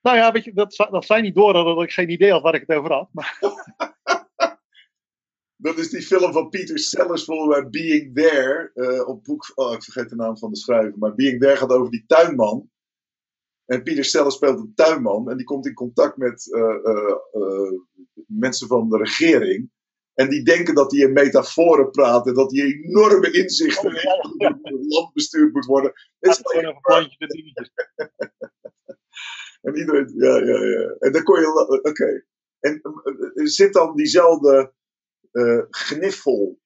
[0.00, 2.54] Nou ja, weet je, dat, dat zij niet door dat ik geen idee had waar
[2.54, 3.08] ik het over had.
[3.12, 3.38] Maar
[5.60, 8.70] Dat is die film van Peter Sellers, volgens mij Being There.
[8.74, 10.98] eh, op boek, oh, ik vergeet de naam van de schrijver.
[10.98, 12.70] Maar Being There gaat over die tuinman.
[13.66, 15.30] En Peter Sellers speelt een tuinman.
[15.30, 17.72] En die komt in contact met eh, eh,
[18.26, 19.70] mensen van de regering.
[20.14, 22.26] En die denken dat hij in metaforen praat.
[22.26, 24.22] En dat hij enorme inzichten heeft.
[24.22, 25.92] Hoe het land bestuurd moet worden.
[26.18, 27.70] Het is gewoon een plantje dingetjes.
[29.60, 30.96] En iedereen, ja, ja, ja.
[30.98, 32.24] En dan kon je, oké.
[32.60, 32.80] En
[33.48, 34.72] zit dan diezelfde
[35.30, 36.60] eh gniffel,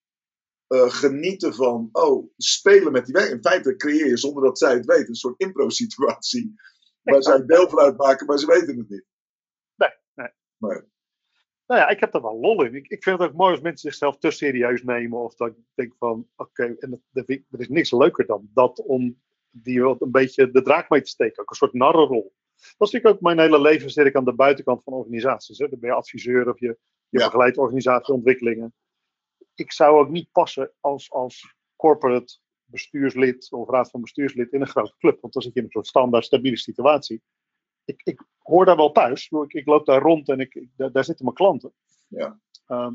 [0.67, 3.31] eh, genieten van, oh, spelen met die weg.
[3.31, 6.55] In feite creëer je zonder dat zij het weten een soort impro-situatie.
[7.03, 9.05] Waar zij deel van uitmaken, maar ze weten het niet.
[11.67, 12.75] Nou ja, ik heb er wel lol in.
[12.75, 15.19] Ik, ik vind het ook mooi als mensen zichzelf te serieus nemen.
[15.19, 19.23] Of dat ik denk van, oké, en dat, er is niks leuker dan dat om
[19.51, 21.43] die wat een beetje de draak mee te steken.
[21.43, 22.35] Ook een soort narrenrol.
[22.79, 25.59] Dat zie ik ook mijn hele leven zit ik aan de buitenkant van organisaties.
[25.59, 25.69] Hè.
[25.69, 26.79] Dan ben je adviseur of je,
[27.15, 27.25] je Ja.
[27.27, 28.75] begeleidt organisatieontwikkelingen.
[29.55, 34.67] Ik zou ook niet passen als, als corporate bestuurslid of raad van bestuurslid in een
[34.67, 35.21] grote club.
[35.21, 37.23] Want dan zit je in een soort standaard stabiele situatie.
[37.85, 39.29] Ik, ik hoor daar wel thuis.
[39.31, 41.73] Ik, ik, loop daar rond en ik, ik- daar, daar zitten mijn klanten.
[42.07, 42.41] Ja.
[42.67, 42.95] Ehm,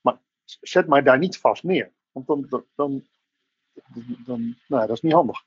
[0.00, 1.92] maar zet mij daar niet vast neer.
[2.12, 3.04] Want dan, dan, dan,
[4.24, 5.38] dan nou, dat is niet handig.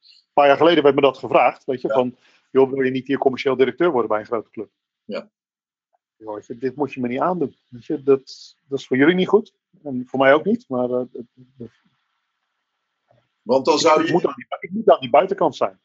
[0.00, 1.64] Een paar jaar geleden werd me dat gevraagd.
[1.64, 1.94] Weet je, Ja.
[1.94, 2.16] van,
[2.50, 4.70] joh, wil je niet hier commercieel directeur worden bij een grote club?
[5.04, 5.30] Ja.
[6.58, 7.56] Dit moet je me niet aandoen.
[7.68, 9.54] Weet je, dat, dat is voor jullie niet goed.
[9.82, 10.68] En voor mij ook niet.
[10.68, 11.04] Maar eh,
[13.42, 14.12] Want dan zou ik, je.
[14.12, 15.80] moet aan die, ik moet aan die buitenkant zijn.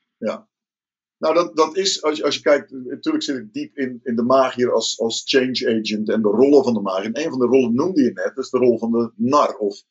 [1.17, 4.15] Nou, dat, dat is, als je, als je kijkt, natuurlijk zit ik diep in, in
[4.15, 7.13] de magier als, als change agent en de rollen van de magier.
[7.13, 9.57] En een van de rollen noemde je net, dat is de rol van de nar
[9.57, 9.83] of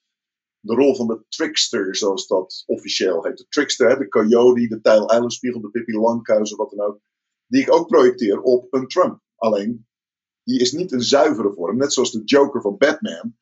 [0.60, 3.36] de rol van de trickster, zoals dat officieel heet.
[3.36, 7.00] De trickster, hè, de coyote, de tijl eilenspiegel, de Pippi Langkhuizen, wat dan ook.
[7.46, 9.20] Die ik ook projecteer op een Trump.
[9.36, 9.86] Alleen,
[10.44, 13.36] die is niet een zuivere vorm, net zoals de Joker van Batman.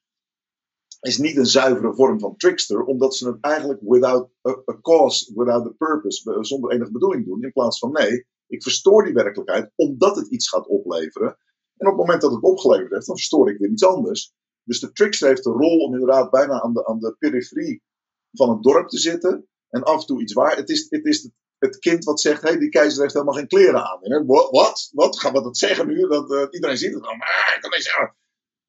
[1.00, 5.66] Is niet een zuivere vorm van trickster, omdat ze het eigenlijk without a, cause, without
[5.66, 7.42] a purpose, zonder enige bedoeling doen.
[7.42, 11.36] In plaats van nee, ik verstoor die werkelijkheid omdat het iets gaat opleveren.
[11.76, 14.32] En op het moment dat het opgeleverd heeft, dan verstoor ik weer iets anders.
[14.64, 17.82] Dus de trickster heeft de rol om inderdaad bijna aan de, aan de periferie
[18.32, 19.46] van het dorp te zitten.
[19.68, 20.57] En af en toe iets waar.
[20.57, 21.30] Het is het, is
[21.62, 23.98] het, het kind wat zegt: hé, hey, die keizer heeft helemaal geen kleren aan.
[24.00, 24.90] Hè, Wat?
[24.92, 25.20] Wat?
[25.20, 26.08] Gaan we dat zeggen nu?
[26.08, 27.02] Dat, eh, iedereen ziet het.
[27.02, 28.16] Maar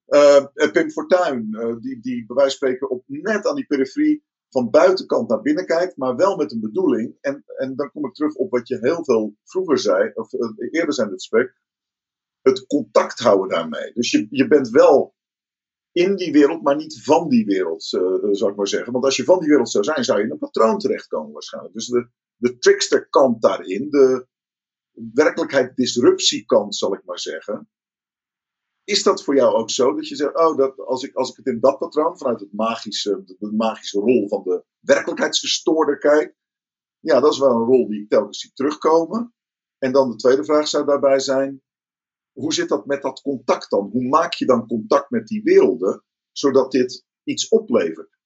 [0.05, 4.23] eh, Pim Fortuyn, eh, die, die bij wijze van spreken op net aan die periferie
[4.49, 7.17] van buitenkant naar binnen kijkt, maar wel met een bedoeling.
[7.21, 10.33] En, en dan kom ik terug op wat je heel veel vroeger zei, of
[10.71, 11.61] eerder zijn dit gesprek.
[12.41, 13.93] Het contact houden daarmee.
[13.93, 15.15] Dus je, je bent wel
[15.91, 18.91] in die wereld, maar niet van die wereld, zou ik maar zeggen.
[18.91, 21.73] Want als je van die wereld zou zijn, zou je in een patroon terechtkomen waarschijnlijk.
[21.73, 22.09] Dus de,
[22.43, 24.27] de trickster kant daarin, de
[25.13, 27.69] werkelijkheid disruptie kant, zal ik maar zeggen.
[28.83, 29.95] Is dat voor jou ook zo?
[29.95, 32.53] Dat je zegt, oh, dat, als, ik, als ik het in dat patroon, vanuit het
[32.53, 36.35] magische, de magische rol van de werkelijkheidsverstoorder kijk.
[36.99, 39.33] Ja, dat is wel een rol die ik telkens zie terugkomen.
[39.77, 41.61] En dan de tweede vraag zou daarbij zijn:
[42.31, 43.89] hoe zit dat met dat contact dan?
[43.91, 48.17] Hoe maak je dan contact met die werelden, zodat dit iets oplevert?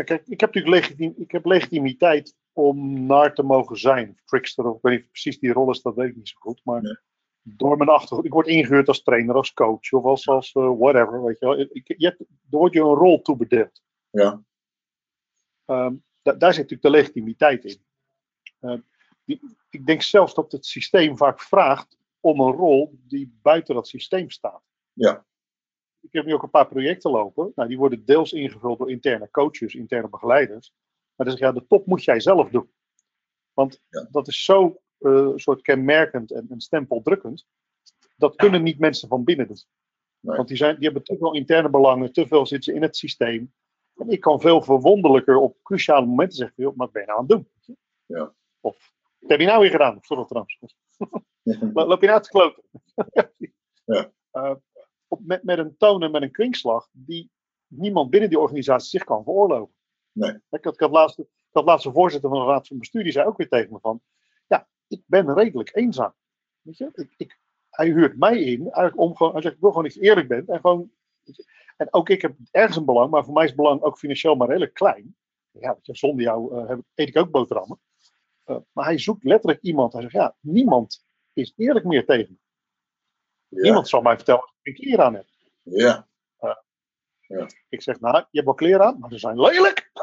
[0.00, 0.88] Ja, kijk, ik heb natuurlijk
[1.18, 4.20] ik heb legitimiteit om naar te mogen zijn.
[4.24, 6.60] Trickster, of ik weet niet precies die rol is, dat weet ik niet zo goed.
[6.64, 6.96] Maar Nee.
[7.42, 11.24] door mijn achtergrond, ik word ingehuurd als trainer, als coach of als, als eh, whatever.
[11.24, 11.60] Weet je wel.
[11.60, 13.82] Ik, je hebt, er wordt je een rol toebedeeld.
[14.10, 14.42] Ja,
[15.64, 17.84] Ehm, da- daar zit natuurlijk de legitimiteit in.
[18.58, 18.78] Eh,
[19.24, 19.40] die,
[19.70, 24.30] ik denk zelfs dat het systeem vaak vraagt om een rol die buiten dat systeem
[24.30, 24.62] staat.
[24.92, 25.24] Ja.
[26.00, 27.52] Ik heb nu ook een paar projecten lopen.
[27.54, 30.72] Nou, die worden deels ingevuld door interne coaches, interne begeleiders.
[31.14, 32.70] Maar dan zeg je, ja, de top moet jij zelf doen.
[33.52, 34.08] Want Ja.
[34.10, 37.46] dat is zo eh, soort kenmerkend en, en stempeldrukkend.
[38.16, 39.56] Dat kunnen niet mensen van binnen doen.
[40.20, 40.36] Nee.
[40.36, 42.96] Want die, zijn, die hebben te veel interne belangen, te veel zitten ze in het
[42.96, 43.52] systeem.
[43.94, 47.26] En ik kan veel verwonderlijker op cruciale momenten zeggen: joh, wat ben je nou aan
[47.28, 47.34] het
[47.66, 47.76] doen?
[48.06, 48.34] Ja.
[48.60, 49.98] Of wat heb je nou weer gedaan?
[50.00, 50.58] Sorry trouwens.
[51.74, 52.62] Lo- Loop je nou te kloten?
[53.84, 54.10] Ja.
[54.30, 54.54] Eh,
[55.10, 57.30] op, met, met een toon en met een kwinkslag die
[57.66, 59.74] niemand binnen die organisatie zich kan veroorloven.
[60.12, 60.30] Nee.
[60.50, 63.02] Ik had, ik had laatst, ik had laatst een voorzitter van de Raad van Bestuur,
[63.02, 64.00] die zei ook weer tegen me van,
[64.46, 66.14] ja, ik ben redelijk eenzaam.
[66.60, 66.90] Weet je?
[66.94, 67.40] Ik, ik,
[67.70, 70.28] hij huurt mij in, eigenlijk om gewoon, hij zegt, ik wil gewoon dat je eerlijk
[70.28, 70.48] bent.
[70.48, 70.92] En, gewoon,
[71.76, 74.34] en ook ik heb ergens een belang, maar voor mij is het belang ook financieel
[74.34, 75.16] maar redelijk klein.
[75.50, 77.80] Ja, je, zonder jou heb- eet ik ook boterhammen.
[78.44, 79.92] Eh, maar hij zoekt letterlijk iemand.
[79.92, 82.38] Hij zegt, ja, niemand is eerlijk meer tegen me.
[83.50, 85.26] Ja, Niemand zal mij vertellen dat ik een keer aan heb.
[85.62, 86.08] Ja.
[87.68, 89.90] Ik zeg, nou, je hebt wel kleren aan, maar ze zijn lelijk.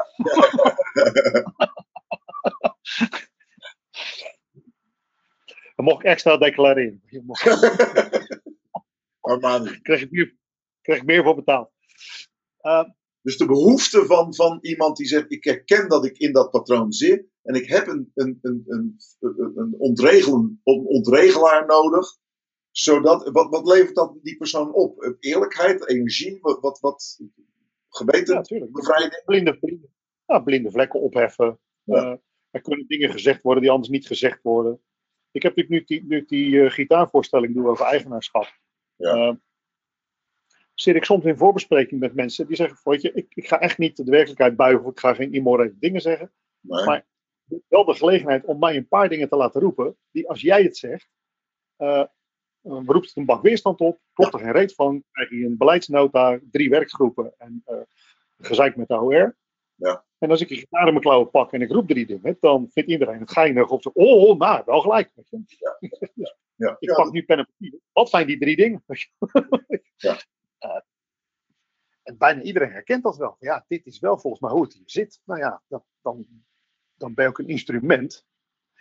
[5.76, 7.02] Dan mocht ik extra declareren.
[9.20, 9.78] Armani.
[9.82, 10.36] krijg ik meer,
[10.80, 11.70] krijg ik meer voor betaald.
[12.58, 12.84] Eh,
[13.22, 16.92] Dus de behoefte van, van iemand die zegt: Ik herken dat ik in dat patroon
[16.92, 17.26] zit.
[17.42, 18.96] En ik heb een, een, een, een,
[19.54, 19.74] een
[20.88, 22.06] ontregelaar nodig.
[22.78, 25.16] Zodat, wat, wat levert dat die persoon op?
[25.20, 27.26] Eerlijkheid, energie, wat, wat, wat ja,
[27.88, 28.72] geweten, natuurlijk.
[28.72, 29.22] bevrijding.
[29.24, 29.88] Blinde, blinde,
[30.26, 31.58] ja, blinde vlekken opheffen.
[31.82, 31.94] Ja.
[31.94, 32.16] Eh,
[32.50, 34.80] er kunnen dingen gezegd worden die anders niet gezegd worden.
[35.30, 38.58] Ik heb natuurlijk nu die, nu die eh, gitaarvoorstelling doe over eigenaarschap.
[38.96, 39.14] Ja.
[39.14, 39.34] eh,
[40.74, 43.78] zit ik soms in voorbespreking met mensen die zeggen: Weet je, ik, ik ga echt
[43.78, 46.32] niet de werkelijkheid buigen, of ik ga geen immorele dingen zeggen.
[46.60, 46.84] Nee.
[46.84, 47.06] Maar-
[47.68, 50.76] Wel de gelegenheid om mij een paar dingen te laten roepen, die als jij het
[50.76, 51.08] zegt,
[51.76, 52.04] eh,
[52.62, 55.56] eh, roept het een bak weerstand op, klopt er geen reet van, krijg je een
[55.56, 57.64] beleidsnota, drie werkgroepen en
[58.38, 59.36] gezeik met de OR.
[59.74, 60.04] Ja.
[60.18, 62.68] En als ik een gitaar in mijn klauwen pak en ik roep drie dingen, dan
[62.70, 65.10] vindt iedereen het geinig of zo, oh, oh, nou, wel gelijk.
[65.14, 65.42] Weet je.
[65.46, 65.58] Dus
[66.54, 66.76] ja.
[66.78, 67.80] ik Ja, pak nu pen en papier.
[67.92, 68.82] Wat zijn die drie dingen?
[68.86, 69.08] Je.
[69.96, 70.16] Ja.
[70.58, 70.80] Eh,
[72.02, 73.36] en bijna iedereen herkent dat wel.
[73.38, 75.20] Ja, dit is wel volgens mij hoe het hier zit.
[75.24, 76.26] Nou ja, dat, dan,
[76.94, 78.26] dan ben je ook een instrument.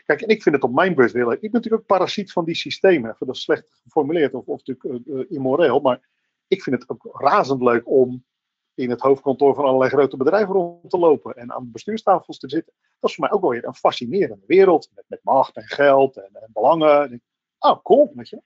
[0.07, 1.31] Kijk, en ik vind het op mijn beurt heel.
[1.31, 3.15] Ik ben natuurlijk ook parasiet van die systemen.
[3.19, 5.79] Dat is slecht geformuleerd of, of natuurlijk eh, eh, immoreel.
[5.79, 6.09] Maar
[6.47, 8.25] ik vind het ook razend leuk om
[8.73, 11.35] in het hoofdkantoor van allerlei grote bedrijven rond te lopen.
[11.35, 12.73] En aan bestuurstafels te zitten.
[12.99, 14.89] Dat is voor mij ook wel weer een fascinerende wereld.
[14.95, 17.01] Met, met macht en geld en, en belangen.
[17.03, 17.21] En ik-
[17.59, 18.41] Oh, cool, weet je.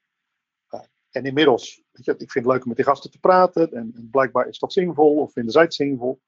[0.68, 3.72] Eh, en inmiddels, weet je, ik vind het leuk om met die gasten te praten.
[3.72, 6.22] En, en blijkbaar is dat zinvol, of vinden zij het zinvol.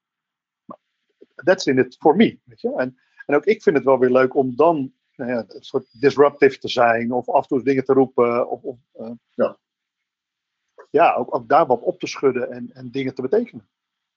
[1.34, 2.74] That's in it for me, weet je.
[2.76, 6.00] En, en ook ik vind het wel weer leuk om dan nou ja, een soort
[6.00, 7.12] disruptive te zijn.
[7.12, 8.50] Of af en toe dingen te roepen.
[8.50, 9.58] Of, of, eh, Ja.
[10.90, 13.68] ja, ook, ook daar wat op te schudden en, en dingen te betekenen.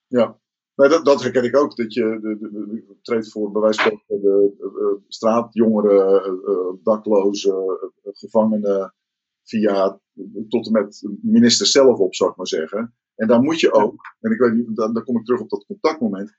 [0.07, 0.39] Ja,
[0.75, 1.75] nee, dat, dat herken ik ook.
[1.75, 7.91] Dat je de, de, treedt voor bij wijze van de, de, straatjongeren, eh, eh, daklozen,
[8.03, 8.93] gevangenen,
[9.43, 9.99] via
[10.49, 12.95] tot en met minister zelf op, zou ik maar zeggen.
[13.15, 15.49] En daar moet je ook, en ik weet niet, dan, dan kom ik terug op
[15.49, 16.37] dat contactmoment.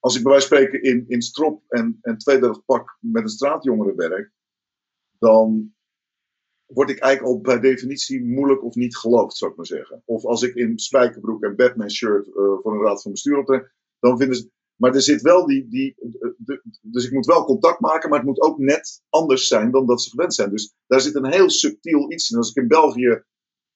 [0.00, 3.28] Als ik bij wijze van spreken in, in strop en, en tweedelig pak met een
[3.28, 4.32] straatjongere werk,
[5.18, 5.74] dan
[6.66, 10.02] word ik eigenlijk al bij definitie moeilijk of niet geloofd, zou ik maar zeggen.
[10.04, 13.72] Of als ik in spijkerbroek en Batman shirt eh, voor een raad van bestuur optred,
[13.98, 14.50] dan vinden ze.
[14.76, 15.68] Maar er zit wel die.
[15.68, 15.94] die
[16.82, 20.02] dus ik moet wel contact maken, maar het moet ook net anders zijn dan dat
[20.02, 20.50] ze gewend zijn.
[20.50, 22.36] Dus daar zit een heel subtiel iets in.
[22.36, 23.22] Als ik in België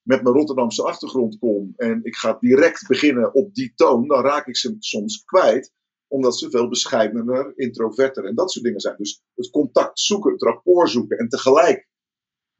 [0.02, 4.46] met mijn Rotterdamse achtergrond kom en ik ga direct beginnen op die toon, dan raak
[4.46, 5.72] ik ze soms kwijt
[6.14, 8.96] omdat ze veel bescheidener, introverter en dat soort dingen zijn.
[8.96, 11.88] Dus het contact zoeken, het rapport zoeken en tegelijk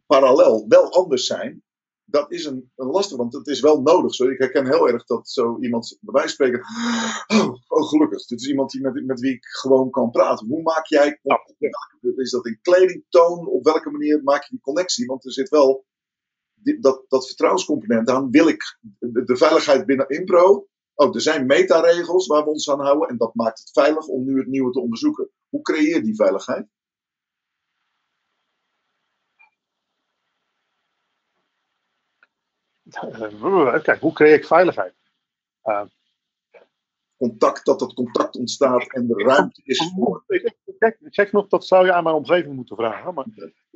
[0.06, 1.62] parallel wel anders zijn,
[2.04, 4.14] dat is een, een lastig, want het is wel nodig.
[4.14, 4.28] Zo.
[4.28, 6.66] Ik herken heel erg dat zo iemand bij wijze van spreken,
[7.26, 10.46] oh, oh gelukkig, dit is iemand die met, met wie ik gewoon kan praten.
[10.46, 11.20] Hoe maak jij,
[12.16, 15.06] is dat in kledingtoon, op welke manier maak je die connectie?
[15.06, 15.84] Want er zit wel
[16.80, 18.30] dat, dat vertrouwenscomponent aan.
[18.30, 20.68] Wil ik de, de veiligheid binnen Impro?
[20.94, 24.24] Oh, er zijn metaregels waar we ons aan houden en dat maakt het veilig om
[24.24, 25.30] nu het nieuwe te onderzoeken.
[25.48, 26.68] Hoe creëer je die veiligheid?
[32.90, 34.94] Eh, kijk, hoe creëer ik veiligheid?
[37.16, 40.24] Contact, dat dat contact ontstaat en de ruimte is voor.
[41.10, 43.14] Zeg nog, dat zou je aan mijn omgeving moeten vragen.
[43.14, 43.26] Maar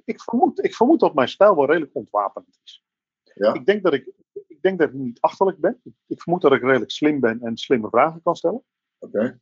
[0.04, 2.84] ik vermoed, ik vermoed dat mijn stijl wel redelijk ontwapenend is.
[3.22, 3.54] Ja.
[3.54, 4.12] Ik, denk dat ik,
[4.58, 5.80] ik denk dat ik niet achterlijk ben.
[6.06, 8.62] Ik, vermoed dat ik redelijk slim ben en slimme vragen kan stellen.
[8.98, 9.40] Oké,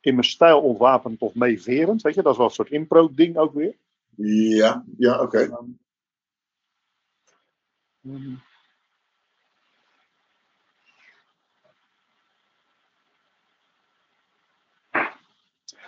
[0.00, 2.02] In mijn stijl ontwapenend of meeverend.
[2.02, 3.76] Weet je, dat is wel een soort impro-ding ook weer.
[4.16, 5.38] Ja, ja, oké.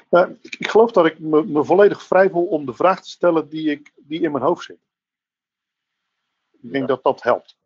[0.09, 3.49] Ehm, ik geloof dat ik me, me volledig vrij voel om de vraag te stellen
[3.49, 4.89] die, ik, die in mijn hoofd zit.
[6.62, 6.94] Ik denk Ja.
[6.94, 7.56] dat dat helpt.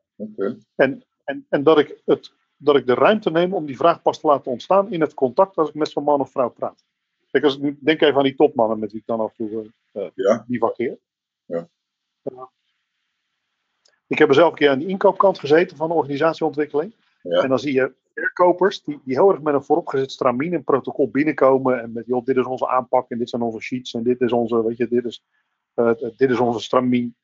[0.76, 4.20] En, en, en dat, ik het, dat ik de ruimte neem om die vraag pas
[4.20, 6.84] te laten ontstaan in het contact als ik met zo'n man of vrouw praat.
[7.30, 9.48] Kijk, als ik nu denk even aan die topmannen met wie ik dan af en
[9.50, 10.44] toe eh, Ja.
[10.48, 10.98] bivakkeer.
[11.44, 11.68] Ja.
[12.22, 12.50] Ja.
[14.06, 16.94] Ik heb er zelf een keer aan de inkoopkant gezeten van de organisatieontwikkeling.
[17.22, 17.42] Ja.
[17.42, 21.10] En dan zie je verkopers die, die heel erg met een vooropgezet stramien en protocol
[21.10, 21.80] binnenkomen.
[21.82, 24.32] En met, joh, dit is onze aanpak en dit zijn onze sheets en dit is
[24.32, 25.24] onze, weet je, dit is,
[25.74, 27.16] eh, dit is onze stramien.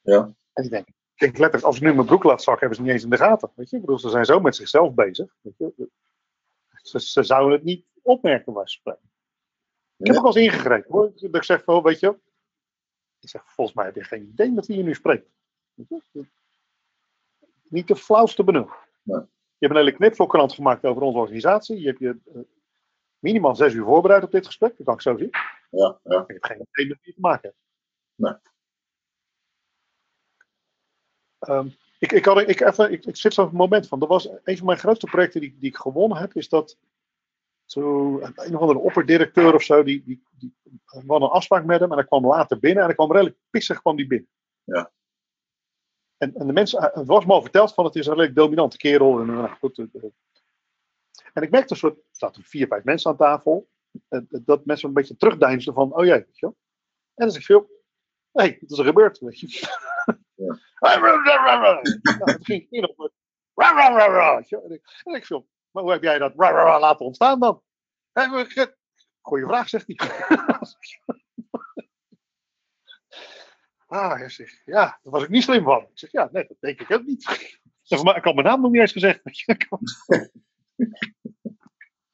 [0.00, 0.34] Ja.
[0.54, 2.82] En ik denk, ik denk letterlijk, als ik nu mijn broek laat zakken, hebben ze
[2.84, 3.52] niet eens in de gaten.
[3.54, 3.76] Weet je?
[3.76, 5.36] Ik bedoel, ze zijn zo met zichzelf bezig.
[5.40, 5.88] Weet je?
[6.82, 9.10] Ze, ze zouden het niet opmerken waar ze spreken.
[9.96, 11.12] Ik heb ook wel eens ingegrepen hoor.
[11.14, 12.18] Dat ik zeg van, weet je,
[13.20, 15.28] ik zeg, volgens mij heb je geen idee met wie je nu spreekt.
[17.68, 18.70] Niet de flauwste benul.
[19.02, 19.20] Nee.
[19.58, 21.80] Je hebt een hele knipselkrant gemaakt over onze organisatie.
[21.80, 22.40] Je hebt je eh,
[23.18, 24.76] minimaal zes uur voorbereid op dit gesprek.
[24.76, 25.30] Dat kan ik zo zien.
[25.70, 26.24] Ja, ja.
[26.26, 27.60] Ik heb geen idee met wie je te maken hebt.
[28.14, 28.52] Nee.
[31.44, 31.68] Ehm,
[31.98, 33.98] ik, ik, had, ik, even, ik, ik zit zo'n moment van.
[33.98, 36.34] Dat was een van mijn grootste projecten die, die ik gewonnen heb.
[36.34, 36.78] Is dat
[37.64, 39.82] zo, een of andere opperdirecteur of zo.
[39.82, 41.90] Die, die, die hadden een afspraak met hem.
[41.90, 42.80] En hij kwam later binnen.
[42.80, 44.28] En hij kwam redelijk pissig kwam die binnen.
[44.64, 44.92] Ja.
[46.16, 48.76] En, en de mensen, het was me al verteld van het is een redelijk dominante
[48.76, 49.20] kerel.
[49.20, 50.02] En, nou, goed, eh, eh.
[51.32, 53.68] en ik merkte een soort, er zaten vier, vijf mensen aan tafel.
[54.08, 56.56] eh, dat mensen een beetje terugdeinsden van, oh jee, weet je wel.
[57.14, 57.70] En dan zeg ik veel,
[58.32, 59.18] hé, hey, wat is er gebeurd?
[59.18, 59.66] Weet je.
[65.04, 67.62] En ik, veel, maar hoe heb jij dat laten ontstaan dan?
[68.12, 68.76] We-
[69.20, 69.96] Goeie vraag, zegt hij.
[73.86, 75.82] Ah, hij zegt, ja, daar was ik niet slim van.
[75.82, 77.28] Ik zeg, ja, nee, dat denk ik ook niet.
[77.88, 79.20] Ik had mijn naam nog niet eens gezegd.
[79.24, 79.56] weet je.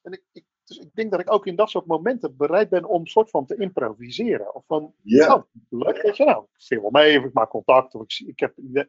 [0.02, 2.84] en ik, ik, dus ik denk dat ik ook in dat soort momenten bereid ben
[2.84, 4.54] om soort van te improviseren.
[4.54, 7.50] Of van, Ja, oh, leuk, weet je nou, ik film wel mee, of ik maak
[7.50, 8.88] contact, of ik, ik, heb, ik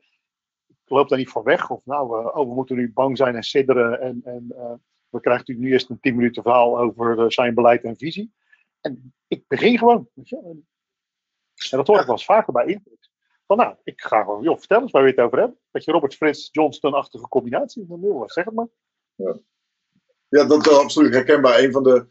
[0.85, 1.69] loop daar niet voor weg.
[1.69, 4.01] Of nou, oh, we moeten nu bang zijn en sidderen.
[4.01, 4.73] En, en eh,
[5.09, 8.33] we krijgen natuurlijk nu eerst een 10 minuten verhaal over eh, zijn beleid en visie.
[8.81, 10.09] En ik begin gewoon.
[10.13, 10.37] Weet je?
[10.37, 10.67] En,
[11.69, 13.11] dat hoor ik wel eens vaker bij Index.
[13.47, 15.59] Van nou, ik ga gewoon, joh, vertel eens waar we het over hebben.
[15.71, 17.85] Dat je Robert Frits Johnston-achtige combinatie.
[17.87, 18.67] Dan, joh, zeg het maar.
[19.15, 19.39] ja
[20.31, 21.59] dat is absoluut herkenbaar.
[21.59, 22.05] Een van de,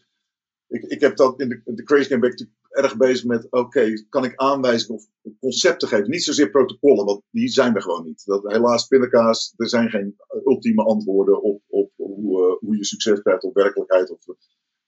[0.69, 3.47] ik, ik heb dat in de, in de Crazy Game ben ik erg bezig met,
[3.51, 5.07] oké, kan ik aanwijzingen of
[5.41, 6.11] concepten geven?
[6.11, 8.23] Niet zozeer protocollen, want die zijn er gewoon niet.
[8.25, 13.23] Dat, helaas, pindakaas, er zijn geen ultieme antwoorden op, op hoe, eh, hoe je succes
[13.23, 14.11] krijgt op werkelijkheid.
[14.11, 14.19] Of,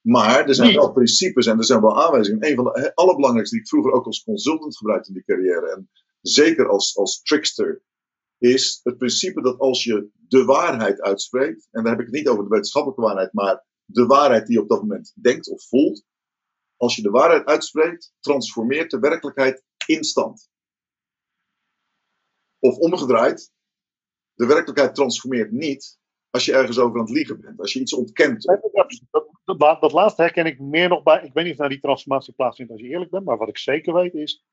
[0.01, 0.77] maar er zijn Nee.
[0.77, 2.47] wel principes en er zijn wel aanwijzingen.
[2.49, 5.91] Een van de allerbelangrijkste die ik vroeger ook als consultant gebruikte in die carrière, en
[6.21, 7.83] zeker als, als trickster,
[8.43, 12.29] is het principe dat als je de waarheid uitspreekt, en dan heb ik het niet
[12.29, 16.05] over de wetenschappelijke waarheid, maar de waarheid die je op dat moment denkt of voelt,
[16.77, 20.51] als je de waarheid uitspreekt, transformeert de werkelijkheid instant.
[22.59, 23.53] Of omgedraaid,
[24.35, 25.99] de werkelijkheid transformeert niet
[26.31, 27.61] als je ergens over aan het liegen bent.
[27.61, 28.45] Als je iets ontkent.
[29.45, 31.25] Dat, dat laatste herken ik meer nog bij.
[31.25, 33.25] Ik weet niet of nou die transformatie plaatsvindt als je eerlijk bent.
[33.25, 34.45] Maar wat ik zeker weet is.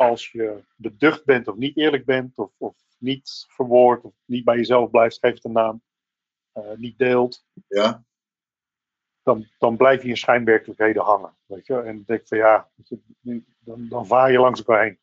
[0.00, 2.38] Als je beducht bent of niet eerlijk bent.
[2.38, 4.04] Of, of niet verwoord.
[4.04, 5.18] Of niet bij jezelf blijft.
[5.18, 5.82] Geeft een naam.
[6.52, 7.46] eh, niet deelt.
[7.68, 8.04] Ja,
[9.22, 11.36] Dan, dan blijf je in schijnwerkelijkheden hangen.
[11.46, 11.74] Weet je?
[11.82, 12.70] En dan denk van ja.
[13.60, 14.98] Dan, dan vaar je langs elkaar heen.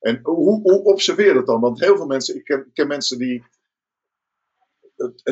[0.00, 1.60] En hoe, hoe observeer je dat dan?
[1.60, 3.44] Want heel veel mensen, ik ken, ik ken mensen die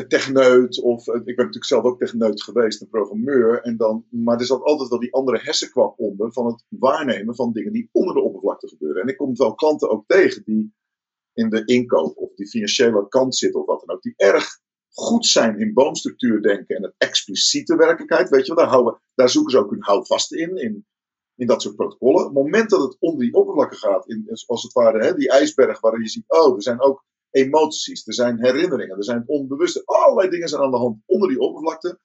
[0.07, 4.45] techneut, of ik ben natuurlijk zelf ook techneut geweest, een programmeur, en dan, maar er
[4.45, 8.21] zat altijd wel die andere hersenkwap onder van het waarnemen van dingen die onder de
[8.21, 9.01] oppervlakte gebeuren.
[9.01, 10.73] En ik kom wel klanten ook tegen die
[11.33, 14.59] in de inkoop of die financiële kant zitten of wat dan ook, die erg
[14.89, 19.29] goed zijn in boomstructuur denken en het expliciete werkelijkheid, weet je wel, daar, houden, daar
[19.29, 20.85] zoeken ze ook hun houvast in, in
[21.35, 22.19] in dat soort protocollen.
[22.19, 25.29] Op het moment dat het onder die oppervlakte gaat, in, als het ware hè, die
[25.29, 27.05] ijsberg waarin je ziet, oh, er zijn ook
[27.35, 31.39] emoties, er zijn herinneringen, er zijn onbewuste, allerlei dingen zijn aan de hand onder die
[31.39, 31.99] oppervlakte.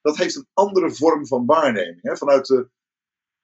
[0.00, 2.02] Dat heeft een andere vorm van waarneming.
[2.02, 2.16] Hè.
[2.16, 2.68] Vanuit de,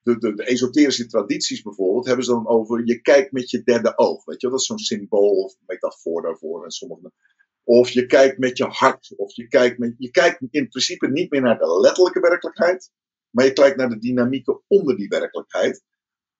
[0.03, 3.99] de, de, de esoterische tradities bijvoorbeeld hebben ze dan over, je kijkt met je derde
[3.99, 4.25] oog.
[4.25, 6.65] Weet je, dat is zo'n symbool of metafoor daarvoor.
[6.65, 7.13] En sommige,
[7.65, 11.31] of je kijkt met je hart, of je kijkt, met, je kijkt in principe niet
[11.31, 12.91] meer naar de letterlijke werkelijkheid,
[13.31, 15.83] maar je kijkt naar de dynamieken onder die werkelijkheid.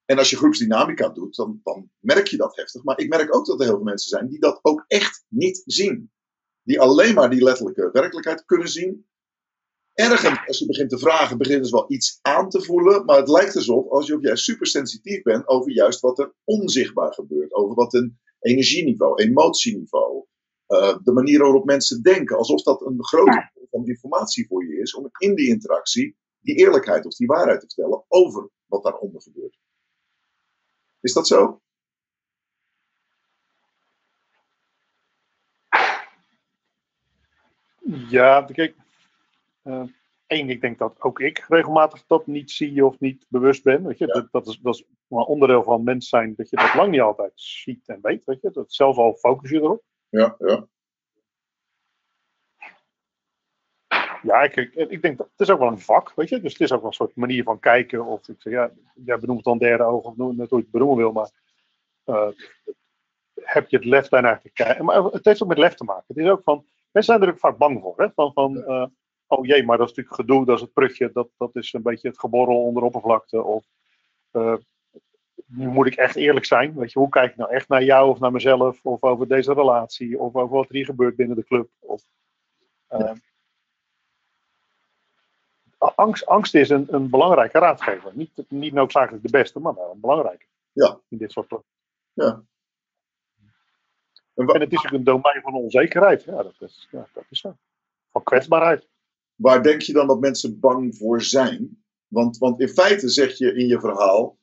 [0.07, 2.83] En als je groepsdynamica doet, dan, dan merk je dat heftig.
[2.83, 5.61] Maar ik merk ook dat er heel veel mensen zijn die dat ook echt niet
[5.65, 6.11] zien.
[6.63, 9.07] Die alleen maar die letterlijke werkelijkheid kunnen zien.
[9.93, 13.05] Ergens, als je begint te vragen, beginnen ze wel iets aan te voelen.
[13.05, 17.13] Maar het lijkt alsof, als je of jij supersensitief bent over juist wat er onzichtbaar
[17.13, 17.53] gebeurt.
[17.53, 20.25] Over wat een energieniveau, emotieniveau.
[20.67, 22.37] eh, de manier waarop mensen denken.
[22.37, 24.95] Alsof dat een grote van informatie voor je is.
[24.95, 29.57] Om in die interactie die eerlijkheid of die waarheid te vertellen over wat daaronder gebeurt.
[30.99, 31.61] Is dat zo?
[38.09, 38.75] Ja, kijk.
[40.27, 43.83] Eén, ik denk dat ook ik regelmatig dat niet zie of niet bewust ben.
[43.83, 44.07] Weet je?
[44.07, 44.13] Ja.
[44.13, 47.01] Dat, dat, is, dat is maar onderdeel van mens zijn, dat je dat lang niet
[47.01, 48.25] altijd ziet en weet.
[48.25, 48.51] Weet je?
[48.51, 49.83] Dat zelf al focus je erop.
[50.09, 50.67] Ja, ja.
[54.23, 56.41] Ja, ik, ik, ik denk dat het is ook wel een vak, weet je.
[56.41, 58.05] Dus het is ook wel een soort manier van kijken.
[58.05, 60.97] Of ik zeg, ja, jij benoemt dan derde oog of het hoe je het benoemen
[60.97, 61.29] wil, maar
[62.03, 62.29] eh,
[63.41, 64.85] heb je het lef daarnaar te kijken?
[64.85, 66.03] Maar het heeft ook met lef te maken.
[66.07, 68.07] Het is ook van, mensen zijn er ook vaak bang voor, hè.
[68.15, 68.85] Van, van eh,
[69.27, 71.81] oh jee, maar dat is natuurlijk gedoe, dat is het prutje, dat, dat is een
[71.81, 73.43] beetje het geborrel onder de oppervlakte.
[73.43, 73.65] Of,
[74.31, 74.55] eh,
[75.45, 76.73] nu moet ik echt eerlijk zijn.
[76.75, 78.85] Weet je, hoe kijk ik nou echt naar jou of naar mezelf?
[78.85, 80.19] Of over deze relatie?
[80.19, 81.69] Of over wat er hier gebeurt binnen de club?
[81.79, 82.03] Of,
[82.87, 83.11] eh,
[85.95, 88.11] angst, angst is een, een belangrijke raadgever.
[88.13, 90.45] Niet, niet noodzakelijk de beste, maar wel een belangrijke.
[90.71, 90.99] Ja.
[91.09, 91.51] In dit soort.
[92.13, 92.43] Ja.
[94.35, 96.23] En het is ook een domein van onzekerheid.
[96.23, 97.55] Ja, dat is, ja, dat is zo.
[98.11, 98.87] Van kwetsbaarheid.
[99.35, 101.83] waar denk je dan dat mensen bang voor zijn?
[102.07, 104.37] Want, want in feite zeg je in je verhaal,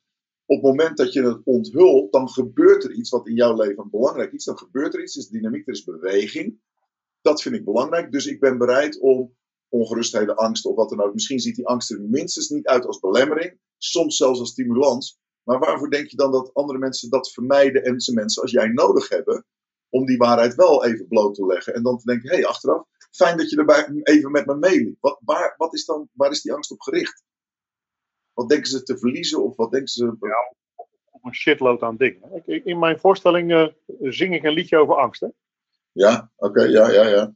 [0.45, 3.89] op het moment dat je het onthult, dan gebeurt er iets wat in jouw leven
[3.89, 4.43] belangrijk is.
[4.43, 6.59] Dan gebeurt er iets, er is dynamiek, er is beweging.
[7.21, 8.11] Dat vind ik belangrijk.
[8.11, 9.35] Dus ik ben bereid om
[9.69, 11.13] ongerustheden, angst of wat dan ook.
[11.13, 15.19] Misschien ziet die angst er minstens niet uit als belemmering, soms zelfs als stimulans.
[15.43, 18.67] Maar waarvoor denk je dan dat andere mensen dat vermijden en ze mensen als jij
[18.67, 19.45] nodig hebben
[19.89, 21.73] om die waarheid wel even bloot te leggen?
[21.73, 24.97] En dan te denken, hé, hey, achteraf, fijn dat je erbij even met me meeliep.
[24.99, 27.23] Wat, waar, wat is dan, waar is die angst op gericht?
[28.33, 30.17] Wat denken ze te verliezen of wat denken ze...
[31.11, 32.45] Op een shitload aan dingen.
[32.45, 33.67] In mijn voorstelling eh,
[33.99, 35.21] zing ik een liedje over angst.
[35.21, 35.27] Hè?
[35.91, 37.33] Ja, oké, ja, ja, ja.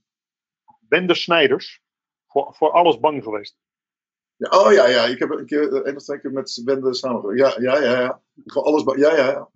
[0.88, 1.82] Wende Snijders.
[2.30, 3.58] Voor, voor alles bang geweest.
[4.36, 4.50] ja.
[4.50, 7.40] Oh ja, ja, ik heb een keer, eh, één of twee keer met Wende samengewerkt.
[7.40, 8.22] Ja, ja, ja, ja.
[8.46, 9.50] Gewoon alles, ba- ja, ja, ja.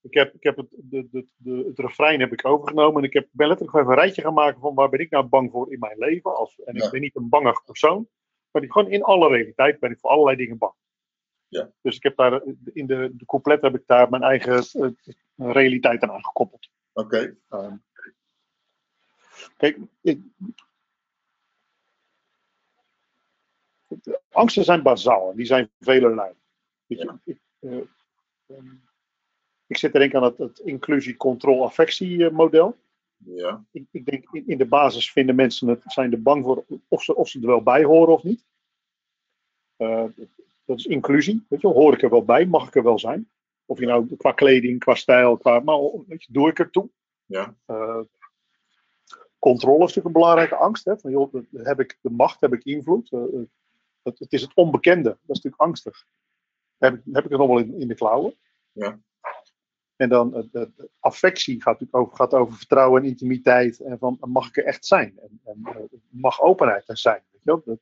[0.00, 3.02] Ik heb, ik heb het, de, de, de, het refrein heb ik overgenomen.
[3.02, 5.24] En ik heb, ben letterlijk even een rijtje gaan maken van waar ben ik nou
[5.24, 6.36] bang voor in mijn leven.
[6.36, 6.84] Als, en Ja.
[6.84, 8.08] ik ben niet een bangig persoon.
[8.50, 10.72] Maar ik, gewoon in alle realiteit ben ik voor allerlei dingen bang.
[11.48, 11.72] Ja.
[11.80, 14.90] Dus ik heb daar, eh, in de, de couplet heb ik daar mijn eigen eh,
[15.52, 16.68] realiteit aan gekoppeld.
[16.92, 17.76] Oké, Ehm,
[19.56, 20.20] kijk, ik,
[23.81, 23.81] de
[24.30, 26.32] angsten zijn bazaal en die zijn velerlei.
[26.86, 27.76] Je, ik, eh,
[28.46, 28.74] ehm,
[29.66, 32.76] ik zit te denken aan het, het inclusie-control-affectie-model.
[33.16, 36.64] ja, Ik, ik denk in, in de basis vinden mensen het, zijn er bang voor
[36.88, 38.44] of ze, of ze er wel bij horen of niet.
[39.76, 40.04] Eh,
[40.64, 41.44] dat is inclusie.
[41.48, 42.46] Weet je, hoor ik er wel bij?
[42.46, 43.30] Mag ik er wel zijn?
[43.66, 45.60] Of je nou qua kleding, qua stijl, qua.
[45.60, 46.90] Maar weet je, doe ik er toe?
[47.26, 48.00] ja, Eh,
[49.38, 50.84] controle is natuurlijk een belangrijke angst.
[50.84, 50.98] Hè?
[50.98, 53.12] Van, joh, heb ik de macht, heb ik invloed?
[53.12, 53.20] Eh,
[54.02, 55.08] het, is het onbekende.
[55.08, 56.06] Dat is natuurlijk angstig.
[56.78, 58.34] Heb ik, heb ik het nog wel in, in de klauwen?
[58.72, 59.00] Ja.
[59.96, 63.80] En dan eh, de, de affectie gaat natuurlijk over, gaat over vertrouwen en intimiteit.
[63.80, 65.18] En van mag ik er echt zijn?
[65.18, 67.22] En, en eh, mag openheid er zijn?
[67.30, 67.62] Weet je wel?
[67.64, 67.78] Dat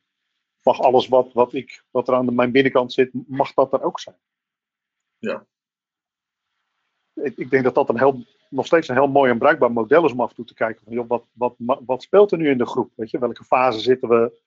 [0.63, 3.83] mag alles wat, wat, ik, wat er aan de- mijn binnenkant zit, mag dat er
[3.83, 4.17] ook zijn?
[5.19, 5.47] Ja.
[7.15, 10.05] Ik, ik denk dat dat een heel, nog steeds een heel mooi en bruikbaar model
[10.05, 10.85] is om af en toe te kijken.
[10.85, 12.93] Van, joh, wat, wat, wat speelt er nu in de groep?
[12.95, 13.19] Weet je?
[13.19, 14.41] Welke fase zitten we?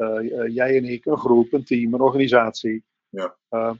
[0.00, 2.84] Eh, eh, jij en ik, een groep, een team, een organisatie.
[3.08, 3.36] Ja.
[3.48, 3.72] Eh,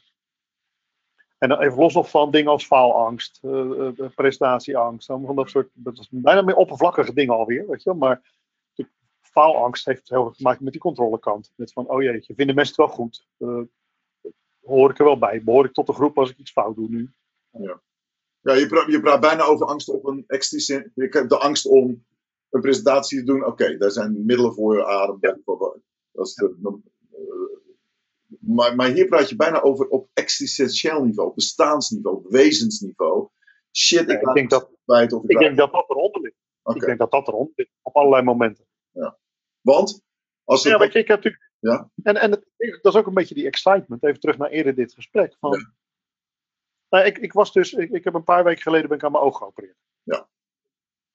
[1.38, 3.40] en dan even los nog van dingen als faalangst,
[4.14, 7.98] prestatieangst, van dat soort, dat is bijna meer oppervlakkige dingen alweer, weet je wel.
[7.98, 8.32] Maar
[8.74, 8.86] de
[9.20, 11.52] faalangst heeft heel veel te maken met die controlekant.
[11.56, 13.26] Met van, oh jeetje, vinden mensen het wel goed?
[14.62, 15.42] Hoor ik er wel bij?
[15.42, 17.10] Behoor ik tot de groep als ik iets fout doe nu?
[18.40, 20.88] Ja, je praat, je praat bijna over angst op een extrinsiek.
[20.94, 22.04] Je de angst om
[22.50, 23.44] een presentatie te doen.
[23.44, 25.18] Oké, daar zijn middelen voor, adem.
[25.20, 25.88] bijvoorbeeld.
[26.12, 26.80] De,
[27.10, 27.18] eh,
[28.40, 33.28] maar, maar hier praat je bijna over op existentieel niveau, bestaansniveau, wezensniveau.
[33.76, 36.36] Shit, ik, Ja, denk dat- kwijt of ik, denk dat dat eronder ligt.
[36.74, 38.64] Ik denk dat dat eronder ligt, op allerlei momenten.
[39.60, 40.02] Want
[40.44, 41.50] als het Ja, ik heb natuurlijk.
[41.58, 41.90] Ja.
[42.02, 42.46] En, en het,
[42.82, 44.04] dat is ook een beetje die excitement.
[44.04, 45.36] Even terug naar eerder dit gesprek.
[45.38, 45.72] Van, Ja.
[46.88, 47.72] nou, ik, ik was dus.
[47.72, 49.76] Ik, ik heb een paar weken geleden ben ik aan mijn oog geopereerd.
[50.02, 50.28] Ja.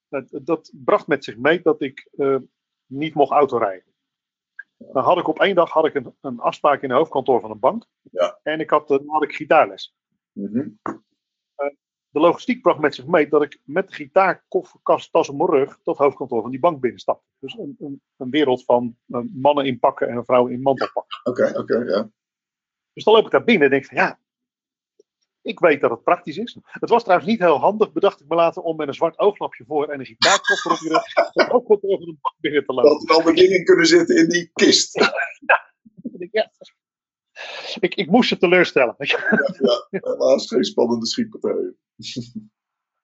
[0.08, 2.38] Dat, dat bracht met zich mee dat ik eh,
[2.86, 3.95] niet mocht autorijden.
[4.78, 7.52] Dan had ik op één dag had ik een, een afspraak in het hoofdkantoor van
[7.52, 7.86] een bank.
[8.12, 8.40] Ja.
[8.44, 9.96] En ik had, eh, dan had ik gitaarles.
[10.32, 10.68] Mhm.
[12.10, 15.50] De logistiek bracht met zich mee dat ik met de gitaar, kofferkast, tas op mijn
[15.50, 17.26] rug dat hoofdkantoor van die bank binnenstapte.
[17.40, 21.20] Dus een, een, een wereld van eh, mannen in pakken en vrouwen in mantelpakken.
[21.24, 22.10] Oké, oké, ja.
[22.94, 24.20] Dus dan loop ik daar binnen en denk van ja,
[25.46, 26.58] ik weet dat het praktisch is.
[26.64, 29.66] Het was trouwens niet heel handig, bedacht ik me later om met een zwart ooglapje
[29.66, 32.92] voor en een gitaarkoffer op je rug het hoofdkantoor van de bank binnen te lopen.
[32.92, 34.94] Dat er allemaal dingen kunnen zitten in die kist.
[36.32, 36.52] Ja,
[37.80, 38.96] ik, ik moest ze teleurstellen.
[38.98, 39.88] je.
[39.90, 41.78] Helaas geen spannende schietpartijen.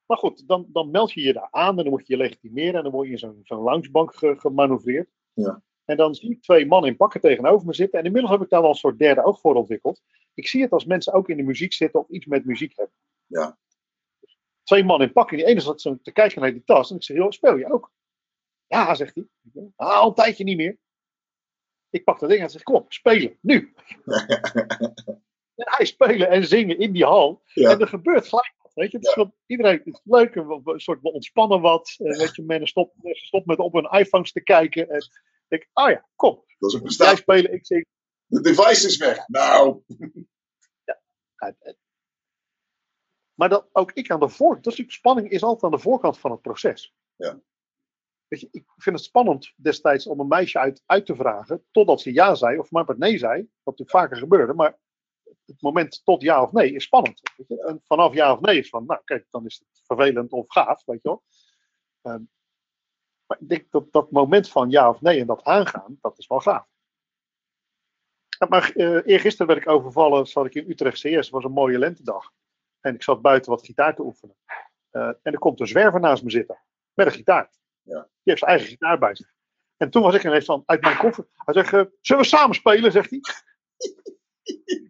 [0.05, 2.73] Maar goed, dan, dan meld je je daar aan en dan moet je je legitimeren
[2.73, 5.09] en dan word je in zo'n zo'n loungebank ge, gemanoeuvreerd.
[5.33, 5.61] Ja.
[5.91, 7.99] En dan zie ik twee mannen in pakken tegenover me zitten.
[7.99, 10.01] En inmiddels heb ik daar wel een soort derde oog voor ontwikkeld.
[10.33, 12.95] Ik zie het als mensen ook in de muziek zitten of iets met muziek hebben.
[13.25, 13.57] Ja.
[14.63, 15.37] Twee mannen in pakken.
[15.37, 16.89] Die ene zat zo te kijken naar die tas.
[16.89, 17.91] En ik zeg, joh, speel je ook?
[18.67, 19.25] Ja, zegt hij.
[19.75, 20.77] Ah, al een tijdje niet meer.
[21.89, 23.73] Ik pak dat ding en zeg, kom op, spelen, nu.
[25.55, 27.41] en hij spelen en zingen in die hal.
[27.53, 27.71] Ja.
[27.71, 28.73] En er gebeurt gelijk wat.
[28.73, 28.97] Weet je?
[28.97, 31.95] Het is wat- iedereen het is leuk, een, een soort we ontspannen wat.
[31.97, 34.89] Eh, weet je, stopt, mensen stopt met op hun iPhones te kijken.
[34.89, 35.09] En
[35.59, 36.35] denk, oh ja, kom.
[36.35, 37.17] Dat is een Jij prestatie.
[37.17, 37.85] spelen, ik zing.
[38.25, 39.27] De device is weg.
[39.27, 39.83] Nou,
[40.83, 40.99] Ja,
[41.35, 41.77] het-
[43.33, 46.31] Maar dat ook ik aan de voorkant, natuurlijk, spanning is altijd aan de voorkant van
[46.31, 46.93] het proces.
[47.15, 47.41] Ja.
[48.27, 52.01] Weet je, ik vind het spannend destijds om een meisje uit, uit te vragen, totdat
[52.01, 54.53] ze ja zei, of maar wat nee zei, wat natuurlijk vaker gebeurde.
[54.53, 54.79] Maar
[55.45, 57.21] het moment tot ja of nee is spannend.
[57.37, 57.63] Weet je?
[57.63, 60.85] En vanaf ja of nee is van, nou kijk, dan is het vervelend of gaaf,
[60.85, 61.23] weet je wel.
[62.01, 62.23] Ehm,
[63.31, 66.27] maar ik denk dat dat moment van ja of nee en dat aangaan, dat is
[66.27, 66.65] wel gaaf.
[68.49, 71.77] Maar eh eergisteren werd ik overvallen, zat ik in Utrecht CS, het was een mooie
[71.77, 72.31] lentedag.
[72.79, 74.35] En ik zat buiten wat gitaar te oefenen.
[74.89, 76.59] Eh, en er komt een zwerver naast me zitten,
[76.93, 77.51] met een gitaar.
[77.81, 78.01] Ja.
[78.01, 79.33] Die heeft zijn eigen gitaar bij zich.
[79.77, 81.27] En toen was ik ineens van, uit mijn koffer.
[81.33, 83.19] Hij zegt, eh, zullen we samen spelen, zegt hij.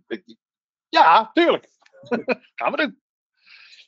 [1.00, 1.70] ja, tuurlijk.
[2.56, 3.02] Gaan we doen.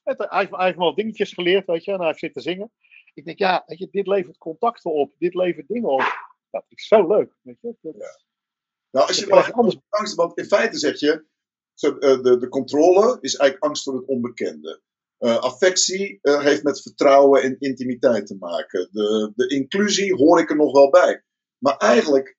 [0.04, 2.72] Hij, heeft, hij heeft me wat dingetjes geleerd, weet je, en hij heeft zitten zingen.
[3.14, 6.04] Ik denk, ja, weet je, dit levert contacten op, dit levert dingen op.
[6.50, 7.76] Dat is zo leuk, weet je.
[7.82, 8.20] Dat,
[8.92, 9.78] Nou, als je dan anders.
[9.90, 11.26] angst, want in feite zeg je,
[11.76, 14.82] eh, de, de controle is eigenlijk angst voor het onbekende.
[15.18, 18.90] Eh, affectie eh, heeft met vertrouwen en intimiteit te maken.
[18.92, 21.24] De, de inclusie hoor ik er nog wel bij.
[21.58, 22.38] Maar eigenlijk,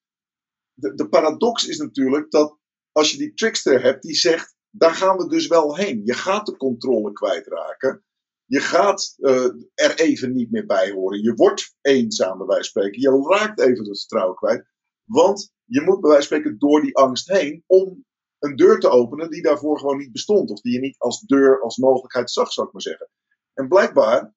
[0.73, 2.59] de, de paradox is natuurlijk dat
[2.93, 6.03] als je die trickster hebt die zegt, daar gaan we dus wel heen.
[6.05, 8.05] Je gaat de controle kwijtraken.
[8.47, 11.23] Je gaat eh, er even niet meer bij horen.
[11.23, 13.01] Je wordt eenzaam bij wijze van spreken.
[13.01, 14.65] Je raakt even het vertrouwen kwijt.
[15.05, 18.05] Want je moet bij wijze van spreken door die angst heen om
[18.39, 20.51] een deur te openen die daarvoor gewoon niet bestond.
[20.51, 23.11] Of die je niet als deur, als mogelijkheid zag, zou ik maar zeggen.
[23.55, 24.35] En blijkbaar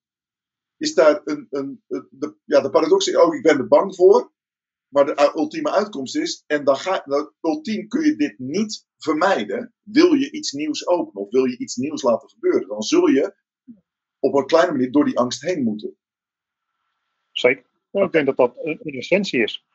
[0.77, 4.31] is daar een, een, de, ja, de paradox is, oh, ik ben er bang voor.
[4.87, 7.05] Maar de ultieme uitkomst is, en dan ga,
[7.41, 9.73] ultiem kun je dit niet vermijden.
[9.81, 13.35] Wil je iets nieuws openen of wil je iets nieuws laten gebeuren, dan zul je
[14.27, 15.95] op een kleine manier door die angst heen moeten.
[17.31, 17.65] Zeker.
[17.91, 19.65] Ik denk dat dat een, essentie is.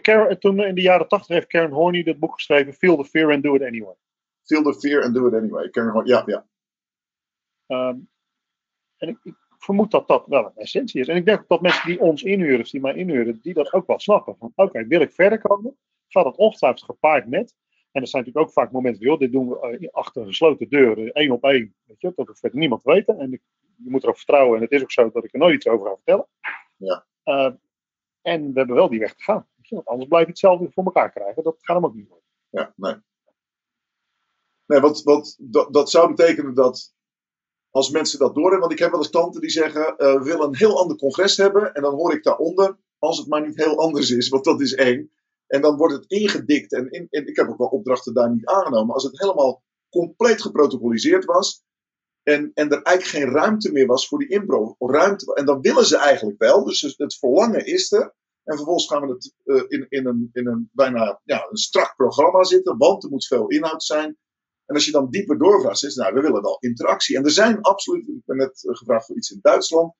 [0.00, 3.32] Karen- toen in de jaren tachtig heeft Karen Horney dat boek geschreven, Feel the Fear
[3.32, 3.94] and Do It Anyway.
[4.48, 5.68] Feel the fear and do it anyway.
[5.70, 6.46] Er gewoon, ja, ja.
[7.66, 7.98] Ehm,
[8.96, 11.08] en ik, ik vermoed dat dat wel een essentie is.
[11.08, 13.98] En ik denk dat mensen die ons inhuren, die mij inhuren, die dat ook wel
[13.98, 14.36] snappen.
[14.38, 15.76] Van oké, wil ik verder komen?
[16.08, 17.54] Gaat dat ongetwijfeld gepaard met?
[17.98, 21.12] En er zijn natuurlijk ook vaak momenten, joh, dit doen we eh, achter gesloten deuren,
[21.12, 21.74] één op één.
[21.84, 23.18] Weet je, dat hoeft verder niemand te weten.
[23.18, 23.42] En ik,
[23.76, 24.56] je moet erop vertrouwen.
[24.56, 26.26] En het is ook zo dat ik er nooit iets over ga vertellen.
[26.76, 27.06] Ja.
[27.22, 27.52] Eh,
[28.22, 29.48] en we hebben wel die weg te gaan.
[29.56, 31.42] Weet je, want anders blijf je hetzelfde voor elkaar krijgen.
[31.42, 32.26] Dat gaat hem ook niet worden.
[32.48, 32.94] Ja, nee.
[34.66, 36.94] Nee, want, want dat, dat zou betekenen dat
[37.70, 40.46] als mensen dat doorhebben, want ik heb wel eens klanten die zeggen, eh, we willen
[40.46, 43.78] een heel ander congres hebben, en dan hoor ik daaronder, als het maar niet heel
[43.78, 45.10] anders is, want dat is één.
[45.48, 48.94] En dan wordt het ingedikt, en, in, ik heb ook wel opdrachten daar niet aangenomen,
[48.94, 51.62] als het helemaal compleet geprotocoliseerd was,
[52.22, 54.74] en, en er eigenlijk geen ruimte meer was voor die impro.
[54.78, 58.14] Ruimte, en dan willen ze eigenlijk wel, dus het- het verlangen is er.
[58.44, 61.96] En vervolgens gaan we het eh, in, in, een, in een bijna ja, een strak
[61.96, 64.16] programma zitten, want er moet veel inhoud zijn.
[64.66, 67.16] En als je dan dieper doorvraagt, is nou, we willen wel interactie.
[67.16, 69.94] En er zijn absoluut, ik ben net eh, gevraagd voor iets in Duitsland,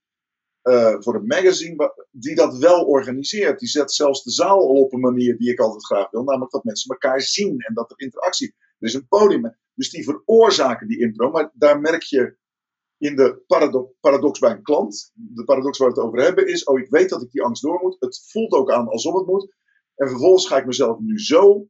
[0.69, 3.59] eh, voor een magazine, die dat wel organiseert.
[3.59, 6.53] Die zet zelfs de zaal al op een manier die ik altijd graag wil, namelijk
[6.53, 8.55] dat mensen elkaar zien en dat er interactie.
[8.79, 9.57] Er is een podium.
[9.75, 12.37] Dus die veroorzaken die impro, maar daar merk je
[12.99, 15.11] in de parado- paradox bij een klant.
[15.15, 17.63] De paradox waar we het over hebben is, oh ik weet dat ik die angst
[17.63, 17.97] door moet.
[17.99, 19.57] Het voelt ook aan alsof het moet.
[19.95, 21.69] En vervolgens ga ik mezelf nu zo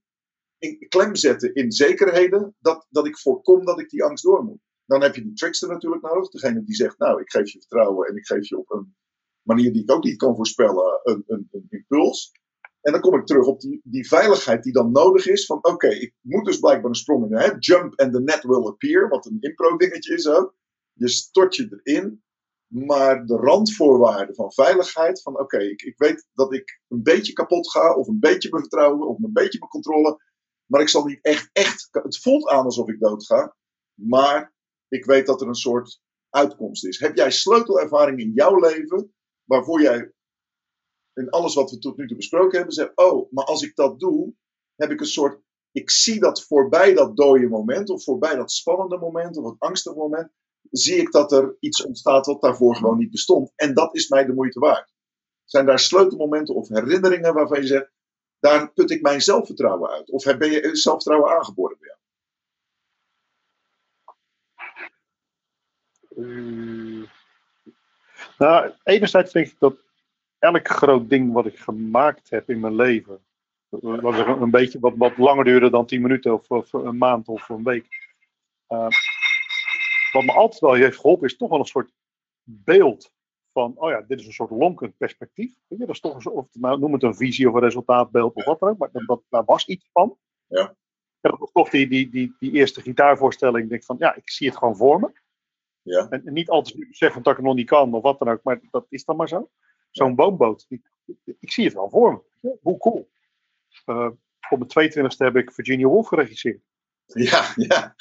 [0.58, 4.60] in klem zetten in zekerheden dat, dat ik voorkom dat ik die angst door moet.
[4.88, 6.28] Dan heb je die trickster natuurlijk nodig.
[6.28, 8.96] Degene die zegt, nou ik geef je vertrouwen en ik geef je op een
[9.42, 12.32] manier die ik ook niet kan voorspellen een, een, impuls.
[12.80, 15.46] En dan kom ik terug op die, die veiligheid die dan nodig is.
[15.46, 17.36] Van oké, ik moet dus blijkbaar een sprong in.
[17.36, 17.50] Hè?
[17.58, 19.08] Jump and the net will appear.
[19.08, 20.54] Wat een impro dingetje is ook.
[20.92, 22.22] Je stort je erin.
[22.66, 25.22] Maar de randvoorwaarden van veiligheid.
[25.22, 27.94] Van oké, ik, ik weet dat ik een beetje kapot ga.
[27.94, 29.08] Of een beetje mijn vertrouwen.
[29.08, 30.22] Of een beetje mijn controle.
[30.66, 31.88] Maar ik zal niet echt, echt.
[31.90, 33.56] Het voelt aan alsof ik doodga.
[33.94, 34.56] Maar
[34.88, 36.98] ik weet dat er een soort uitkomst is.
[36.98, 39.12] Heb jij sleutelervaring in jouw leven.
[39.44, 40.12] Waarvoor jij
[41.14, 44.00] in alles wat we tot nu toe besproken hebben, zegt: Oh, maar als ik dat
[44.00, 44.34] doe,
[44.76, 45.40] heb ik een soort.
[45.72, 49.96] Ik zie dat voorbij dat dode moment, of voorbij dat spannende moment, of het angstige
[49.96, 50.30] moment,
[50.70, 53.52] zie ik dat er iets ontstaat wat daarvoor gewoon niet bestond.
[53.54, 54.94] En dat is mij de moeite waard.
[55.44, 57.90] Zijn daar sleutelmomenten of herinneringen waarvan je zegt:
[58.38, 60.10] Daar put ik mijn zelfvertrouwen uit?
[60.10, 61.77] Of ben je zelfvertrouwen aangeboren
[66.18, 67.08] Eh,
[68.38, 69.76] nou, enerzijds denk ik dat
[70.38, 73.20] elk groot ding wat ik gemaakt heb in mijn leven,
[73.68, 77.28] wat een, een beetje wat, wat langer duurde dan 10 minuten of, of een maand
[77.28, 77.86] of een week,
[78.66, 78.88] eh,
[80.12, 81.92] wat me altijd wel heeft geholpen is toch wel een soort
[82.42, 83.12] beeld
[83.52, 85.54] van, oh ja, dit is een soort lonkend perspectief.
[85.66, 88.34] Weet je, dat is toch een of, nou, noem het een visie of een resultaatbeeld
[88.34, 90.18] of wat dan ook, maar dat, dat, daar was iets van.
[90.46, 90.76] Ja.
[91.20, 94.30] En dat was toch die, die, die, die eerste gitaarvoorstelling, ik denk van, ja, ik
[94.30, 95.10] zie het gewoon voor me.
[95.88, 96.06] Ja.
[96.08, 98.42] En, en niet altijd beseffen dat ik het nog niet kan of wat dan ook,
[98.42, 99.50] maar dat is dan maar zo.
[99.90, 100.90] Zo'n woonboot, ik,
[101.40, 102.58] ik zie het wel voor me.
[102.62, 103.10] Hoe cool.
[103.84, 104.10] Eh,
[104.50, 106.62] op mijn 22e heb ik Virginia Woolf geregisseerd.
[107.06, 107.94] Ja, ja.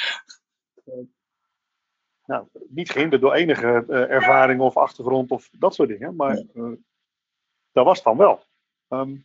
[2.26, 6.72] Nou, niet gehinderd door enige eh, ervaring of achtergrond of dat soort dingen, maar eh,
[7.72, 8.44] dat was dan wel.
[8.88, 9.16] Ehm,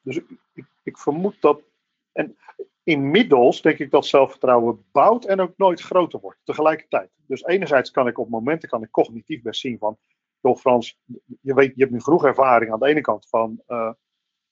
[0.00, 1.62] dus ik, ik, ik vermoed dat.
[2.12, 2.36] En
[2.82, 7.10] inmiddels denk ik dat zelfvertrouwen bouwt en ook nooit groter wordt tegelijkertijd.
[7.16, 9.98] Dus enerzijds kan ik op momenten kan ik cognitief best zien van.
[10.40, 10.98] Joh, Frans,
[11.40, 13.62] je, weet, je hebt nu genoeg ervaring aan de ene kant van.
[13.66, 13.92] eh,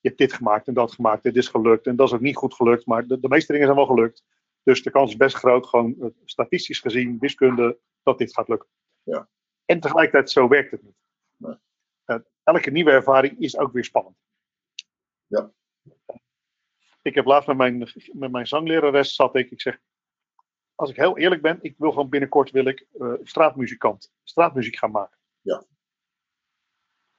[0.01, 2.37] je hebt dit gemaakt en dat gemaakt, dit is gelukt en dat is ook niet
[2.37, 4.25] goed gelukt, maar de, de meeste dingen zijn wel gelukt.
[4.63, 8.69] Dus de kans is best groot, gewoon eh, statistisch gezien, wiskunde, dat dit gaat lukken.
[9.03, 9.29] Ja.
[9.65, 10.97] En tegelijkertijd, zo werkt het niet.
[11.37, 11.57] Nee.
[12.05, 14.17] Eh, elke nieuwe ervaring is ook weer spannend.
[15.27, 15.53] Ja.
[17.03, 17.79] Ik heb laatst met mijn,
[18.13, 19.79] met mijn zanglerares zat ik, ik zeg,
[20.75, 24.91] als ik heel eerlijk ben, ik wil gewoon binnenkort wil ik eh, straatmuzikant, straatmuziek gaan
[24.91, 25.19] maken.
[25.41, 25.59] Ja.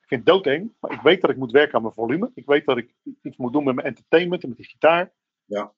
[0.02, 2.32] Ik vind het doodeng, maar ik weet dat ik moet werken aan mijn volume.
[2.34, 5.14] Ik weet dat ik iets moet doen met mijn entertainment en met die gitaar.
[5.46, 5.74] Ja.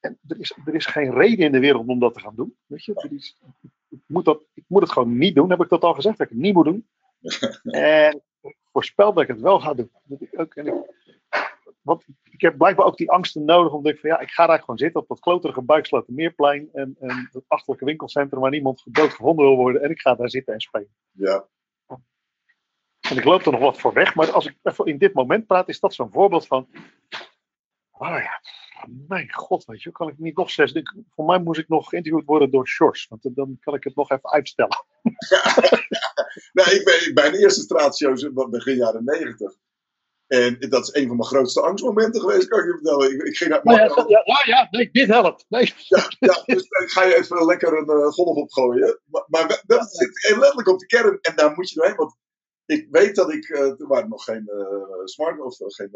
[0.00, 2.56] En er is, er is geen reden in de wereld om dat te gaan doen.
[2.66, 3.08] Weet je?
[3.10, 3.38] Is,
[3.88, 5.50] ik, moet dat, ik moet het gewoon niet doen.
[5.50, 6.88] Heb ik dat al gezegd dat ik het niet moet doen?
[7.62, 9.90] en ik voorspel dat ik het wel ga doen.
[10.02, 10.74] Dat ik ook, en ik,
[11.86, 13.72] want ik heb blijkbaar ook die angsten nodig.
[13.72, 16.68] Omdat ik van ja, ik ga daar gewoon zitten op dat kloterige Buikslotermeerplein.
[16.72, 19.82] En, en dat achterlijke winkelcentrum waar niemand dood gevonden wil worden.
[19.82, 20.94] En ik ga daar zitten en spelen.
[21.10, 21.46] Ja,
[23.10, 24.14] En ik loop er nog wat voor weg.
[24.14, 26.68] Maar als ik even in dit moment praat, is dat zo'n voorbeeld van.
[27.90, 28.40] Oh ja,
[29.08, 30.72] mijn god, weet je, kan ik niet nog zes.
[30.72, 33.06] ik- Voor mij moest ik nog geïnterviewd worden door Sjors.
[33.08, 34.84] Want dan kan ik het nog even uitstellen.
[36.52, 39.52] nou, ik ben bij de eerste straatshows in begin jaren negentig.
[40.26, 43.12] En dat is een van mijn grootste angstmomenten geweest, kan ik je vertellen.
[43.12, 45.44] Ik, ik ging naar Nou ja, ja, ja, ja, nee, dit helpt.
[45.48, 45.74] Nee.
[45.76, 49.00] Ja, ja, dus dan ga je even lekker een eh, golf opgooien.
[49.06, 51.18] Maar, maar dat zit letterlijk op de kern.
[51.20, 51.96] En daar moet je doorheen.
[51.96, 52.16] Want
[52.66, 53.48] ik weet dat ik.
[53.48, 55.90] eh toen waren nog geen eh smart of eh, geen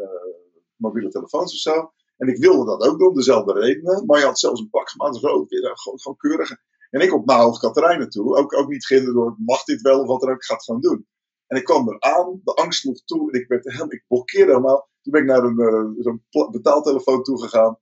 [0.75, 1.91] mobiele telefoons of zo.
[2.21, 4.05] En ik wilde dat ook doen, dezelfde redenen.
[4.05, 6.49] Maar je had zelfs een pak gemaakt, groot, weer, eh, gewoon, gewoon keurig.
[6.89, 8.35] En ik op naar Hoog Katerijnen toe.
[8.37, 10.63] Ook, ook niet gehinderd door, mag dit wel of wat dan ook, ik ga het
[10.63, 11.07] gewoon doen.
[11.51, 14.89] En ik kwam eraan, de angst sloeg toe en ik, werd helemaal, ik blokkeerde helemaal.
[15.01, 17.79] Toen ben ik naar een eh, zo'n betaaltelefoon toegegaan.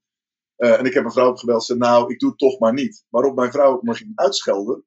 [0.55, 1.63] Eh, en ik heb mijn vrouw opgebeld.
[1.63, 3.05] Ze nou, ik doe het toch maar niet.
[3.09, 4.86] Waarop mijn vrouw me ging uitschelden.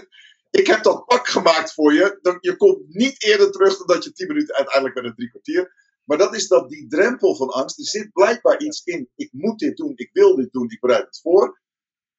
[0.60, 2.36] ik heb dat pak gemaakt voor je.
[2.40, 5.72] Je komt niet eerder terug dan dat je tien minuten, uiteindelijk met een drie kwartier.
[6.04, 7.78] Maar dat is dat die drempel van angst.
[7.78, 9.10] Er zit blijkbaar iets in.
[9.14, 11.60] Ik moet dit doen, ik wil dit doen, ik bereid het voor.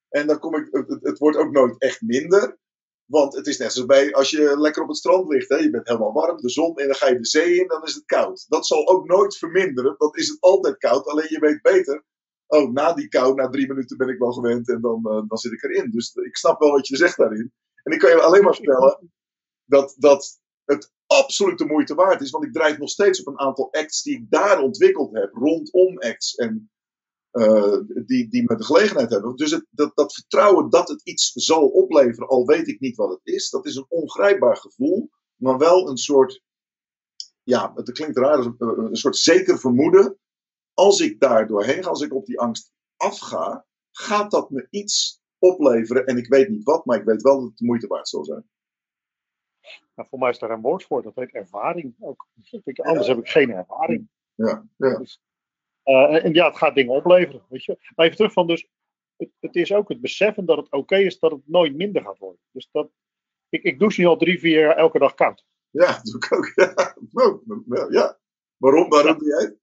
[0.09, 0.67] En dan kom ik,
[1.01, 2.59] het wordt ook nooit echt minder.
[3.11, 5.49] Want het is net zoals bij als je lekker op het strand ligt.
[5.49, 5.55] Hè?
[5.55, 7.93] Je bent helemaal warm, de zon, en dan ga je de zee in, dan is
[7.93, 8.45] het koud.
[8.47, 11.05] Dat zal ook nooit verminderen, dan is het altijd koud.
[11.05, 12.03] Alleen je weet beter.
[12.47, 15.37] Oh, na die kou, na drie minuten ben ik wel gewend en dan, eh, dan
[15.37, 15.91] zit ik erin.
[15.91, 17.53] Dus ik snap wel wat je zegt daarin.
[17.83, 19.11] En ik kan je alleen maar vertellen
[19.65, 22.31] dat, dat het absoluut de moeite waard is.
[22.31, 25.33] Want ik draai nog steeds op een aantal acts die ik daar ontwikkeld heb.
[25.33, 26.35] Rondom acts.
[26.35, 26.70] En
[27.31, 29.35] eh, die, die me de gelegenheid hebben.
[29.35, 33.09] Dus het, dat, dat vertrouwen dat het iets zal opleveren, al weet ik niet wat
[33.09, 36.41] het is, dat is een ongrijpbaar gevoel, maar wel een soort,
[37.43, 40.17] ja, het klinkt raar, een, een soort zeker vermoeden.
[40.73, 45.19] Als ik daar doorheen ga, als ik op die angst afga, gaat dat me iets
[45.37, 46.05] opleveren.
[46.05, 48.25] En ik weet niet wat, maar ik weet wel dat het de moeite waard zal
[48.25, 48.49] zijn.
[49.95, 51.95] Nou, voor mij is daar een woord voor, dat heet ervaring.
[51.99, 52.27] Ook.
[52.63, 54.09] Ik- Anders heb ik geen ervaring.
[54.35, 55.01] Ja, ja.
[55.83, 57.45] Eh, en ja, het gaat dingen opleveren.
[57.49, 57.77] Weet je.
[57.95, 58.67] Maar even terug van dus.
[59.17, 62.17] Het, het is ook het beseffen dat het oké is dat het nooit minder gaat
[62.17, 62.39] worden.
[62.51, 62.89] Dus dat,
[63.49, 65.45] ik, ik douche nu al drie, vier jaar elke dag koud.
[65.69, 66.51] ja dat doe ik ook.
[66.55, 66.95] Ja.
[67.65, 68.19] Nou, ja.
[68.57, 69.59] Waarom, waarom doe jij het?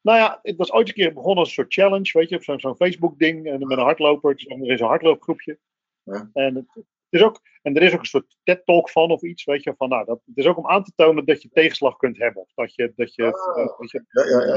[0.00, 2.42] Nou ja, het was ooit een keer begonnen als een soort challenge, weet je, op
[2.42, 4.30] zo'n zo'n Facebook-ding en met een hardloper.
[4.30, 5.58] Ook- Er is een hardloopgroepje.
[6.02, 6.30] Ja.
[6.32, 9.44] En, het, het is ook, en er is ook een soort TED-talk van of iets,
[9.44, 11.96] weet je, van nou, dat, het is ook om aan te tonen dat je tegenslag
[11.96, 12.42] kunt hebben.
[12.42, 13.62] Of dat je, dat je, Ah.
[13.62, 14.52] eh, weet je, Ja, ja, ja.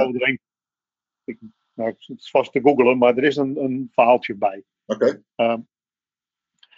[1.25, 1.39] Ik,
[1.73, 4.63] nou, het is vast te googlen, maar er is een, een verhaaltje bij.
[4.85, 5.23] Oké.
[5.35, 5.59] Ehm,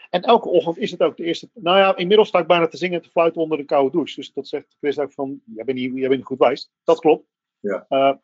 [0.09, 1.49] en elke ochtend is het ook de eerste.
[1.53, 4.15] Nou ja, inmiddels sta ik bijna te zingen en te fluiten onder de koude douche.
[4.15, 6.71] Dus dat zegt Chris ook van: jij bent niet, jij bent goed wijs.
[6.83, 7.27] Dat klopt.
[7.59, 7.85] Ja.
[7.89, 8.15] Eh,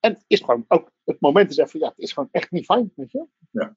[0.00, 2.64] en het is gewoon ook, het moment is even, ja, het is gewoon echt niet
[2.64, 3.26] fijn, weet je.
[3.50, 3.76] Ja.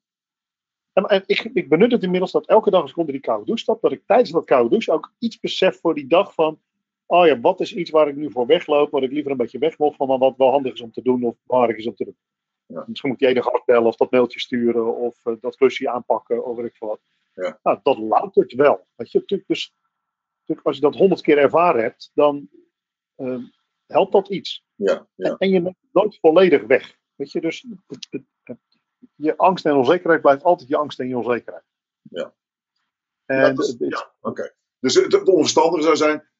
[0.93, 3.45] En, en ik, ik benut het inmiddels dat elke dag als ik onder die koude
[3.45, 6.61] douche stap, dat ik tijdens dat koude douche ook iets besef voor die dag van,
[7.05, 9.57] oh ja, wat is iets waar ik nu voor wegloop, wat ik liever een beetje
[9.59, 11.95] weg wil van, maar wat wel handig is om te doen of belangrijk is om
[11.95, 12.17] te doen.
[12.65, 12.83] Ja.
[12.87, 16.57] Misschien moet je enige afbellen of dat mailtje sturen of eh, dat klusje aanpakken of
[16.57, 17.01] weet ik wat.
[17.33, 17.59] Ja.
[17.63, 18.87] Nou, dat loutert wel.
[18.95, 19.73] Weet je, natuurlijk, dus,
[20.39, 22.49] natuurlijk, als je dat honderd keer ervaren hebt, dan
[23.15, 23.37] eh,
[23.85, 24.65] helpt dat iets.
[24.75, 25.29] Ja, ja.
[25.29, 26.97] En, en je neemt nooit volledig weg.
[27.15, 28.57] Weet je, dus het, het- het-
[29.15, 31.63] je angst en onzekerheid blijft altijd je angst en je onzekerheid.
[32.01, 32.33] Ja.
[33.25, 34.53] En Ja, het is- ja, oké.
[34.79, 36.31] Dus het, het onverstandige zou zijn.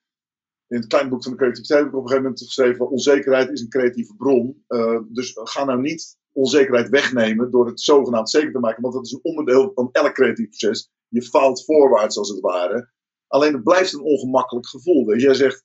[0.74, 3.50] In het kleine boek van de creativiteit heb ik op een gegeven moment geschreven: onzekerheid
[3.50, 4.64] is een creatieve bron.
[4.68, 9.06] Eh, dus ga nou niet onzekerheid wegnemen door het zogenaamd zeker te maken, want dat
[9.06, 10.91] is een onderdeel van elk creatief proces.
[11.08, 12.91] Je faalt voorwaarts als het ware.
[13.28, 15.06] Alleen het blijft een ongemakkelijk gevoel.
[15.06, 15.64] Dus jij zegt,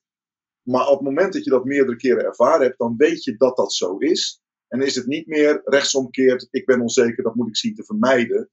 [0.61, 3.57] maar op het moment dat je dat meerdere keren ervaren hebt, dan weet je dat
[3.57, 4.41] dat zo is.
[4.67, 8.49] En is het niet meer rechtsomkeerd, ik ben onzeker, dat moet ik zien te vermijden.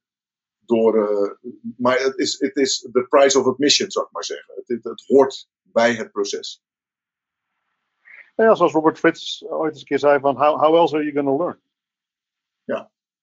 [0.58, 4.54] Door, eh, maar het is, het is the price of admission, zou ik maar zeggen.
[4.64, 6.62] Het, het hoort bij het proces.
[8.34, 11.14] ja, zoals Robert Fritz ooit eens een keer zei van, how, how else are you
[11.14, 11.60] going to learn?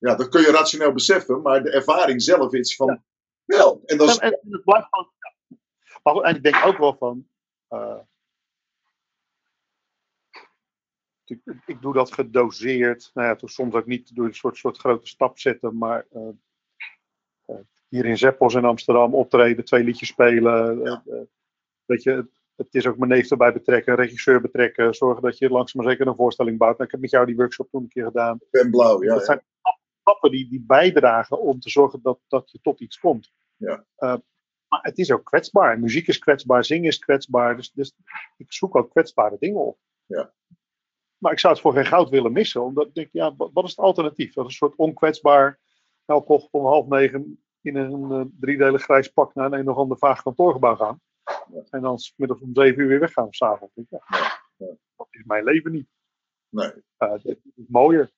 [0.04, 3.04] Ja, dat kun je rationeel beseffen, maar de ervaring zelf is van,
[3.46, 3.82] wel.
[3.86, 5.58] En dat is, En, en het blijft ja.
[6.04, 7.28] Maar goed, en ik denk ook wel van.
[7.68, 8.00] eh,
[11.26, 13.12] ik, ik doe dat gedoseerd.
[13.14, 16.30] Nou ja, toch soms ook niet door een soort, soort grote stap zetten, maar eh,
[17.46, 20.82] eh, hier in Zeppos in Amsterdam optreden, twee liedjes spelen.
[20.84, 21.04] Ja.
[21.86, 25.84] weet je, het, is ook mijn neef erbij betrekken, regisseur betrekken, zorgen dat je langzaam
[25.84, 26.74] maar zeker een voorstelling bouwt.
[26.74, 28.36] Nou, ik heb met jou die workshop toen een keer gedaan.
[28.36, 29.14] ik ben blauw, ja.
[29.14, 29.42] dat zijn
[30.02, 33.34] stappen die, die bijdragen om te zorgen dat, dat je tot iets komt.
[33.56, 33.86] Ja.
[33.96, 34.16] Eh,
[34.68, 35.80] maar het is ook kwetsbaar.
[35.80, 37.56] Muziek is kwetsbaar, zingen is kwetsbaar.
[37.56, 37.96] Dus, dus
[38.38, 39.78] ik zoek ook kwetsbare dingen op.
[40.06, 40.34] Ja.
[41.18, 42.64] Maar ik zou het voor geen goud willen missen.
[42.64, 44.34] Omdat ik denk, ja, wat, is het alternatief?
[44.34, 45.60] Dat is een soort onkwetsbaar
[46.06, 49.98] Elkocht om half negen in een eh, driedelig grijs pak naar een, een of ander
[49.98, 51.02] vaag kantoorgebouw gaan.
[51.70, 53.74] En dan 's middags om zeven uur weer weggaan s'avonds.
[53.76, 54.00] Ja,
[54.58, 54.78] ja.
[54.96, 55.88] Dat is mijn leven niet.
[56.50, 56.72] Nee.
[57.00, 58.12] Uh, dit is mooier.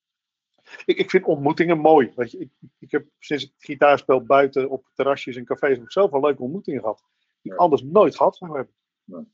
[0.85, 2.11] Ik, ik vind ontmoetingen mooi.
[2.15, 5.91] Weet je, ik, ik heb sinds ik gitaar speel buiten op terrasjes en cafés ik
[5.91, 7.03] zelf wel leuke ontmoetingen gehad.
[7.41, 7.63] Die ik Ja.
[7.63, 8.75] anders nooit gehad zou hebben.
[9.03, 9.33] Nee.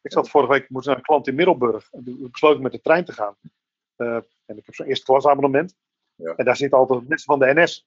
[0.00, 1.92] Ik zat vorige week, moest naar een klant in Middelburg.
[1.92, 3.36] En toen besloot ik met de trein te gaan.
[3.96, 5.76] Uh, en ik heb zo'n eerste klas abonnement.
[6.14, 6.34] Ja.
[6.34, 7.86] En daar zitten altijd mensen van de NS.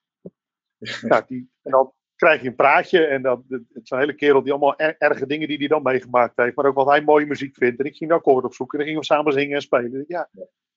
[1.01, 3.05] Ja, die, en dan krijg je een praatje.
[3.05, 5.81] En dan, het is een hele kerel die allemaal er- erge dingen die hij dan
[5.83, 6.55] meegemaakt heeft.
[6.55, 7.79] Maar ook wat hij mooie muziek vindt.
[7.79, 8.79] En ik ging de akkoord opzoeken.
[8.79, 10.05] En dan gingen we samen zingen en spelen.
[10.07, 10.29] Ja,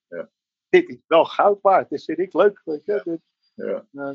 [0.09, 0.31] Ja.
[0.69, 1.89] dit is wel goud waard.
[1.89, 2.61] Dit vind ik leuk.
[2.65, 3.01] Weet je?
[3.05, 3.21] Dit-
[3.55, 3.87] Ja.
[3.91, 4.15] eh,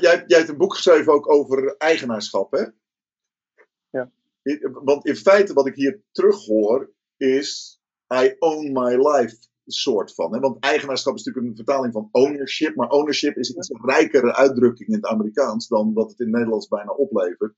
[0.00, 2.64] Jij, jij hebt een boek geschreven ook over eigenaarschap, hè?
[3.90, 4.10] Ja.
[4.72, 7.80] Want in feite wat ik hier terug hoor is
[8.14, 9.36] I own my life
[9.66, 10.34] soort van.
[10.34, 10.40] Hè?
[10.40, 12.74] Want eigenaarschap is natuurlijk een vertaling van ownership.
[12.74, 16.34] Maar ownership is een iets rijkere uitdrukking in het Amerikaans dan wat het in het
[16.34, 17.54] Nederlands bijna oplevert.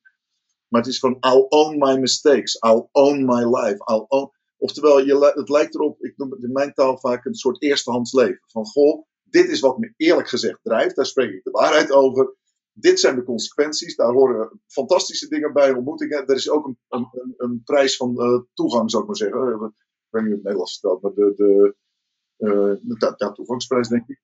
[0.69, 2.55] Maar het is van I'll own my mistakes.
[2.55, 3.93] I'll own my life.
[3.93, 4.31] I'll own...
[4.57, 8.13] Oftewel, je, het lijkt erop, ik noem het in mijn taal vaak een soort eerstehands
[8.13, 8.41] leven.
[8.47, 10.97] Van goh, dit is wat me eerlijk gezegd drijft.
[10.97, 12.37] Daar spreek ik de waarheid over.
[12.73, 13.97] Dit zijn de consequenties.
[13.97, 16.27] Daar horen fantastische dingen bij, ontmoetingen.
[16.27, 19.41] Er is ook een, een, een, een prijs van eh, toegang, zou ik maar zeggen.
[19.41, 21.77] Eh, Ik weet niet hoe het Nederlands vertelt, maar de, de,
[22.37, 22.51] eh,
[22.83, 24.21] de, ja, denk ik.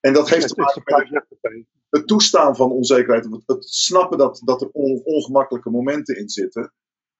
[0.00, 4.70] En dat heeft te maken met het toestaan van onzekerheid, het, snappen dat, dat er
[4.70, 6.72] on- ongemakkelijke momenten in zitten,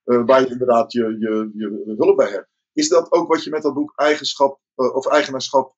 [0.04, 2.48] eh, waar je inderdaad je, je, je hulp bij hebt.
[2.72, 5.76] Is dat ook wat je met dat boek eigenschap eh, of eigenaarschap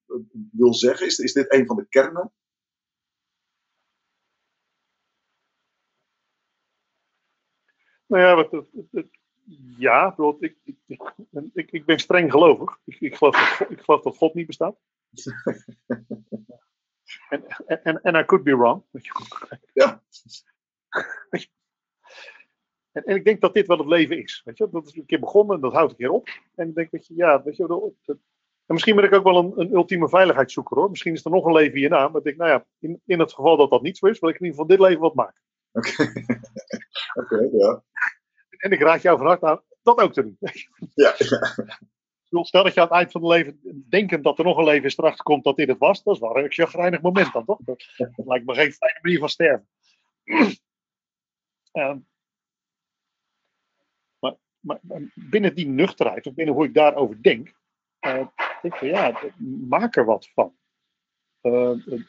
[0.52, 1.06] wil zeggen?
[1.06, 2.32] Is, is dit een van de kernen?
[8.06, 9.20] Nou ja, wat, het- het-
[9.78, 10.56] ja bedoel, ik,
[11.54, 12.78] ik, ik, ben streng gelovig.
[12.84, 14.76] Ik, ik, geloof dat God, ik geloof dat God niet bestaat.
[17.28, 18.82] En, en, en en I could be wrong.
[19.72, 20.02] Ja.
[22.92, 24.42] En, en ik denk dat dit wel het leven is.
[24.44, 24.68] Weet je?
[24.70, 26.28] Dat is een keer begonnen, dat houdt een keer op.
[26.54, 28.18] En ik denk dat je, ja, weet je, dat-
[28.66, 30.90] en misschien ben ik ook wel een, een ultieme veiligheidszoeker hoor.
[30.90, 32.08] Misschien is er nog een leven hierna.
[32.08, 34.28] Maar ik denk, nou ja, in, in het geval dat dat niet zo is, wil
[34.28, 35.42] ik in ieder geval dit leven wat maken.
[35.72, 36.12] Oké,
[37.20, 37.82] Oké, ja.
[38.62, 40.38] En ik raad jou van harte aan dat ook te doen.
[40.94, 41.14] Ja,
[42.44, 44.86] Stel dat je aan het eind van het leven, denkend dat er nog een leven
[44.86, 47.58] is, erachter komt dat dit het was, dat is wel een chagrijnig moment dan, toch?
[47.64, 49.68] Dat, dat lijkt me geen fijne manier van sterven.
[51.72, 51.98] Ehm,
[54.18, 54.80] maar, maar,
[55.14, 57.54] binnen die nuchterheid, of binnen hoe ik daarover denk,
[57.98, 58.26] eh,
[58.62, 59.20] denk ik van ja,
[59.68, 60.56] maak er wat van.
[61.40, 62.00] Eh, eh,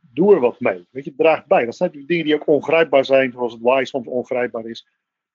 [0.00, 0.88] doe er wat mee.
[0.90, 1.64] Weet je, draag bij.
[1.64, 4.86] Dat zijn natuurlijk dingen die ook ongrijpbaar zijn, zoals het why soms ongrijpbaar is.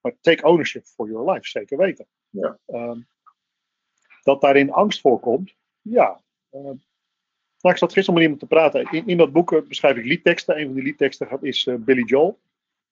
[0.04, 2.08] Maar take ownership for your life, zeker weten.
[2.30, 2.60] Ja.
[2.66, 3.00] Ehm,
[4.24, 6.22] dat daarin angst voorkomt, ja.
[6.52, 6.72] Uh,
[7.64, 8.92] nou, ik zat gisteren met iemand te praten.
[8.92, 10.60] In, in dat boek eh, beschrijf ik liedteksten.
[10.60, 12.40] Een van die liedteksten gaat, is eh, Billy Joel.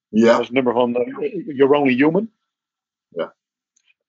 [0.10, 2.32] Dat ja, is het nummer van eh, You're Only Human.
[3.08, 3.36] Ja.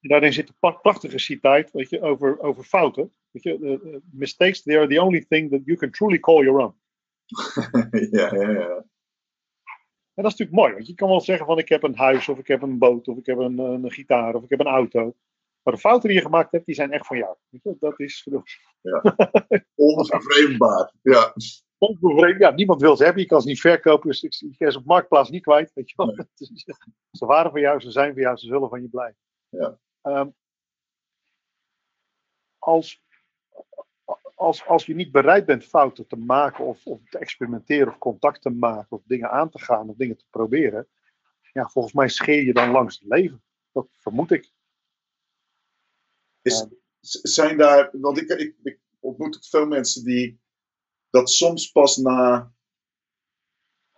[0.01, 3.13] En daarin zit een prachtige citaat weet je, over, over fouten.
[3.31, 6.75] Weet je, mistakes, they are the only thing that you can truly call your own.
[8.11, 8.85] ja, ja, ja.
[10.15, 12.29] En dat is natuurlijk mooi, want je kan wel zeggen van ik heb een huis,
[12.29, 14.67] of ik heb een boot, of ik heb een, een gitaar, of ik heb een
[14.67, 15.15] auto.
[15.63, 17.37] Maar de fouten die je gemaakt hebt, die zijn echt van jou.
[17.79, 18.45] Dat is genoeg.
[19.75, 20.93] Onvervreemdbaar.
[21.03, 21.35] Ja.
[21.79, 22.39] Onbevreemd.
[22.41, 23.23] Ja, niemand wil ze hebben.
[23.23, 24.09] Je kan ze niet verkopen.
[24.09, 25.73] Dus ik- je kan ze op marktplaats niet kwijt.
[25.75, 26.07] Weet je wel.
[26.07, 26.27] Nee.
[26.37, 26.65] Is-
[27.11, 29.19] Ze waren van jou, ze zijn van jou, ze zullen van je blijven.
[29.49, 29.79] Ja.
[30.03, 30.29] Ehm,
[32.59, 33.03] als,
[34.43, 38.43] als, als je niet bereid bent fouten te maken of, of te experimenteren of contact
[38.43, 40.89] te maken of dingen aan te gaan of dingen te proberen,
[41.53, 43.43] ja, volgens mij scheer je dan langs het leven.
[43.73, 44.53] Dat vermoed ik.
[46.43, 46.67] Is,
[47.23, 50.41] zijn daar, want ik, ik, ontmoet veel mensen die
[51.11, 52.53] dat soms pas na,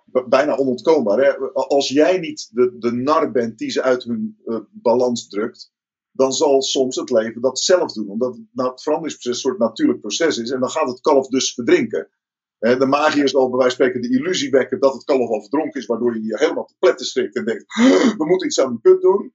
[0.05, 1.39] bijna onontkoombaar, hè?
[1.53, 5.74] als jij niet de, de nar bent die ze uit hun eh, balans drukt,
[6.15, 8.09] dan zal soms het leven dat zelf doen.
[8.09, 12.09] Omdat het, veranderingsproces een soort natuurlijk proces is en dan gaat het kalf dus verdrinken.
[12.59, 15.81] De magier zal bij wijze van spreken de illusie wekken dat het kalf al verdronken
[15.81, 17.65] is, waardoor je je helemaal te pletten schrikt en denkt,
[18.19, 19.35] we moeten iets aan de put doen.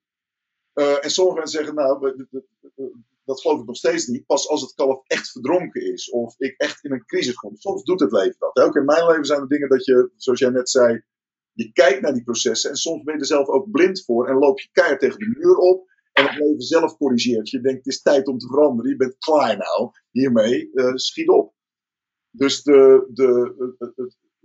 [0.73, 2.15] Eh, en sommige mensen zeggen, nou,
[3.23, 4.26] dat geloof ik nog steeds niet.
[4.26, 6.10] Pas als het kalf echt verdronken is.
[6.10, 7.56] Of ik echt in een crisis kom.
[7.56, 8.57] Soms doet het leven dat.
[8.57, 11.03] Ook in mijn leven zijn er dingen dat je, zoals jij net zei.
[11.51, 12.69] Je kijkt naar die processen.
[12.69, 14.27] En soms ben je er zelf ook blind voor.
[14.27, 15.88] En loop je keihard tegen de muur op.
[16.28, 17.50] Het leven zelf corrigeert.
[17.50, 18.91] Je denkt, het is tijd om te veranderen.
[18.91, 19.91] Je bent klaar nou.
[20.12, 20.72] Hiermee.
[20.74, 21.54] eh, schiet op.
[22.32, 23.54] Dus de, de,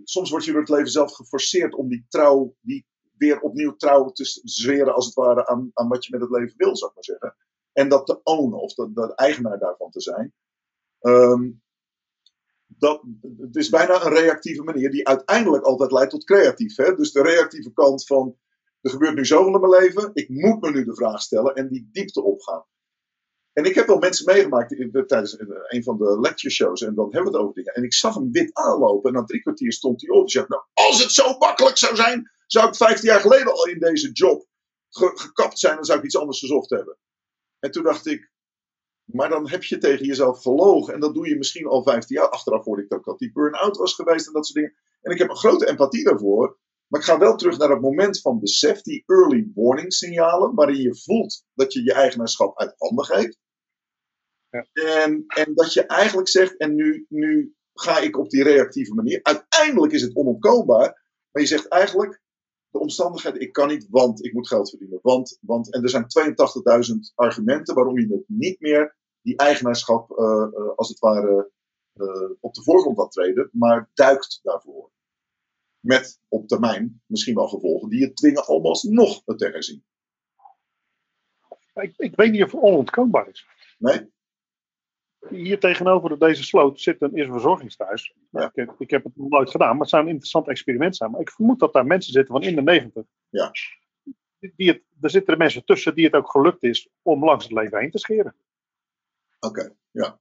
[0.03, 2.55] soms word je door het leven zelf geforceerd om die trouw.
[2.61, 2.85] Die
[3.17, 6.57] weer opnieuw trouw te zweren, als het ware, aan, aan wat je met het leven
[6.57, 7.35] wil, zou ik maar zeggen.
[7.71, 10.33] En dat te ownen, of de eigenaar daarvan te zijn.
[10.99, 11.51] Ehm,
[12.65, 13.03] dat,
[13.37, 16.75] het is bijna een reactieve manier die uiteindelijk altijd leidt tot creatief.
[16.75, 16.95] Hè?
[16.95, 18.37] Dus de reactieve kant van,
[18.85, 21.67] er gebeurt nu zoveel in mijn leven, ik moet me nu de vraag stellen en
[21.67, 22.65] die diepte opgaan.
[23.53, 24.75] En ik heb wel mensen meegemaakt
[25.07, 27.73] tijdens een van de lecture shows en dan hebben we het over dingen.
[27.73, 30.45] En ik zag hem wit aanlopen en na drie kwartier stond hij op en zei,
[30.47, 34.11] nou, als het zo makkelijk zou zijn, zou ik 15 jaar geleden al in deze
[34.11, 34.45] job
[34.89, 36.97] ge- gekapt zijn, dan zou ik iets anders gezocht hebben.
[37.59, 38.31] En toen dacht ik,
[39.03, 40.93] maar dan heb je tegen jezelf gelogen.
[40.93, 42.29] En dat doe je misschien al 15 jaar.
[42.29, 44.75] Achteraf hoorde ik ook dat die burn-out was geweest en dat soort dingen.
[45.01, 46.57] En ik heb een grote empathie daarvoor.
[46.87, 50.81] Maar ik ga wel terug naar het moment van besef, die early warning signalen, waarin
[50.81, 53.37] je voelt dat je je eigenaarschap uit handen geeft.
[54.49, 54.65] Ja.
[54.73, 59.19] En, en dat je eigenlijk zegt, en nu, nu ga ik op die reactieve manier.
[59.23, 62.21] Uiteindelijk is het onontkoombaar, maar je zegt eigenlijk,
[62.69, 64.99] de omstandigheden, ik kan niet, want ik moet geld verdienen.
[65.01, 70.25] Want, want, en er zijn 82.000 argumenten waarom je het niet meer, die eigenaarschap, eh,
[70.25, 71.51] eh, als het ware,
[71.93, 74.91] eh, op de voorgrond laat treden, maar duikt daarvoor.
[75.85, 79.85] Met op termijn misschien wel gevolgen die je dwingen om alsnog het te herzien.
[81.73, 83.47] Ik, ik weet niet of het onontkoombaar is.
[83.77, 84.13] Nee?
[85.29, 88.15] Hier tegenover deze sloot zit een, is een verzorgingstehuis.
[88.29, 88.45] Ja.
[88.45, 91.11] Ik, heb, ik heb het nog nooit gedaan, maar het zou een interessant experiment zijn.
[91.11, 93.05] Maar ik vermoed dat daar mensen zitten van in de negentig.
[93.29, 93.51] Ja.
[94.39, 97.53] Die, het, er zitten er mensen tussen die het ook gelukt is om langs het
[97.53, 98.35] leven heen te scheren.
[99.39, 100.19] Oké, ja.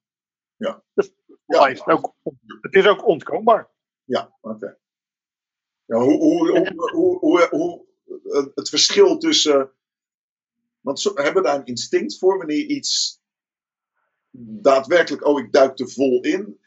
[0.95, 1.13] Dus
[1.47, 1.67] Ja.
[1.67, 2.15] Is het, ook,
[2.61, 3.71] het is ook ontkoombaar.
[4.05, 4.79] Ja, oké.
[5.87, 7.85] Ja, hoe, hoe, hoe, hoe, hoe,
[8.33, 9.73] eh, het verschil tussen.
[10.81, 13.21] Want zo, hebben daar een instinct voor wanneer iets
[14.37, 16.59] daadwerkelijk, oh, ik duik er vol in.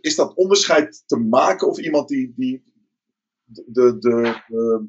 [0.00, 2.62] Is dat onderscheid te maken of iemand die, die
[3.44, 4.42] de, de,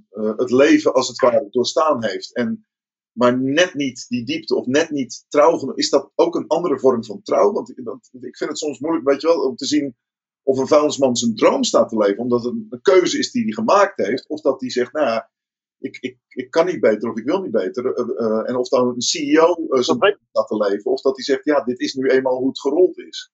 [0.10, 2.66] eh, het leven als het ware doorstaan heeft en
[3.12, 7.04] maar net niet die diepte of net niet trouw is dat ook een andere vorm
[7.04, 7.52] van trouw?
[7.52, 9.96] Want, want ik vind het soms moeilijk, weet je wel, om te zien
[10.44, 13.52] of een vuilnisman zijn droom staat te leven, omdat het een, keuze is die hij
[13.54, 15.32] gemaakt heeft, of dat hij zegt, nou ja,
[15.78, 17.94] ik, ik, ik kan niet beter of ik wil niet beter.
[17.94, 21.16] eh, eh, en of dan een CEO eh, zijn droom staat te leven, of dat
[21.16, 23.32] hij zegt, ja, dit is nu eenmaal hoe het gerold is.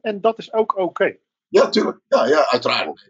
[0.00, 1.16] En dat is ook oké.
[1.48, 2.00] Ja, tuurlijk.
[2.08, 3.08] Ja, ja uiteraard.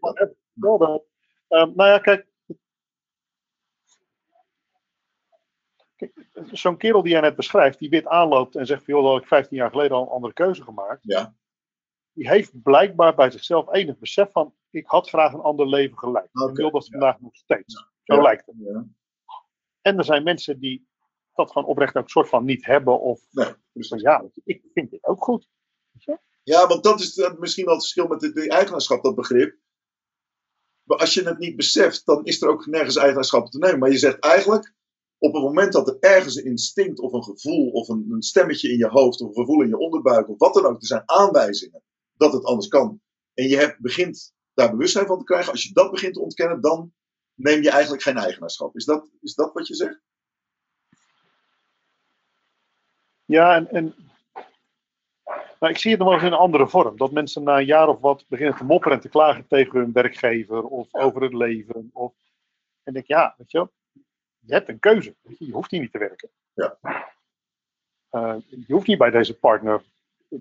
[0.53, 1.07] Wel.
[1.49, 2.27] Ehm, nou ja, kijk.
[5.97, 6.13] Kijk,
[6.53, 9.23] Zo'n kerel die jij net beschrijft, die wit aanloopt en zegt: van, joh, dat had
[9.23, 11.01] ik 15 jaar geleden al een andere keuze gemaakt.
[11.03, 11.35] Ja.
[12.13, 16.29] Die heeft blijkbaar bij zichzelf enig besef van: ik had graag een ander leven geleid.
[16.33, 16.91] En wil dat ja.
[16.91, 17.87] vandaag nog steeds.
[18.03, 18.55] Zo lijkt het.
[18.59, 18.87] Ja.
[19.81, 20.89] En er zijn mensen die
[21.35, 23.01] dat gewoon oprecht ook een soort van niet hebben.
[23.01, 25.49] Of Nee, dus van ja, ik vind dit ook goed.
[26.43, 29.57] Ja, want dat is misschien wel het verschil met de, de eigenaarschap, dat begrip.
[30.83, 33.79] Maar als je het niet beseft, dan is er ook nergens eigenaarschap te nemen.
[33.79, 34.75] Maar je zegt eigenlijk,
[35.19, 38.71] op het moment dat er ergens een instinct of een gevoel of een, een stemmetje
[38.71, 41.03] in je hoofd of een gevoel in je onderbuik of wat dan ook, er zijn
[41.05, 41.83] aanwijzingen
[42.17, 43.01] dat het anders kan.
[43.35, 45.53] En je hebt, begint daar bewustzijn van te krijgen.
[45.53, 46.93] Als je dat begint te ontkennen, dan
[47.35, 48.77] neem je eigenlijk geen eigenaarschap.
[48.77, 50.01] Is dat, is dat wat je zegt?
[53.25, 53.95] Ja, en, en
[55.63, 56.97] nou, ik zie het nog wel eens in een andere vorm.
[56.97, 59.93] Dat mensen na een jaar of wat beginnen te mopperen en te klagen tegen hun
[59.93, 61.91] werkgever of over het leven.
[61.93, 62.15] Of,
[62.83, 63.73] en denk, ja, weet je wel,
[64.39, 65.17] je hebt een keuze.
[65.21, 66.31] Je, je hoeft hier niet te werken.
[66.53, 66.79] Ja.
[68.09, 69.83] Eh, je hoeft niet bij deze partner,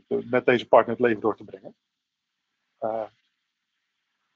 [0.07, 1.75] met deze partner het leven door te brengen.
[2.77, 3.07] Eh,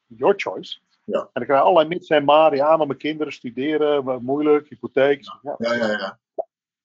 [0.05, 0.79] your choice.
[1.03, 1.19] Ja.
[1.19, 2.55] En dan krijg je allerlei mits en maar.
[2.55, 5.23] Ja, maar mijn kinderen studeren, moeilijk, hypotheek.
[5.41, 6.19] Ja, Ja, ja, ja.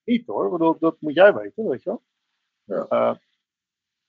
[0.05, 0.51] niet hoor.
[0.51, 2.02] Bedoel, dat moet jij weten, weet je wel.
[2.64, 2.86] Ja.
[2.88, 3.16] Eh,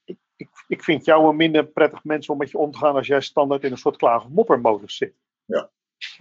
[0.04, 2.96] ik, ik, ik vind jou een minder prettig mens om met je om te gaan
[2.96, 5.16] als jij standaard in een soort klagen-moppermodus zit.
[5.46, 5.72] Ja.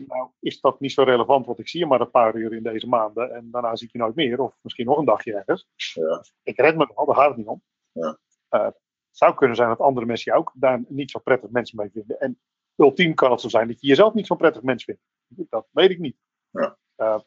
[0.06, 2.62] Nou, is dat niet zo relevant, want ik zie je maar een paar uur in
[2.62, 5.68] deze maanden en daarna zie ik je nooit meer, of misschien nog een dagje ergens.
[5.94, 6.24] Ja.
[6.42, 7.62] Ik red me wel, daar gaat het niet om.
[7.92, 8.18] Ja.
[8.50, 8.76] Eh, het
[9.10, 12.20] zou kunnen zijn dat andere mensen jou ook daar niet zo prettig mensen mee vinden.
[12.20, 12.40] En
[12.76, 15.00] ultiem kan het zo zijn dat je jezelf niet zo'n prettig mens vindt.
[15.26, 16.16] Dat weet ik niet.
[16.50, 16.78] Ja.
[16.96, 17.18] Eh,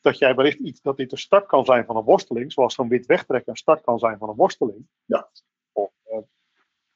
[0.00, 2.88] dat jij wellicht iets, dat dit een start kan zijn van een worsteling, zoals zo'n
[2.88, 4.88] wit wegtrekken een start kan zijn van een worsteling.
[5.04, 5.30] Ja.
[5.72, 6.18] Of, eh,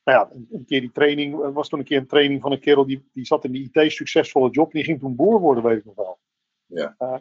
[0.05, 2.53] nou ja, een, een keer die training, er was toen een keer een training van
[2.53, 5.65] een kerel die, die zat in de IT, succesvolle job, die ging toen boer worden,
[5.65, 6.19] weet ik nog wel.
[6.66, 6.95] Ja.
[6.99, 7.19] Eh,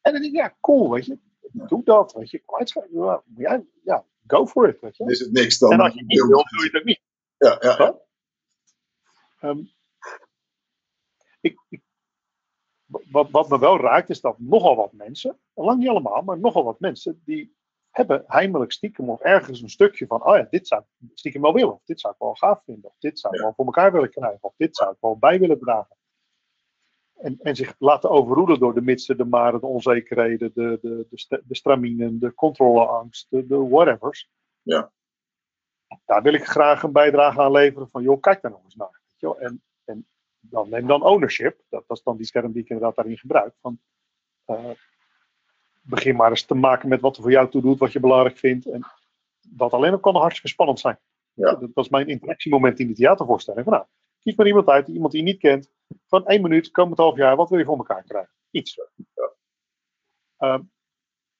[0.00, 1.18] en dan denk ik, ja, cool, weet je,
[1.52, 2.42] doe dat, weet je,
[3.36, 5.04] ja, ja, go for it, weet je.
[5.04, 5.72] Is het niks dan.
[5.72, 7.00] en als je niet wil, doe je het ook niet.
[7.36, 7.98] Ja, ja, ja.
[9.40, 9.58] Ehm,
[11.40, 11.82] ik, ik,
[13.10, 16.64] wat, wat me wel raakt is dat nogal wat mensen, lang niet allemaal, maar nogal
[16.64, 17.56] wat mensen, die
[17.90, 21.52] hebben heimelijk stiekem of ergens een stukje van, oh ja, dit zou ik stiekem wel
[21.54, 23.46] willen, of dit zou ik wel gaaf vinden, of dit zou ik Ja.
[23.46, 25.96] wel voor elkaar willen krijgen, of dit zou ik wel bij willen dragen.
[27.18, 31.42] En, en zich laten overroelen door de mitsen, de maren, de onzekerheden, de, de, de,
[31.46, 34.30] de straminen, de controleangst, de, de whatevers.
[34.62, 34.92] Ja.
[36.04, 39.00] Daar wil ik graag een bijdrage aan leveren van, joh, kijk daar nog eens naar.
[39.06, 39.40] Weet je wel.
[39.40, 40.06] En, en
[40.40, 41.60] dan neem dan ownership.
[41.68, 43.54] Dat, dat is dan die term die ik inderdaad daarin gebruik.
[43.60, 43.78] Van,
[44.44, 44.70] eh,
[45.82, 48.38] begin maar eens te maken met wat er voor jou toe doet, wat je belangrijk
[48.38, 48.66] vindt.
[48.66, 48.82] En
[49.40, 50.98] dat alleen al kan hartstikke spannend zijn.
[51.32, 51.54] Ja.
[51.54, 53.64] Dat was mijn interactiemoment in die theatervoorstelling.
[53.64, 53.86] Van, nou,
[54.20, 55.70] kies maar iemand uit, iemand die je niet kent.
[56.06, 58.32] Van één minuut, komend half jaar, wat wil je voor elkaar krijgen?
[58.50, 58.80] Iets.
[60.36, 60.62] Ehm,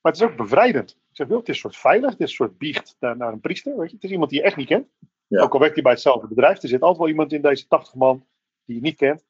[0.00, 0.90] maar het is ook bevrijdend.
[0.90, 3.32] Ik zeg, joh, het is een soort veilig, het is een soort biecht naar, naar
[3.32, 3.76] een priester.
[3.76, 3.94] Weet je?
[3.94, 4.88] Het is iemand die je echt niet kent.
[5.26, 5.42] Ja.
[5.42, 7.94] Ook al werkt hij bij hetzelfde bedrijf, er zit altijd wel iemand in deze 80
[7.94, 8.26] man
[8.64, 9.24] die je niet kent.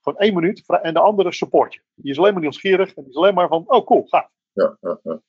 [0.00, 1.80] Gewoon één minuut en de andere support je.
[1.94, 4.30] Die is alleen maar nieuwsgierig en die is alleen maar van, oh cool, gaaf.
[4.52, 5.20] Ja, ja, ja.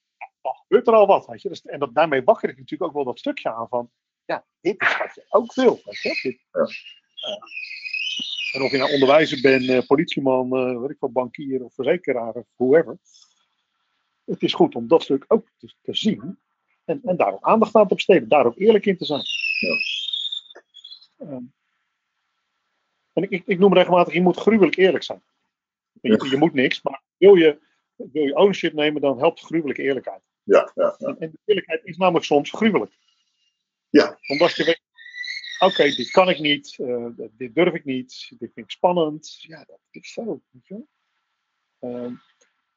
[0.42, 1.26] Dan gebeurt er al wat.
[1.26, 1.50] Weet je?
[1.50, 3.92] Dus, en dat, daarmee wakker ik natuurlijk ook wel dat stukje aan van,
[4.26, 5.80] ja, dit is wat je ook wil.
[5.84, 6.20] Weet je?
[6.22, 6.62] Dit, Ja.
[6.62, 7.38] eh,
[8.52, 12.34] en of je nou onderwijzer bent, eh, politieman, eh weet ik wat, bankier of verzekeraar
[12.34, 12.98] of whoever.
[14.26, 16.40] Het is goed om dat stuk ook te, te zien.
[16.86, 18.28] En, en daar ook aandacht aan te besteden.
[18.28, 19.24] Daar ook eerlijk in te zijn.
[19.60, 19.76] Ja.
[21.18, 21.44] Ehm,
[23.14, 25.24] en ik, ik, ik noem regelmatig, je moet gruwelijk eerlijk zijn.
[26.02, 27.60] Je, je moet niks, maar wil je,
[27.96, 30.22] wil je ownership nemen, dan helpt gruwelijke eerlijkheid.
[30.44, 31.08] ja, ja, ja.
[31.08, 32.92] En, en de eerlijkheid is namelijk soms gruwelijk.
[33.90, 34.18] Ja.
[34.28, 34.82] Omdat je weet,
[35.66, 37.06] oké, dit kan ik niet, eh,
[37.38, 39.36] dit durf ik niet, dit vind ik spannend.
[39.42, 40.42] Ja, dat is zo.
[40.52, 40.88] Weet je wel.
[41.80, 42.14] Ehm,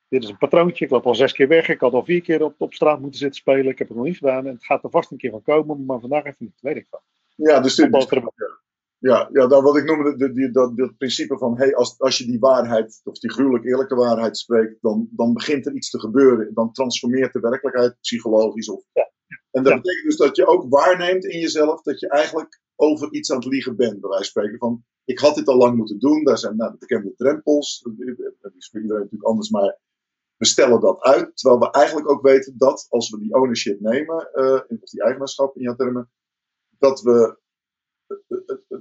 [0.08, 2.42] dit is een patroontje, ik loop al zes keer weg, ik had al vier keer
[2.42, 4.84] op, op straat moeten zitten spelen, ik heb het nog niet gedaan en het gaat
[4.84, 7.02] er vast een keer van komen, maar vandaag even niet, weet ik wel.
[7.36, 7.90] Ja, dus, dit-
[8.98, 12.18] ja, ja dan wat ik noemde, de, die, dat, dat principe van, hey, als, als
[12.18, 16.00] je die waarheid, of die gruwelijk eerlijke waarheid spreekt, dan, dan begint er iets te
[16.00, 16.54] gebeuren.
[16.54, 18.68] Dan transformeert de werkelijkheid psychologisch.
[18.70, 19.10] Of, Ja.
[19.54, 19.80] En dat Ja.
[19.80, 23.46] betekent dus dat je ook waarneemt in jezelf dat je eigenlijk over iets aan het
[23.46, 24.00] liegen bent.
[24.00, 26.24] Bij wijze van spreken van, ik had dit al lang moeten doen.
[26.24, 27.80] Daar zijn nou, de bekende drempels.
[28.40, 29.78] Dat is voor iedereen natuurlijk anders, maar
[30.36, 31.36] we stellen dat uit.
[31.36, 35.56] Terwijl we eigenlijk ook weten dat als we die ownership nemen, eh, of die eigenaarschap
[35.56, 36.10] in jouw termen,
[36.78, 37.38] dat we
[38.06, 38.78] eh, eh,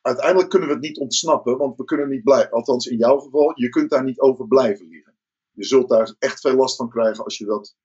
[0.00, 2.50] uiteindelijk kunnen we het niet ontsnappen, want we kunnen niet blijven.
[2.50, 5.16] Althans, in jouw geval, je kunt daar niet over blijven liegen.
[5.50, 7.76] Je zult daar echt veel last van krijgen als je dat.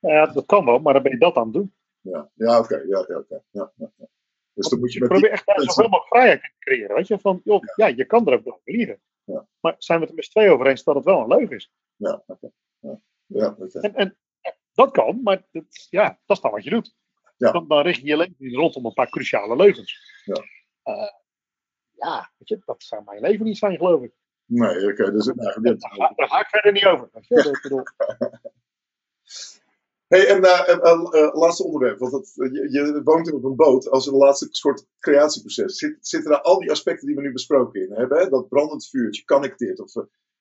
[0.00, 1.74] Nou ja, dat kan wel, maar dan ben je dat aan het doen.
[2.00, 2.76] Ja, ja oké.
[2.76, 3.42] ja, ja, oké.
[3.50, 4.06] ja, ja, ja.
[4.52, 6.96] Dus dan moet je met die, Probeer echt mensen- zoveel mogelijk vrijheid te creëren.
[6.96, 9.00] Weet je, van, joh, ja, je kan er ook door liegen.
[9.24, 9.46] Ja.
[9.60, 11.56] Maar zijn we het er met z'n tweeën over eens dat het wel een leugen
[11.56, 11.72] is?
[11.96, 12.50] ja, oké.
[12.78, 13.56] ja, ja.
[13.80, 14.16] En, en
[14.72, 16.94] dat kan, maar dat, ja, dat is dan wat je doet.
[17.36, 17.52] Ja.
[17.52, 20.20] Dan, dan richt je je leven niet rondom een paar cruciale leugens.
[20.24, 20.42] Ja.
[20.82, 21.12] Eh,
[21.90, 24.12] ja, weet je, dat zou mijn leven niet zijn, geloof ik.
[24.44, 25.10] Nee, oké.
[25.12, 27.08] dus, nou, Daar, daar ga ik verder niet over.
[27.12, 27.34] Weet je?
[27.50, 27.82] Ik bedoel,
[30.08, 31.98] Hey, en eh, laatste onderwerp.
[31.98, 35.76] Want eh, je, je woont op een boot als een laatste soort creatieproces.
[35.78, 38.18] Zit, zitten daar al die aspecten die we nu besproken in hebben?
[38.18, 38.28] Hè?
[38.28, 39.80] Dat brandend vuurtje, kan ik dit?
[39.80, 39.92] Of,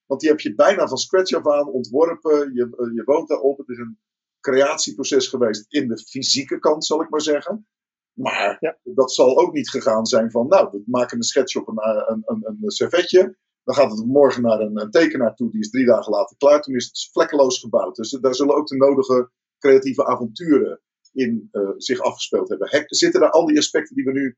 [0.05, 2.53] want die heb je bijna van scratch af aan ontworpen.
[2.53, 3.57] Je, je woont daarop.
[3.57, 3.99] Het is een
[4.39, 7.67] creatieproces geweest in de fysieke kant, zal ik maar zeggen.
[8.13, 8.77] Maar Ja.
[8.83, 11.77] dat zal ook niet gegaan zijn van, nou, we maken een sketch op een,
[12.11, 13.37] een, een, een servetje.
[13.63, 16.61] Dan gaat het morgen naar een, een tekenaar toe, die is drie dagen later klaar.
[16.61, 17.95] Toen is het vlekkeloos gebouwd.
[17.95, 19.29] Dus daar zullen ook de nodige
[19.60, 20.82] creatieve avonturen
[21.14, 22.69] in eh, zich afgespeeld hebben.
[22.86, 24.38] Zitten daar al die aspecten die we nu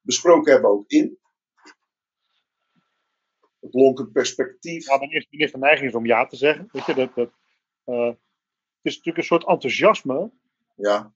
[0.00, 1.18] besproken hebben ook in?
[3.60, 4.86] het lonkend perspectief.
[4.86, 6.68] Ja, mijn eerste, eerste neiging is om ja te zeggen.
[6.72, 7.30] Weet je, dat, dat,
[7.84, 8.18] eh, het
[8.82, 10.30] is natuurlijk een soort enthousiasme.
[10.74, 11.14] Ja,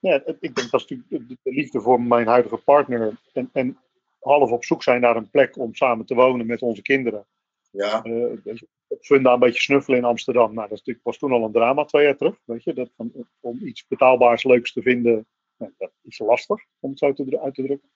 [0.00, 3.20] Ja, het- ik denk dat is natuurlijk de, de liefde voor mijn huidige partner.
[3.32, 3.78] En, en
[4.20, 7.26] half op zoek zijn naar een plek om samen te wonen met onze kinderen.
[7.70, 8.54] ja, Eh,
[8.88, 10.54] op Funda een beetje snuffelen in Amsterdam.
[10.54, 12.38] Nou, dat is natuurlijk, was toen al een drama twee jaar terug.
[12.44, 16.90] Weet je, dat, van, om iets betaalbaars, leuks te vinden, nou, dat is lastig, om
[16.90, 17.90] het zo te, uit te drukken.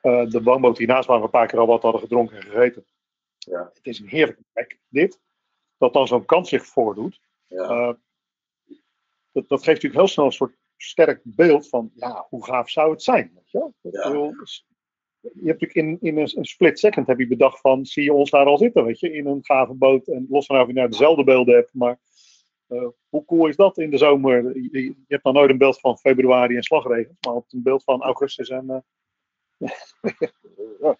[0.00, 2.84] Eh, de woonboot hiernaast waar we een paar keer al wat hadden gedronken en gegeten.
[3.38, 3.70] Ja.
[3.74, 5.20] Het is een heerlijke plek, dit.
[5.78, 7.20] Dat dan zo'n kans zich voordoet.
[7.46, 7.94] ja, Eh,
[9.32, 12.90] dat, dat geeft natuurlijk heel snel een soort sterk beeld van, ja, hoe gaaf zou
[12.90, 13.32] het zijn?
[13.34, 14.10] Weet je, Ja.
[15.20, 18.12] Je hebt natuurlijk in, in een, een split second heb je bedacht van, zie je
[18.12, 20.08] ons daar al zitten, weet je, in een gave boot.
[20.08, 21.98] En los van of je nou dezelfde beelden hebt, maar
[22.66, 24.56] eh, hoe cool is dat in de zomer?
[24.72, 28.02] Je, hebt dan nooit een beeld van februari en slagregens, maar op een beeld van
[28.02, 28.70] augustus en...
[28.70, 28.78] eh.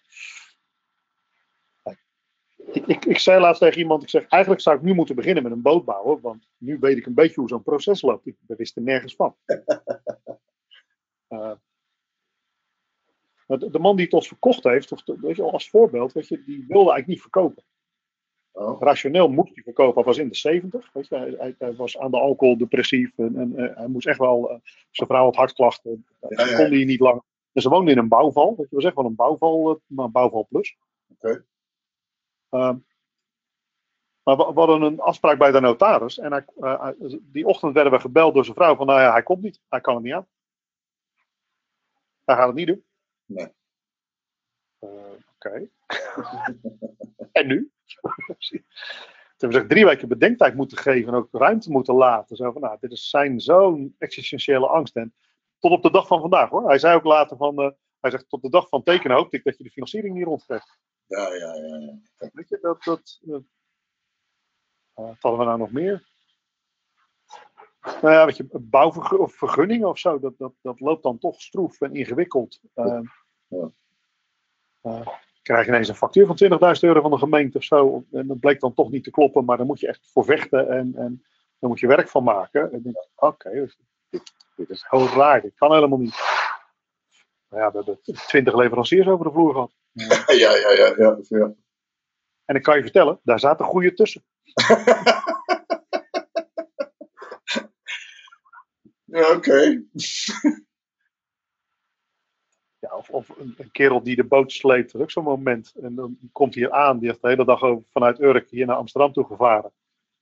[2.71, 5.51] Ik, ik, zei laatst tegen iemand, ik zeg, eigenlijk zou ik nu moeten beginnen met
[5.51, 8.27] een boot bouwen, want nu weet ik een beetje hoe zo'n proces loopt.
[8.27, 9.35] Ik wist er nergens van.
[11.27, 11.51] Eh,
[13.59, 16.27] de, de man die het ons verkocht heeft, of de- weet je, als voorbeeld, weet
[16.27, 17.63] je, die wilde eigenlijk niet verkopen.
[18.51, 20.89] oh, Rationeel moest hij verkopen, hij was in de 70.
[20.93, 24.07] Weet je, hij, hij, hij was aan de alcohol, depressief en, en eh, hij moest
[24.07, 24.57] echt wel, eh,
[24.91, 26.55] zijn vrouw had hartklachten, dat Ja, ja.
[26.55, 27.21] kon hij niet lang.
[27.51, 30.05] Dus ze woonde in een bouwval, weet je, was echt wel een bouwval, eh, maar
[30.05, 30.77] een bouwval plus.
[31.07, 31.45] Oké.
[32.49, 32.77] Ehm,
[34.23, 36.17] maar we, we hadden een afspraak bij de notaris.
[36.19, 39.41] En hij- die ochtend werden we gebeld door zijn vrouw van, nou ja, hij komt
[39.41, 39.61] niet.
[39.69, 40.27] Hij kan het niet aan.
[42.23, 42.83] Hij gaat het niet doen.
[43.33, 43.53] Nee.
[44.79, 44.89] Eh,
[45.35, 45.67] Oké.
[47.31, 47.71] en nu?
[47.91, 52.35] Toen hebben we zich drie weken bedenktijd moeten geven en ook ruimte moeten laten.
[52.35, 54.95] Zo van, nou, dit is zijn zo'n existentiële angst.
[54.95, 55.13] En
[55.59, 56.67] tot op de dag van vandaag hoor.
[56.67, 59.43] Hij zei ook later van, eh, hij zegt, tot de dag van tekenen hoopte ik
[59.43, 60.77] dat je de financiering niet rondkrijgt.
[61.05, 62.29] ja, ja, ja, ja.
[62.33, 62.83] Weet je, dat.
[62.83, 63.39] dat eh,
[64.93, 66.09] wat hadden we nou nog meer?
[67.81, 71.95] Nou ja, weet je, bouwvergunningen of zo, dat, dat, dat loopt dan toch stroef en
[71.95, 72.59] ingewikkeld.
[72.73, 72.99] Eh,
[73.51, 73.71] Ja.
[74.81, 75.07] eh,
[75.41, 78.05] krijg je ineens een factuur van 20.000 euro van de gemeente of zo.
[78.11, 80.69] En dat bleek dan toch niet te kloppen, maar dan moet je echt voor vechten
[80.69, 81.25] en, en
[81.59, 82.71] dan moet je werk van maken.
[82.71, 83.77] En ik denk, oké, dus
[84.09, 86.15] dit, dit is heel raar, dit kan helemaal niet.
[87.49, 89.75] Nou ja, we hebben 20 leveranciers over de vloer gehad.
[90.39, 91.53] Ja, ja, ja, ja, ja.
[92.45, 94.23] En ik kan je vertellen, daar zaten goede tussen.
[99.11, 99.83] Ja, oké.
[102.91, 105.73] Ja, of, of een, een kerel die de boot sleept, dat is ook zo'n moment.
[105.81, 108.65] En dan komt hij hier aan, die heeft de hele dag over, vanuit Urk hier
[108.65, 109.71] naar Amsterdam toe gevaren.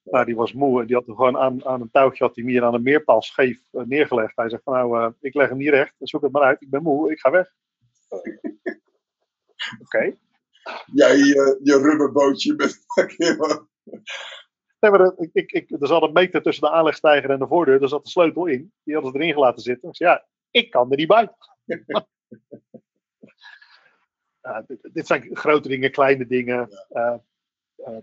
[0.04, 2.46] Nou, die was moe en die had hem gewoon aan, aan een touwtje had hij
[2.46, 4.36] hier aan een meerpaal scheef eh, neergelegd.
[4.36, 6.70] Hij zegt van nou, eh, ik leg hem niet recht, zoek het maar uit, ik
[6.70, 7.48] ben moe, ik ga weg.
[9.82, 10.16] Oké.
[10.94, 12.80] Jij je, je rubberbootje met.
[14.80, 17.80] Nee, maar dat- ik, ik, er zat een meter tussen de aanlegstijger en de voordeur,
[17.80, 18.72] daar zat de sleutel in.
[18.84, 19.90] Die hadden ze erin gelaten zitten.
[19.90, 21.30] Ik zei, ja, ik kan er niet bij.
[24.68, 26.70] Dit, dit zijn grote dingen, kleine dingen.
[26.90, 27.16] Eh,
[27.76, 27.98] eh,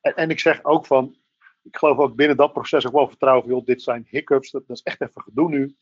[0.00, 1.16] en, en ik zeg ook van,
[1.62, 4.66] ik geloof ook binnen dat proces ook wel vertrouwen van, joh, dit zijn hiccups, dat,
[4.66, 5.76] dat is echt even gedoe nu.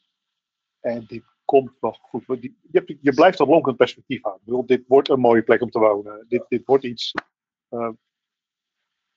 [0.80, 2.26] En dit komt wel goed.
[2.40, 4.34] Die- Je, hebt- je blijft dat lonkend perspectief aan.
[4.36, 6.24] Ik bedoel, dit wordt een mooie plek om te wonen.
[6.28, 7.12] Dit, dit wordt iets.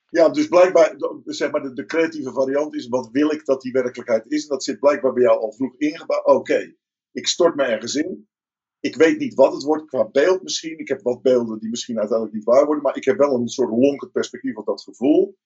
[0.08, 3.72] Ja, dus blijkbaar, zeg maar, de, de creatieve variant is: wat wil ik dat die
[3.72, 4.42] werkelijkheid is?
[4.42, 6.26] En dat zit blijkbaar bij jou al vroeg ingebouwd.
[6.26, 6.74] Oké,
[7.12, 8.28] ik stort me ergens in.
[8.80, 10.78] Ik weet niet wat het wordt qua beeld misschien.
[10.78, 12.82] Ik heb wat beelden die misschien uiteindelijk niet waar worden.
[12.82, 15.36] Maar ik heb wel een soort lonkend perspectief op dat gevoel.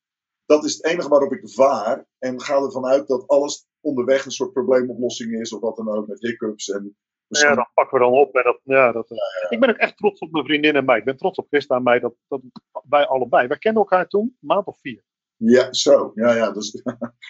[0.47, 2.07] Dat is het enige waarop ik vaar.
[2.19, 5.53] En ga ervan uit dat alles onderweg een soort probleemoplossing is.
[5.53, 6.69] Of wat dan ook, met hiccups.
[6.69, 6.97] En
[7.27, 8.35] misschien Ja, dat pakken we dan op.
[8.35, 9.11] En dat, ja, dat,
[9.49, 10.99] Ik ben ook echt trots op mijn vriendin en mij.
[10.99, 12.01] Ik ben trots op Christa en mij.
[12.01, 12.41] Dat, dat
[12.89, 13.47] wij allebei.
[13.47, 15.05] Wij kenden elkaar toen een maand of vier.
[15.37, 16.13] Ja, zo.
[16.15, 16.53] Ja, ja.
[16.53, 16.83] Dus...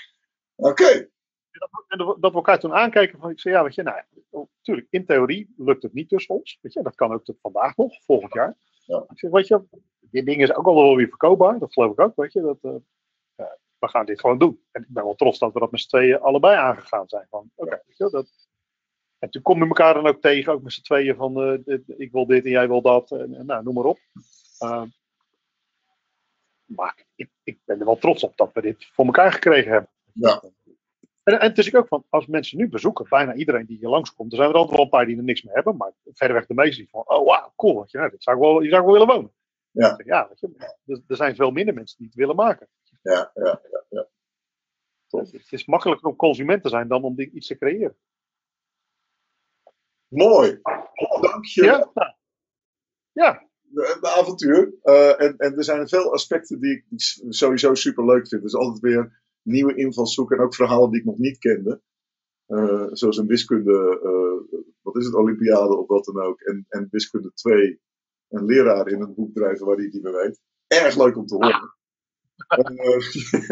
[0.57, 1.13] Oké.
[1.89, 4.03] En dat we dat we elkaar toen aankeken van, ik zei, ja, weet je, nou,
[4.31, 6.59] natuurlijk, in theorie lukt het niet tussen ons.
[6.61, 8.57] Weet je, dat kan ook tot vandaag nog, volgend jaar.
[8.87, 9.05] Ja.
[9.09, 9.63] Ik zeg, weet je,
[10.01, 12.41] dit ding is ook al wel weer verkoopbaar, dat geloof ik ook, weet je.
[12.41, 12.75] Dat, eh,
[13.35, 14.61] ja, we gaan dit gewoon doen.
[14.71, 17.27] En ik ben wel trots dat we dat met z'n tweeën allebei aangegaan zijn.
[17.31, 18.49] Van, oké, dat...
[19.19, 21.95] En toen kom je elkaar dan ook tegen, ook met z'n tweeën van, eh, dit-
[22.01, 23.99] ik wil dit en jij wil dat, en, en nou, noem maar op.
[24.59, 24.83] Eh,
[26.65, 29.91] maar ik, ik ben er wel trots op dat we dit voor elkaar gekregen hebben.
[30.13, 30.43] Ja.
[31.25, 34.33] En, en het is ook van, als mensen nu bezoeken, bijna iedereen die hier langskomt,
[34.33, 36.55] er zijn er altijd wel een paar die er niks mee hebben, maar verreweg de
[36.55, 38.81] meeste die van, oh wauw, cool, weet je, nou, dit zou ik wel, hier zou
[38.81, 39.33] ik wel willen wonen.
[39.71, 40.01] Ja.
[40.05, 42.69] Ja weet je, er, er zijn veel minder mensen die het willen maken.
[43.03, 44.09] Ja, ja, ja.
[45.09, 47.97] Het is makkelijker om consument te zijn dan om iets te creëren.
[50.09, 50.61] Mooi.
[51.21, 51.65] Dank je.
[51.65, 51.91] Ja?
[51.95, 52.15] Nou,
[53.13, 54.75] ja, de, de avontuur.
[54.83, 56.85] Eh, en, en er zijn veel aspecten die ik
[57.29, 58.43] sowieso super leuk vind.
[58.43, 61.83] Dus altijd weer nieuwe invalshoeken en ook verhalen die ik nog niet kende.
[62.47, 66.41] Eh, zoals een wiskunde, eh, wat is het, Olympiade of wat dan ook.
[66.41, 67.81] En, en wiskunde 2,
[68.29, 70.41] een leraar in een boek drijven waar hij het niet meer weet.
[70.67, 71.75] Erg leuk om te horen.
[72.47, 72.99] Eh,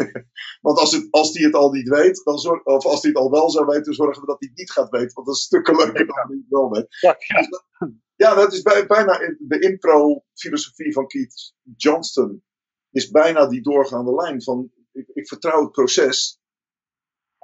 [0.65, 3.19] want als, het, als die het al niet weet, dan zorg, of als hij het
[3.19, 5.13] al wel zou weten, zorgen we dat hij het niet gaat weten.
[5.13, 6.97] Want dat is stukken leuker dan hij het wel weet.
[6.99, 7.47] ja, ja.
[8.15, 12.43] Ja, dat is bij, bijna in- de impro-filosofie van Keith Johnston.
[12.91, 16.41] Is bijna die doorgaande lijn van: ik, ik vertrouw het proces.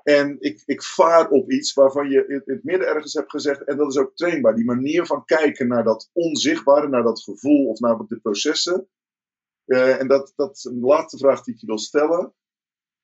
[0.03, 3.77] En ik, ik vaar op iets waarvan je in het midden ergens hebt gezegd, en
[3.77, 4.55] dat is ook trainbaar.
[4.55, 8.87] Die manier van kijken naar dat onzichtbare, naar dat gevoel of naar de processen.
[9.65, 12.33] Eh, en dat, dat is een laatste vraag die ik je wil stellen.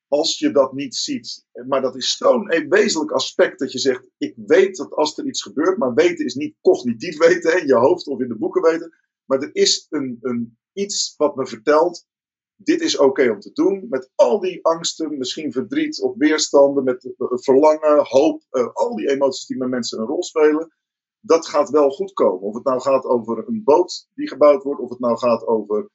[0.07, 4.09] Als je dat niet ziet, maar dat is zo'n een wezenlijk aspect dat je zegt:
[4.17, 7.75] Ik weet dat als er iets gebeurt, maar weten is niet cognitief weten, in je
[7.75, 8.93] hoofd of in de boeken weten.
[9.25, 12.07] Maar er is een, een, iets wat me vertelt:
[12.55, 13.85] Dit is oké om te doen.
[13.89, 19.09] Met al die angsten, misschien verdriet of weerstanden, met eh, verlangen, hoop, eh, al die
[19.09, 20.75] emoties die met mensen een rol spelen.
[21.19, 22.41] Dat gaat wel goed komen.
[22.41, 25.89] Of het nou gaat over een boot die gebouwd wordt, of het nou gaat over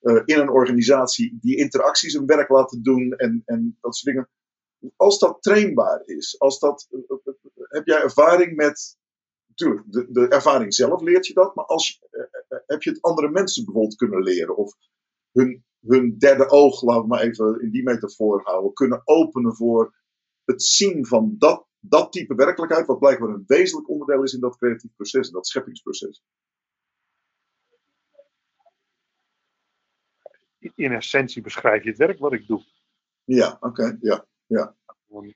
[0.00, 4.30] eh, in een organisatie die interacties een werk laten doen en, en dat soort dingen.
[4.96, 7.34] Als dat trainbaar is, als dat, eh, eh, eh,
[7.68, 8.96] heb jij ervaring met.
[9.46, 13.02] Natuurlijk, de, de ervaring zelf leert je dat, maar als, eh, eh, heb je het
[13.02, 14.56] andere mensen bijvoorbeeld kunnen leren?
[14.56, 14.74] Of
[15.32, 19.94] hun, hun derde oog, laten we maar even in die metafoor houden, kunnen openen voor
[20.44, 24.56] het zien van dat, dat type werkelijkheid, wat blijkbaar een wezenlijk onderdeel is in dat
[24.56, 26.22] creatief proces, in dat scheppingsproces.
[30.74, 32.64] in essentie beschrijf je het werk wat ik doe.
[33.24, 34.26] Ja, oké, ja.
[35.06, 35.34] Want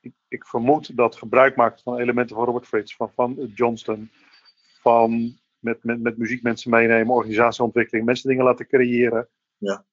[0.00, 4.10] Ik, ik vermoed dat gebruik maken van elementen van Robert Fritz, van, van Johnston,
[4.80, 9.28] van met, met, met muziek mensen meenemen, organisatieontwikkeling, mensen dingen laten creëren.
[9.56, 9.84] Ja.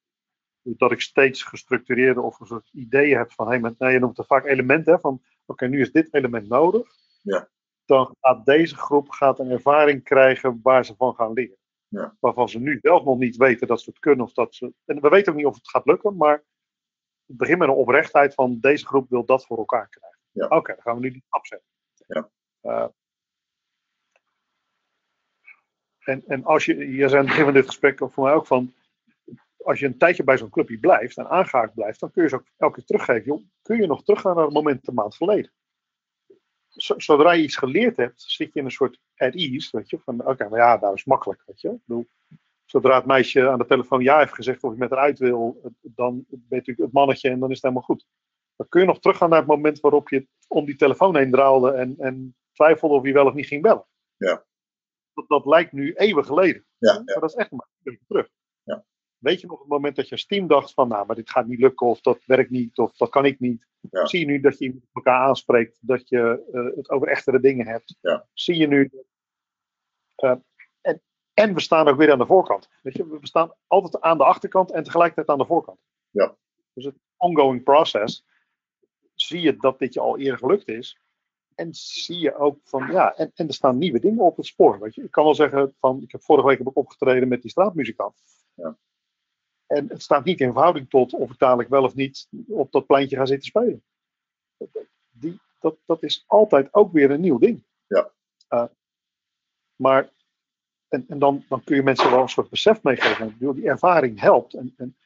[0.61, 4.17] Dat ik steeds gestructureerde of een soort ideeën heb van, hey, met, nou, je noemt
[4.17, 6.91] het vaak elementen, hè, van oké, nu is dit element nodig.
[7.21, 7.49] Ja.
[7.85, 11.57] Dan gaat deze groep gaat een ervaring krijgen waar ze van gaan leren.
[11.87, 12.15] Ja.
[12.19, 14.73] Waarvan ze nu zelf nog niet weten dat ze het kunnen of dat ze.
[14.85, 16.43] En we weten ook niet of het gaat lukken, maar
[17.25, 20.19] het begint met een oprechtheid van deze groep wil dat voor elkaar krijgen.
[20.31, 20.47] Ja.
[20.47, 21.67] Oké, dan gaan we nu die stap zetten.
[22.07, 22.29] Ja.
[22.61, 22.87] Eh,
[26.09, 28.73] en, en als je, aan het begin van dit gesprek ook voor mij ook van,
[29.57, 32.35] als je een tijdje bij zo'n clubje blijft en aangehaakt blijft, dan kun je ze
[32.35, 33.23] ook elke keer teruggeven.
[33.23, 35.51] Joh, kun je nog teruggaan naar het moment een maand geleden?
[36.67, 39.99] Zo- Zodra je iets geleerd hebt, zit je in een soort at ease, weet je,
[39.99, 41.69] van oké, maar ja, dat is makkelijk, weet je.
[41.69, 42.07] Ik bedoel,
[42.65, 45.61] zodra het meisje aan de telefoon ja heeft gezegd of je met haar uit wil,
[45.81, 48.05] dan je natuurlijk het mannetje en dan is het helemaal goed.
[48.55, 51.71] Dan kun je nog teruggaan naar het moment waarop je om die telefoon heen draalde
[51.71, 53.85] en, en twijfelde of je wel of niet ging bellen.
[54.17, 54.47] Ja.
[55.19, 56.65] Dat, dat lijkt nu eeuwen geleden.
[56.77, 58.29] Ja, Maar dat is echt maar een terug.
[58.63, 58.85] Ja.
[59.17, 61.47] Weet je nog het moment dat je als team dacht van, nou, maar dit gaat
[61.47, 63.67] niet lukken, of dat werkt niet, of dat kan ik niet.
[63.91, 64.05] Ja.
[64.05, 67.97] Zie je nu dat je elkaar aanspreekt, dat je eh, het over echtere dingen hebt.
[68.01, 68.27] Ja.
[68.33, 68.91] Zie je nu.
[70.15, 70.35] eh,
[70.81, 71.01] en,
[71.33, 72.69] en we staan ook weer aan de voorkant.
[72.81, 75.79] Weet je, we staan altijd aan de achterkant en tegelijkertijd aan de voorkant.
[76.09, 76.35] Ja.
[76.73, 78.25] Dus het ongoing process.
[79.15, 80.99] Zie je dat dit je al eerder gelukt is.
[81.59, 84.79] En zie je ook van, ja, en, en er staan nieuwe dingen op het spoor.
[84.79, 85.03] Weet je.
[85.03, 88.21] Ik kan wel zeggen van, ik heb vorige week heb ik opgetreden met die straatmuzikant.
[88.53, 88.77] Ja.
[89.65, 92.85] En het staat niet in verhouding tot of ik dadelijk wel of niet op dat
[92.85, 93.83] pleintje ga zitten spelen.
[95.09, 97.63] Die, dat, dat is altijd ook weer een nieuw ding.
[97.87, 98.11] Ja.
[98.47, 98.65] Eh,
[99.75, 100.09] maar,
[100.87, 103.27] en, en dan, dan kun je mensen wel een soort besef meegeven.
[103.27, 104.53] Ik bedoel, die ervaring helpt.
[104.53, 104.97] En, en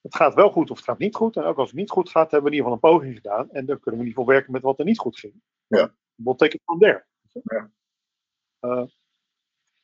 [0.00, 1.36] het gaat wel goed of het gaat niet goed.
[1.36, 3.50] En ook als het niet goed gaat, hebben we in ieder geval een poging gedaan.
[3.50, 5.42] En dan kunnen we in ieder geval werken met wat er niet goed ging.
[5.68, 5.94] Ja.
[6.14, 7.04] What take it from there.
[7.42, 7.70] Ja.
[8.60, 8.84] Eh,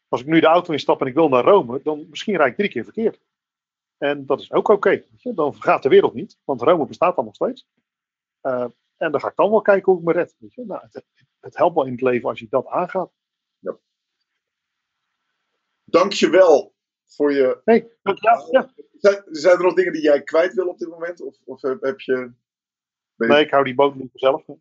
[0.08, 2.56] als ik nu de auto instap en ik wil naar Rome, dan misschien rijd ik
[2.56, 3.20] drie keer verkeerd.
[3.98, 5.04] En dat is ook oké.
[5.22, 7.66] dan vergaat de wereld niet, want Rome bestaat dan nog steeds.
[8.40, 8.66] Eh,
[8.96, 10.36] en dan ga ik dan wel kijken hoe ik me red.
[10.38, 10.64] Weet je.
[10.64, 11.04] Nou, het,
[11.40, 13.12] het helpt wel in het leven als je dat aangaat.
[15.84, 16.74] Dankjewel
[17.06, 17.60] voor je.
[17.64, 18.72] Nee, ja, ja.
[18.92, 21.20] Zijn, zijn er nog dingen die jij kwijt wil op dit moment?
[21.20, 22.32] Of, of heb je.
[23.28, 24.44] Nee, ik hou die boot niet zelf.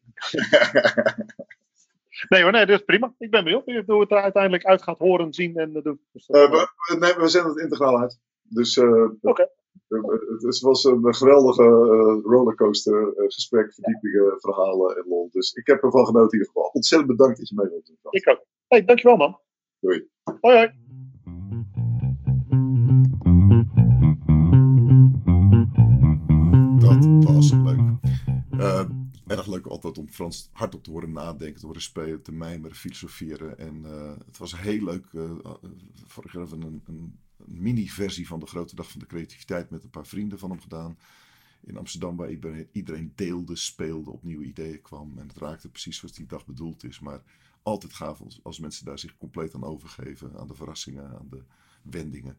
[2.30, 3.14] Nee hoor, nee, dat is prima.
[3.18, 6.00] Ik ben benieuwd hoe het er uiteindelijk uit gaat horen, zien en uh, doen.
[6.12, 8.20] Dus dat- Eh, we, nee, we zenden het integraal uit.
[8.44, 9.42] Dus eh, Oké.
[9.88, 10.02] eh,
[10.40, 15.30] het, was een geweldige eh, rollercoaster eh, gesprek, verdiepingen, verhalen en lol.
[15.32, 16.70] Dus ik heb ervan genoten in ieder geval.
[16.74, 17.98] Ontzettend bedankt dat je mee wilt doen.
[18.10, 18.46] Ik ook.
[18.68, 19.40] Hey, dankjewel man.
[19.80, 20.08] Doei.
[20.42, 20.72] Hoi hoi.
[29.54, 29.66] Leuk.
[29.66, 33.58] Altijd om Frans hardop te horen nadenken, te horen spelen, te mijmeren, filosoferen.
[33.58, 35.06] En eh, het was heel leuk.
[35.12, 35.32] Uh,
[36.06, 39.84] vorig jaar hebben we een, een, mini-versie van de Grote Dag van de Creativiteit met
[39.84, 40.98] een paar vrienden van hem gedaan.
[41.66, 42.32] In Amsterdam, waar
[42.72, 45.18] iedereen deelde, speelde, op nieuwe ideeën kwam.
[45.18, 47.00] En het raakte precies zoals die dag bedoeld is.
[47.00, 47.24] Maar
[47.64, 50.38] altijd gaaf als, als mensen daar zich compleet aan overgeven.
[50.38, 51.44] Aan de verrassingen, aan de
[51.82, 52.38] wendingen.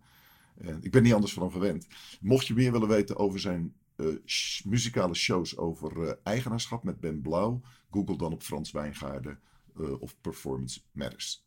[0.54, 1.86] En ik ben niet anders van hem gewend.
[2.20, 4.16] Mocht je meer willen weten over zijn uh,
[4.64, 7.60] muzikale shows over uh, eigenaarschap met Ben Blauw,
[7.90, 9.38] google dan op Frans Wijngaarden
[9.76, 11.46] uh, of Performance Matters.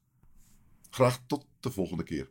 [0.89, 2.27] Graag tot de volgende keer.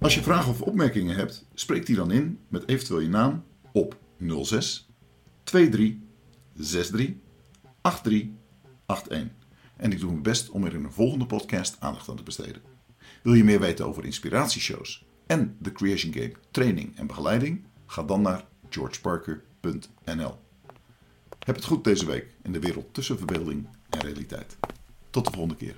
[0.00, 3.98] Als je vragen of opmerkingen hebt, spreek die dan in met eventueel je naam op
[4.42, 4.90] 06
[5.44, 5.96] 23
[6.52, 7.14] 63
[7.82, 8.36] 83
[8.86, 9.36] 81.
[9.76, 12.62] En ik doe mijn best om er in een volgende podcast aandacht aan te besteden.
[13.22, 17.64] Wil je meer weten over inspiratieshows en de Creation Game training en begeleiding?
[17.90, 20.34] Ga dan naar georgeparker.nl.
[21.38, 24.56] Heb het goed deze week in de wereld tussen verbeelding en realiteit.
[25.10, 25.76] Tot de volgende keer.